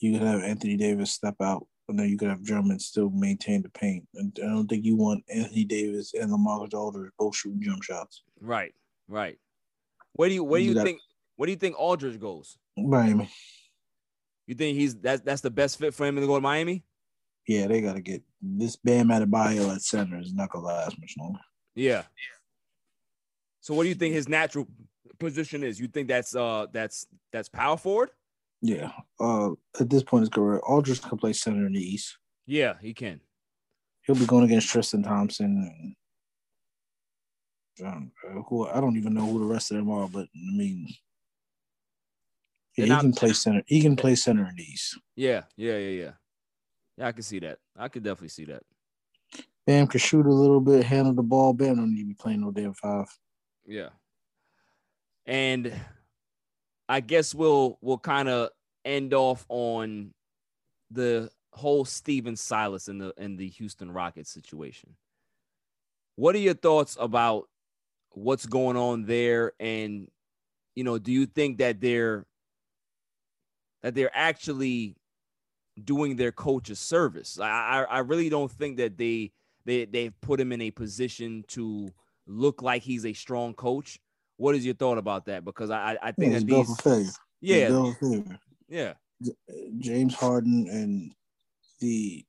[0.00, 3.62] you can have Anthony Davis step out, and then you can have Drummond still maintain
[3.62, 4.06] the paint.
[4.14, 8.22] And I don't think you want Anthony Davis and LaMarcus Aldridge both shooting jump shots.
[8.40, 8.74] Right,
[9.08, 9.38] right.
[10.14, 11.00] Where do you where do You think
[11.36, 12.58] where do you think Aldridge goes?
[12.76, 13.30] Miami.
[14.46, 16.84] You think he's that's that's the best fit for him to go to Miami?
[17.46, 21.14] Yeah, they got to get this Bam Adebayo at center is not gonna last much
[21.18, 21.40] longer.
[21.74, 22.02] Yeah.
[23.60, 24.66] So what do you think his natural
[25.18, 25.78] position is?
[25.78, 28.10] You think that's uh that's that's power forward?
[28.62, 28.92] Yeah.
[29.18, 32.18] Uh, at this point in his career, Aldridge can play center in the East.
[32.46, 33.20] Yeah, he can.
[34.02, 35.94] He'll be going against Tristan Thompson and
[37.82, 38.12] um,
[38.48, 40.86] who I don't even know who the rest of them are, but I mean,
[42.76, 43.62] yeah, he can play center.
[43.66, 44.98] He can play center in the East.
[45.16, 46.10] Yeah, yeah, yeah, yeah.
[46.98, 47.58] Yeah, I can see that.
[47.78, 48.62] I could definitely see that.
[49.66, 51.52] Bam can shoot a little bit, handle the ball.
[51.52, 53.06] Bam don't need to be playing no damn five.
[53.66, 53.90] Yeah.
[55.26, 55.72] And
[56.90, 58.50] I guess we'll we'll kind of
[58.84, 60.12] end off on
[60.90, 64.96] the whole Stephen Silas in the in the Houston Rockets situation.
[66.16, 67.48] What are your thoughts about
[68.10, 70.08] what's going on there and
[70.74, 72.26] you know, do you think that they're
[73.82, 74.96] that they're actually
[75.82, 77.38] doing their coach a service?
[77.40, 79.30] I I, really don't think that they
[79.64, 81.88] they they've put him in a position to
[82.26, 84.00] look like he's a strong coach.
[84.40, 85.44] What is your thought about that?
[85.44, 87.10] Because I I, think Yeah, that these failure.
[87.40, 88.38] Yeah built for failure.
[88.68, 88.92] yeah
[89.78, 91.12] James Harden and
[91.80, 92.24] the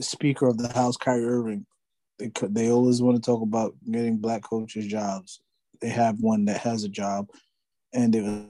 [0.00, 1.66] Speaker of the House, Kyrie Irving,
[2.18, 5.40] they they always want to talk about getting black coaches jobs.
[5.80, 7.28] They have one that has a job,
[7.92, 8.46] and they've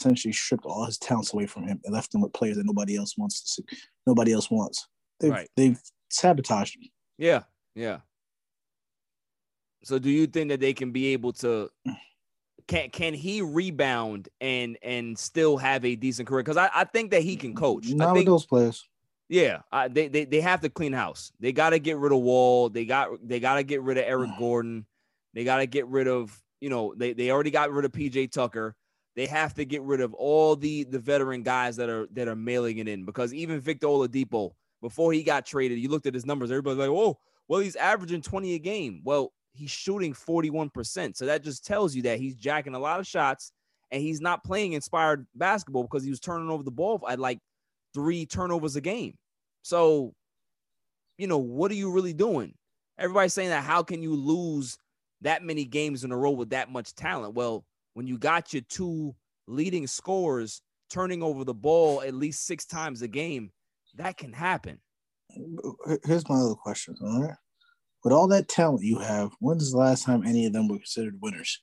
[0.00, 2.96] essentially stripped all his talents away from him and left him with players that nobody
[2.96, 3.64] else wants to see.
[4.06, 4.86] Nobody else wants.
[5.20, 5.48] They've, Right.
[5.56, 6.88] they've sabotaged him.
[7.18, 7.42] yeah
[7.74, 8.00] yeah.
[9.84, 11.70] So do you think that they can be able to?
[12.70, 16.44] Can can he rebound and and still have a decent career?
[16.44, 17.88] Because I, I think that he can coach.
[17.90, 18.88] I Not with those players.
[19.28, 21.32] Yeah, I, they, they they have to clean house.
[21.40, 22.68] They got to get rid of Wall.
[22.68, 24.86] They got they got to get rid of Eric Gordon.
[25.34, 28.30] They got to get rid of you know they they already got rid of PJ
[28.30, 28.76] Tucker.
[29.16, 32.36] They have to get rid of all the the veteran guys that are that are
[32.36, 36.24] mailing it in because even Victor Oladipo before he got traded, you looked at his
[36.24, 36.52] numbers.
[36.52, 37.18] Everybody's like, oh,
[37.48, 39.00] well he's averaging twenty a game.
[39.02, 41.16] Well, he's shooting forty one percent.
[41.16, 43.52] So that just tells you that he's jacking a lot of shots
[43.90, 47.38] and he's not playing inspired basketball because he was turning over the ball at like
[47.94, 49.16] three turnovers a game.
[49.62, 50.14] So,
[51.18, 52.54] you know, what are you really doing?
[52.98, 54.78] Everybody's saying that how can you lose
[55.22, 57.34] that many games in a row with that much talent?
[57.34, 57.64] Well,
[57.94, 59.14] when you got your two
[59.46, 63.50] leading scorers turning over the ball at least six times a game,
[63.96, 64.78] that can happen.
[66.04, 66.94] Here's my other question.
[67.02, 67.36] All right.
[68.02, 70.78] With all that talent you have, when is the last time any of them were
[70.78, 71.62] considered winners?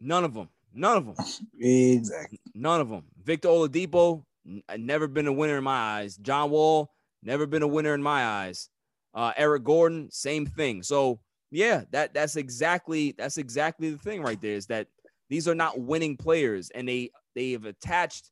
[0.00, 0.48] None of them.
[0.72, 1.16] None of them.
[1.60, 2.40] Exactly.
[2.54, 3.04] None of them.
[3.22, 6.16] Victor Oladipo, n- never been a winner in my eyes.
[6.16, 6.90] John Wall,
[7.22, 8.68] never been a winner in my eyes.
[9.14, 10.82] Uh, Eric Gordon, same thing.
[10.82, 11.20] So
[11.50, 14.88] yeah, that that's exactly that's exactly the thing right there is that
[15.30, 18.30] these are not winning players, and they they have attached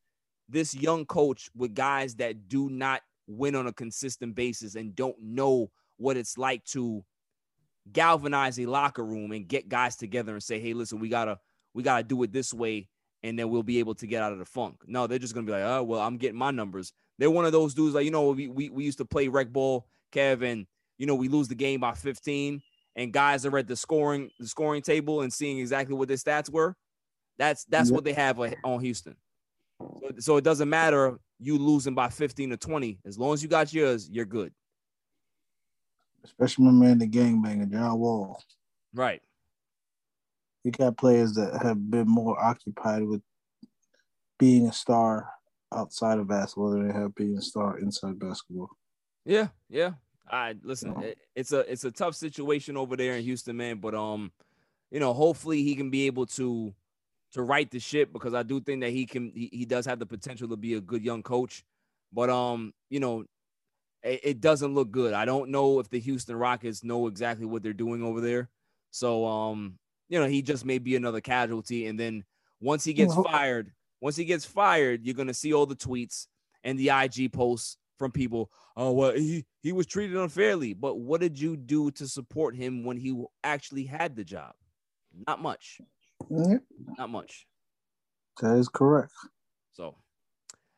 [0.49, 5.17] this young coach with guys that do not win on a consistent basis and don't
[5.21, 7.03] know what it's like to
[7.93, 11.39] galvanize a locker room and get guys together and say, hey, listen, we gotta
[11.75, 12.89] we gotta do it this way,
[13.23, 14.77] and then we'll be able to get out of the funk.
[14.87, 16.93] No, they're just gonna be like, oh well, I'm getting my numbers.
[17.19, 19.53] They're one of those dudes like you know we we, we used to play rec
[19.53, 20.67] ball, Kevin.
[20.99, 22.63] you know we lose the game by 15,
[22.97, 26.51] and guys are at the scoring the scoring table and seeing exactly what their stats
[26.51, 26.77] were.
[27.39, 27.95] That's that's Yep.
[27.95, 29.17] what they have on on Houston.
[29.81, 33.01] So, so it doesn't matter you losing by 15 or 20.
[33.05, 34.53] As long as you got yours, you're good.
[36.25, 38.43] Especially my man, the gangbanger, John Wall.
[38.95, 39.23] Right.
[40.65, 43.21] You got players that have been more occupied with
[44.39, 45.29] being a star
[45.73, 48.71] outside of basketball than they have being a star inside basketball.
[49.27, 49.93] Yeah, yeah.
[50.31, 50.95] I listen.
[51.03, 53.79] it- It's a it's a tough situation over there in Houston, man.
[53.79, 54.33] But um,
[54.91, 56.73] you know, hopefully he can be able to
[57.33, 59.33] to right the ship because I do think that he can.
[59.35, 61.65] He, he does have the potential to be a good young coach.
[62.13, 63.25] But um, you know,
[64.05, 65.15] it, it doesn't look good.
[65.15, 68.49] I don't know if the Houston Rockets know exactly what they're doing over there.
[68.91, 69.79] So um,
[70.09, 71.87] you know, he just may be another casualty.
[71.89, 72.25] And then
[72.61, 76.27] once he gets Well- fired, once he gets fired, you're gonna see all the tweets
[76.63, 78.51] and the IG posts from people.
[78.77, 80.75] Oh well, he he was treated unfairly.
[80.75, 84.53] But what did you do to support him when he actually had the job?
[85.27, 85.81] Not much.
[86.31, 86.59] Yeah,
[86.99, 87.47] Not much.
[88.41, 89.13] that is correct.
[89.73, 89.97] So,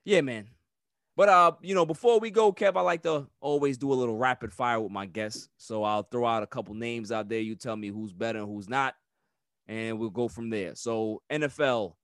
[0.04, 0.48] yeah, man.
[1.16, 4.16] But uh, you know, before we go, Kev, I like to always do a little
[4.16, 5.48] rapid fire with my guests.
[5.56, 7.40] So I'll throw out a couple names out there.
[7.40, 8.94] You tell me who's better and who's not,
[9.66, 10.74] and we'll go from there.
[10.74, 11.94] So NFL,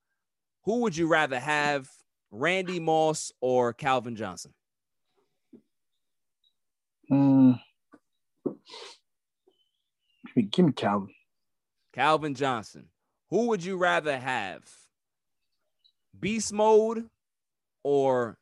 [0.64, 1.88] who would you rather have,
[2.30, 4.54] Randy Moss or Calvin Johnson?
[7.10, 7.60] Mm.
[8.46, 11.10] Give me, give me Calvin.
[11.92, 12.86] Calvin Johnson.
[13.28, 14.62] Who would you rather have,
[16.18, 17.10] Beast Mode
[17.82, 18.38] or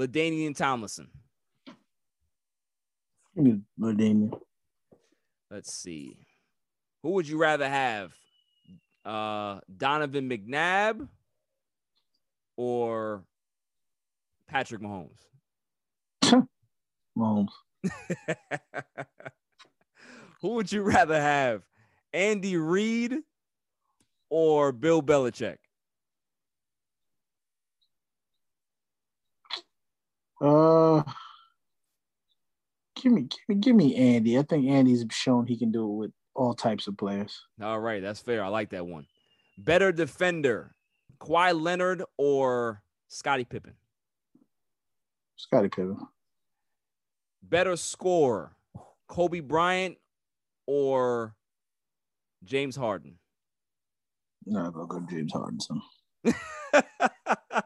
[0.00, 1.08] LaDainian Tomlinson?
[3.36, 4.32] LaDainian.
[5.50, 6.16] Let's see.
[7.02, 8.14] Who would you rather have?
[9.04, 11.06] Uh, Donovan McNabb
[12.56, 13.24] or
[14.48, 15.20] Patrick Mahomes?
[17.18, 17.50] Mahomes.
[20.40, 21.62] Who would you rather have?
[22.14, 23.18] Andy Reid
[24.30, 25.58] or Bill Belichick?
[30.40, 31.02] Uh,
[32.96, 34.38] give me, give me, give me Andy.
[34.38, 37.42] I think Andy's shown he can do it with all types of players.
[37.62, 38.44] All right, that's fair.
[38.44, 39.06] I like that one.
[39.58, 40.74] Better defender,
[41.20, 43.74] Kawhi Leonard or Scottie Pippen?
[45.36, 45.98] Scottie Pippen.
[47.42, 48.56] Better scorer,
[49.08, 49.96] Kobe Bryant
[50.66, 51.34] or
[52.44, 53.18] James Harden?
[54.46, 55.60] No, I'll go James Harden.
[55.60, 55.80] So.
[56.72, 56.84] that,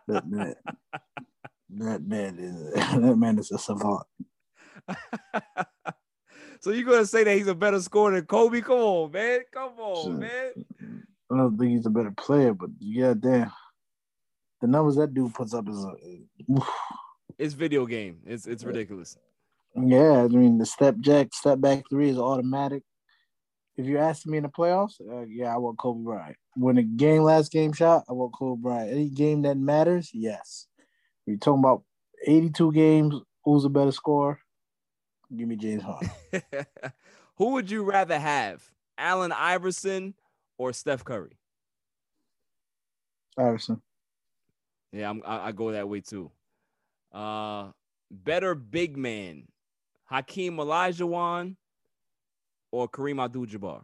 [0.09, 0.57] that,
[1.95, 4.03] that man is that man is a savant.
[6.61, 8.61] so you're gonna say that he's a better scorer than Kobe?
[8.61, 9.41] Come on, man.
[9.53, 10.13] Come on, Sure.
[10.15, 10.53] man.
[11.33, 13.53] I don't think he's a better player, but yeah, damn.
[14.61, 15.93] The numbers that dude puts up is a,
[17.39, 18.19] It's video game.
[18.27, 19.17] It's it's ridiculous.
[19.77, 20.23] yeah.
[20.25, 22.83] I mean, the step jack, step back three is automatic.
[23.77, 26.37] If you're asking me in the playoffs, uh, yeah, I want Kobe Bryant.
[26.55, 28.93] When a game last game shot, I want Kobe Bryant.
[28.93, 30.69] Any game that matters, yes.
[31.27, 31.83] We're talking about
[32.27, 33.15] 82 games.
[33.45, 34.39] Who's a better scorer?
[35.35, 36.11] Give me James Harden.
[37.37, 38.63] Who would you rather have,
[38.97, 40.15] Allen Iverson
[40.59, 41.39] or Steph Curry?
[43.37, 43.83] Iverson.
[44.93, 46.31] Yeah, I'm, I, I go that way too.
[47.13, 47.71] Uh,
[48.11, 49.49] better big man,
[50.05, 51.57] Hakeem Olajuwon
[52.71, 53.83] or Kareem Abdul-Jabbar?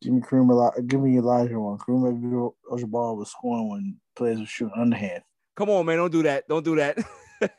[0.00, 0.86] Give me Kareem.
[0.86, 1.78] Give me Olajuwon.
[1.78, 5.22] Kareem Abdul-Jabbar was scoring when players were shooting underhand.
[5.58, 6.46] Come on, man, don't do that.
[6.46, 6.96] Don't do that.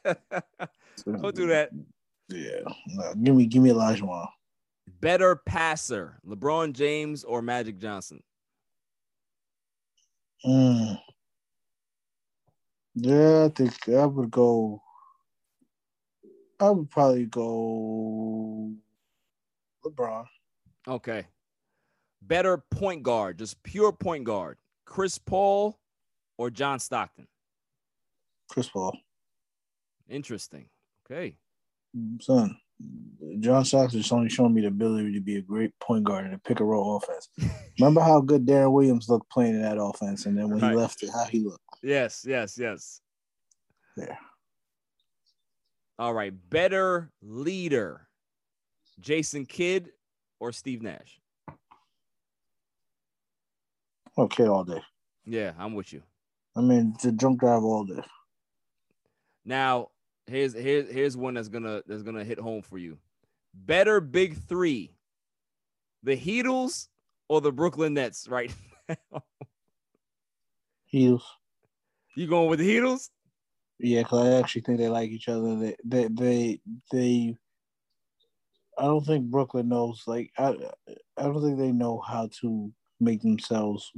[1.05, 1.69] don't do that.
[2.29, 2.61] Yeah,
[2.95, 4.25] no, give me give me Olajuwon.
[5.01, 8.23] Better passer, LeBron James or Magic Johnson?
[10.45, 10.97] Mm.
[12.95, 14.81] Yeah, I think I would go.
[16.57, 18.71] I would probably go
[19.85, 20.25] LeBron.
[20.87, 21.27] Okay.
[22.21, 25.77] Better point guard, just pure point guard, Chris Paul
[26.37, 27.27] or John Stockton?
[28.49, 28.97] Chris Paul.
[30.09, 30.67] Interesting.
[31.09, 31.37] Okay.
[32.21, 32.55] Son,
[33.39, 36.37] John Stockton's only showing me the ability to be a great point guard in a
[36.39, 37.29] pick and roll offense.
[37.79, 40.71] Remember how good Deron Williams looked playing in that offense, and then when Right.
[40.71, 41.63] he left it, how he looked.
[41.81, 43.01] Yes, yes, yes.
[43.97, 44.17] There.
[45.97, 46.33] All right.
[46.49, 48.07] Better leader,
[48.99, 49.89] Jason Kidd
[50.39, 51.19] or Steve Nash?
[54.17, 54.81] Okay, all day.
[55.25, 56.01] Yeah, I'm with you.
[56.55, 58.01] I mean, the jump drive all day.
[59.49, 59.87] Now,
[60.27, 62.99] here's here's here's one that's gonna that's gonna hit home for you.
[63.51, 64.91] Better big three,
[66.03, 66.87] the Heatles
[67.27, 68.53] or the Brooklyn Nets, right?
[70.85, 71.25] Heels.
[72.15, 73.09] you going with the Heatles?
[73.79, 75.55] Yeah, because I actually think they like each other.
[75.55, 76.61] They, they, they,
[76.91, 77.35] they.
[78.77, 80.03] I don't think Brooklyn knows.
[80.05, 80.55] Like, I,
[81.17, 83.91] I don't think they know how to make themselves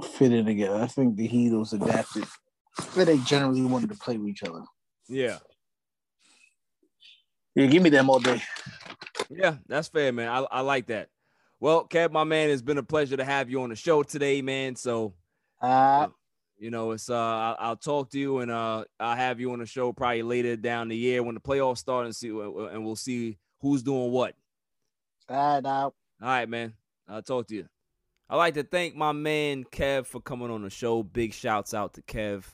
[0.00, 0.76] fit in together.
[0.76, 2.24] I think the Heatles adapted.
[2.96, 4.62] But they generally wanted to play with each other.
[5.08, 5.38] Yeah.
[7.54, 8.42] Yeah, give me them all day.
[9.30, 10.28] Yeah, that's fair, man.
[10.28, 11.08] I, I like that.
[11.60, 14.42] Well, Kev, my man, it's been a pleasure to have you on the show today,
[14.42, 14.76] man.
[14.76, 15.14] So,
[15.62, 16.08] uh,
[16.58, 19.60] you know, it's uh, I'll, I'll talk to you and uh, I'll have you on
[19.60, 22.96] the show probably later down the year when the playoffs start and see, and we'll
[22.96, 24.34] see who's doing what.
[25.28, 25.82] All right, now.
[25.84, 26.74] All right, man.
[27.08, 27.68] I'll talk to you.
[28.28, 31.02] I'd like to thank my man Kev for coming on the show.
[31.02, 32.44] Big shouts out to Kev.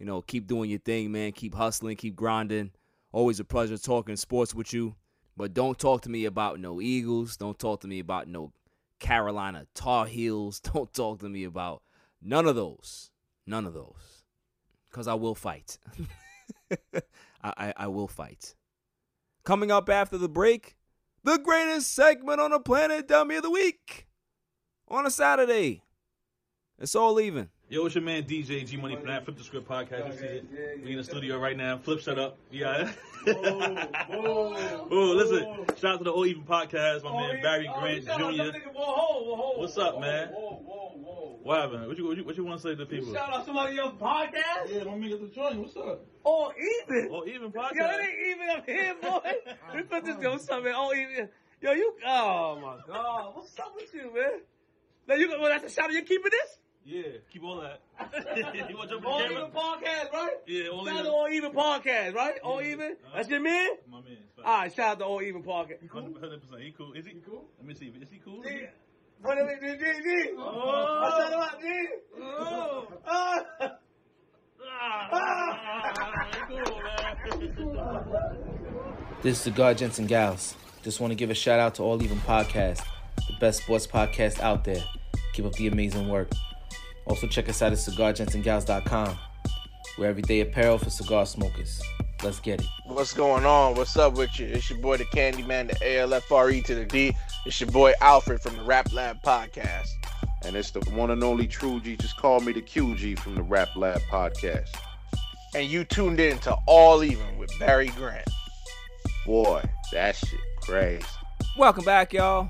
[0.00, 1.32] You know, keep doing your thing, man.
[1.32, 2.70] Keep hustling, keep grinding.
[3.12, 4.96] Always a pleasure talking sports with you.
[5.36, 7.36] But don't talk to me about no Eagles.
[7.36, 8.52] Don't talk to me about no
[8.98, 10.58] Carolina Tar Heels.
[10.72, 11.82] Don't talk to me about
[12.20, 13.10] none of those.
[13.46, 14.24] None of those.
[14.90, 15.78] Because I will fight.
[16.92, 17.02] I,
[17.42, 18.54] I, I will fight.
[19.44, 20.76] Coming up after the break,
[21.24, 24.06] the greatest segment on the planet, Dummy of the Week,
[24.88, 25.82] on a Saturday.
[26.78, 27.50] It's all even.
[27.70, 30.12] Yo, it's your man DJ G Money from that Flip the Script podcast.
[30.12, 30.84] You see it?
[30.84, 31.78] We in the studio right now.
[31.78, 32.36] Flip, shut up.
[32.50, 32.90] Yeah.
[33.28, 35.66] oh, listen.
[35.76, 37.04] Shout out to the All Even podcast.
[37.04, 38.58] My man Barry oh, Grant Jr.
[39.56, 40.30] What's up, man?
[40.30, 41.86] What happened?
[41.86, 43.14] What you what you, what you want to say to the people?
[43.14, 44.68] Shout out to somebody else's podcast.
[44.68, 45.60] Yeah, my nigga the joint.
[45.60, 46.04] What's up?
[46.24, 47.08] All even.
[47.12, 47.76] All even podcast.
[47.76, 49.32] Yo, it ain't even up here, boy.
[49.76, 50.64] we put this yo, what's up.
[50.74, 51.28] All even.
[51.60, 51.94] Yo, you.
[52.04, 54.40] Oh my god, what's up with you, man?
[55.06, 55.28] Now you.
[55.40, 55.92] Well, that's a shout out.
[55.92, 56.59] You keeping this?
[56.84, 57.80] Yeah, keep all that.
[58.68, 60.30] you want to jump All even podcast, right?
[60.46, 60.98] Yeah, all shout even.
[60.98, 62.34] out to All Even podcast, right?
[62.42, 62.96] All even.
[63.14, 63.68] That's your man.
[63.90, 64.16] My man.
[64.44, 65.88] All right, shout out to All Even podcast.
[65.90, 66.62] Hundred percent.
[66.62, 66.92] He cool.
[66.94, 67.44] Is he cool?
[67.58, 67.92] Let me see.
[68.00, 68.42] Is he cool?
[68.44, 68.68] Yeah.
[69.22, 70.30] What is it, G, G, G?
[70.38, 71.02] Oh.
[71.04, 71.66] I said what, G?
[72.18, 72.88] Oh.
[73.06, 73.76] Ah.
[79.22, 80.54] This is Cigar Gents and Gals.
[80.82, 82.82] Just want to give a shout out to All Even Podcast,
[83.16, 84.82] the best sports podcast out there.
[85.34, 86.30] Keep up the amazing work.
[87.10, 89.18] Also, check us out at cigargentsandgals.com.
[89.98, 91.82] We're everyday apparel for cigar smokers.
[92.22, 92.68] Let's get it.
[92.84, 93.74] What's going on?
[93.74, 94.46] What's up with you?
[94.46, 97.16] It's your boy, the Candyman, the ALFRE E to the D.
[97.44, 99.88] It's your boy Alfred from the Rap Lab podcast.
[100.44, 101.96] And it's the one and only True G.
[101.96, 104.68] Just call me the QG from the Rap Lab podcast.
[105.56, 108.28] And you tuned in to All Even with Barry Grant.
[109.26, 111.04] Boy, that shit crazy.
[111.58, 112.48] Welcome back, y'all.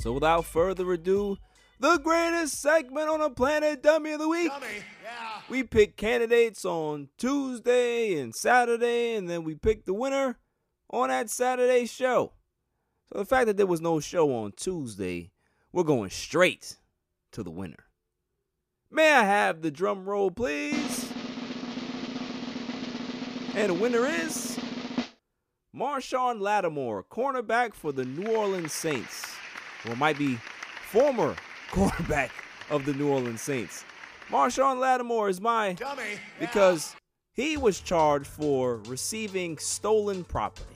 [0.00, 1.38] So, without further ado,
[1.82, 4.52] the greatest segment on the planet, Dummy of the Week.
[5.48, 10.38] We pick candidates on Tuesday and Saturday, and then we pick the winner
[10.90, 12.34] on that Saturday show.
[13.12, 15.32] So, the fact that there was no show on Tuesday,
[15.72, 16.76] we're going straight
[17.32, 17.86] to the winner.
[18.88, 21.12] May I have the drum roll, please?
[23.56, 24.56] And the winner is
[25.76, 29.26] Marshon Lattimore, cornerback for the New Orleans Saints.
[29.88, 30.38] Or might be
[30.88, 31.34] former
[31.72, 32.30] cornerback
[32.70, 33.84] of the New Orleans Saints.
[34.30, 36.18] Marshon Lattimore is my Dummy.
[36.38, 36.94] because
[37.32, 40.66] he was charged for receiving stolen property.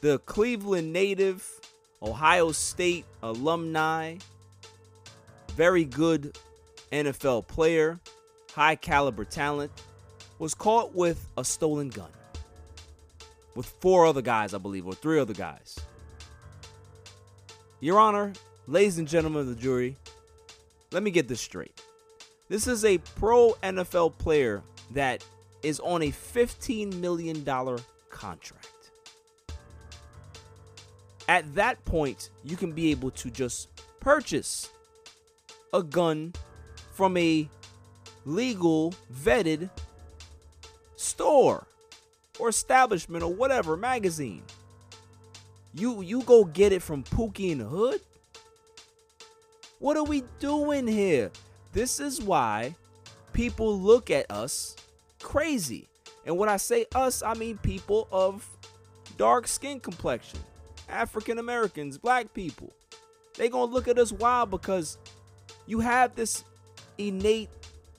[0.00, 1.48] The Cleveland native,
[2.02, 4.16] Ohio State alumni,
[5.54, 6.36] very good
[6.92, 7.98] NFL player,
[8.54, 9.72] high caliber talent,
[10.38, 12.10] was caught with a stolen gun.
[13.54, 15.78] With four other guys, I believe, or three other guys.
[17.80, 18.32] Your Honor,
[18.66, 19.96] ladies and gentlemen of the jury,
[20.92, 21.80] let me get this straight.
[22.48, 24.62] This is a pro NFL player
[24.92, 25.24] that
[25.62, 27.44] is on a $15 million
[28.10, 28.68] contract.
[31.28, 33.68] At that point, you can be able to just
[34.00, 34.70] purchase
[35.72, 36.32] a gun
[36.92, 37.48] from a
[38.24, 39.68] legal, vetted
[40.94, 41.66] store
[42.38, 44.42] or establishment or whatever magazine.
[45.74, 48.00] You you go get it from Pookie in the Hood?
[49.78, 51.30] What are we doing here?
[51.72, 52.74] This is why
[53.34, 54.74] people look at us
[55.22, 55.86] crazy.
[56.24, 58.48] And when I say us, I mean people of
[59.18, 60.40] dark skin complexion,
[60.88, 62.72] African Americans, black people.
[63.36, 64.96] They to look at us wild because
[65.66, 66.42] you have this
[66.96, 67.50] innate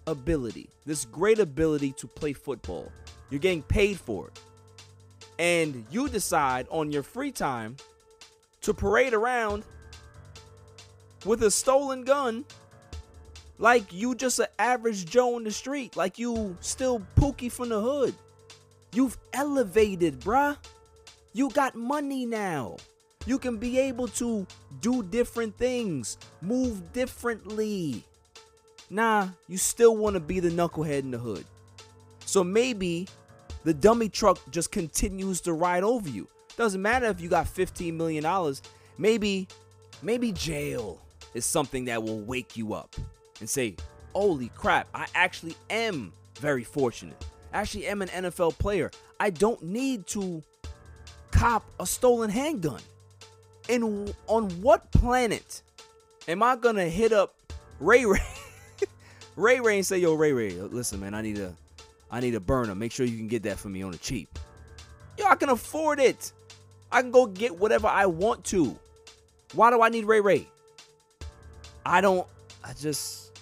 [0.07, 2.91] ability, this great ability to play football.
[3.29, 4.39] You're getting paid for it.
[5.37, 7.77] And you decide on your free time
[8.61, 9.63] to parade around
[11.27, 12.45] with a stolen gun
[13.59, 17.81] like you just an average Joe in the street, like you still Pookie from the
[17.81, 18.15] hood.
[18.93, 20.57] You've elevated, bruh.
[21.33, 22.77] You got money now.
[23.25, 24.47] You can be able to
[24.79, 28.03] do different things, move differently.
[28.89, 31.43] Nah, you still want to be the knucklehead in the hood.
[32.25, 33.07] So maybe
[33.65, 36.27] the dummy truck just continues to ride over you.
[36.55, 38.61] Doesn't matter if you got 15 million dollars.
[38.97, 39.47] Maybe
[40.01, 40.99] maybe jail
[41.37, 42.95] is something that will wake you up
[43.39, 43.75] and say,
[44.13, 47.25] "Holy crap, I actually am very fortunate.
[47.53, 48.91] I actually am an NFL player.
[49.19, 50.43] I don't need to
[51.31, 52.81] cop a stolen handgun."
[53.69, 55.61] And on what planet
[56.27, 57.35] am I to hit up
[57.79, 58.19] Ray Ray
[59.35, 61.53] Ray Ray and say, "Yo, Ray Ray, listen, man, I need a
[62.09, 62.73] I need a burner.
[62.75, 64.39] Make sure you can get that for me on the cheap.
[65.17, 66.31] Yo, I can afford it.
[66.91, 68.77] I can go get whatever I want to.
[69.53, 70.47] Why do I need Ray Ray?
[71.87, 72.27] I don't,
[72.65, 73.39] I just,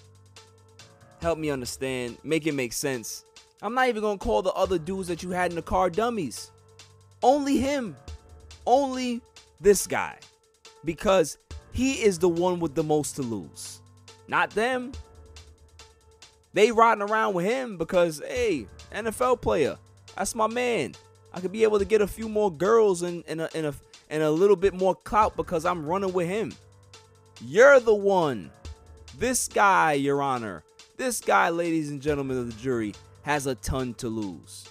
[1.20, 3.26] help me understand, make it make sense.
[3.64, 6.52] I'm not even gonna call the other dudes that you had in the car dummies.
[7.24, 7.96] Only him.
[8.68, 9.22] Only
[9.60, 10.20] this guy.
[10.84, 11.40] Because
[11.74, 13.82] he is the one with the most to lose.
[14.28, 14.92] Not them.
[16.54, 19.76] They riding around with him because, hey, NFL player,
[20.16, 20.94] that's my man.
[21.34, 23.74] I could be able to get a few more girls and, and, a, and, a,
[24.12, 26.54] and a little bit more clout because I'm running with him.
[27.42, 28.52] You're the one.
[29.18, 30.64] This guy, Your Honor,
[30.98, 32.94] this guy, ladies and gentlemen of the jury,
[33.24, 34.66] has a ton to lose.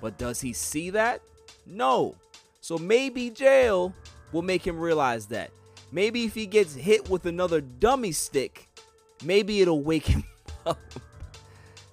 [0.00, 1.22] But does he see that?
[1.66, 2.14] No.
[2.60, 3.94] So maybe jail
[4.32, 5.50] will make him realize that.
[5.92, 8.68] Maybe if he gets hit with another dummy stick,
[9.22, 10.24] maybe it'll wake him
[10.66, 10.80] up.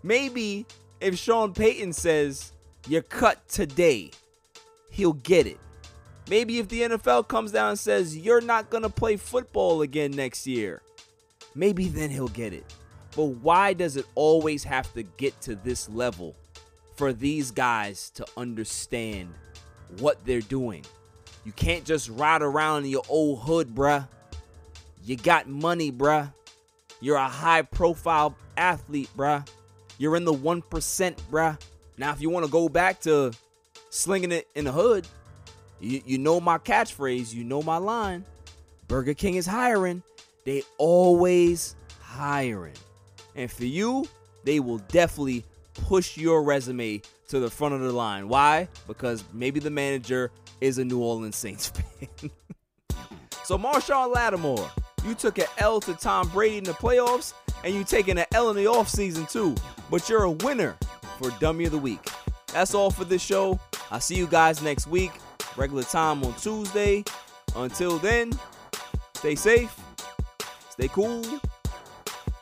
[0.04, 0.66] Maybe
[1.00, 2.52] if Sean Payton says,
[2.88, 4.12] you're cut today,
[4.90, 5.60] he'll get it.
[6.30, 10.12] Maybe if the NFL comes down and says, you're not going to play football again
[10.12, 10.82] next year,
[11.56, 12.66] maybe then he'll get it.
[13.16, 16.36] But why does it always have to get to this level
[16.96, 19.34] for these guys to understand
[20.00, 20.86] what they're doing?
[21.44, 24.08] You can't just ride around in your old hood, bruh.
[25.04, 26.32] You got money, bruh.
[27.02, 29.46] You're a high profile athlete, bruh.
[29.98, 31.60] You're in the 1%, bruh.
[31.98, 33.32] Now, if you want to go back to
[33.90, 35.08] slinging it in the hood,
[35.82, 38.24] you, you know my catchphrase, you know my line.
[38.88, 40.04] Burger King is hiring.
[40.46, 42.74] They always hiring.
[43.36, 44.06] And for you,
[44.44, 48.28] they will definitely push your resume to the front of the line.
[48.28, 48.68] Why?
[48.88, 52.30] Because maybe the manager is a New Orleans Saints fan.
[53.44, 54.70] so Marshon Lattimore,
[55.06, 57.34] you took an L to Tom Brady in the playoffs,
[57.64, 59.56] and you taking an L in the offseason too.
[59.90, 60.76] But you're a winner
[61.20, 62.06] for Dummy of the Week.
[62.54, 63.60] That's all for this show.
[63.90, 65.12] I'll see you guys next week.
[65.58, 67.04] Regular time on Tuesday.
[67.56, 68.32] Until then,
[69.16, 69.76] stay safe,
[70.70, 71.24] stay cool.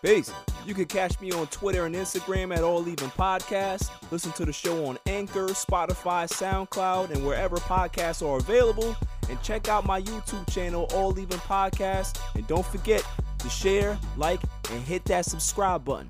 [0.03, 0.31] Peace.
[0.65, 3.90] You can catch me on Twitter and Instagram at All Even Podcast.
[4.11, 8.95] Listen to the show on Anchor, Spotify, SoundCloud, and wherever podcasts are available.
[9.30, 12.19] and check out my YouTube channel, All Even Podcast.
[12.36, 13.06] And don't forget
[13.40, 14.41] to share, like,
[14.72, 16.10] and hit that subscribe button.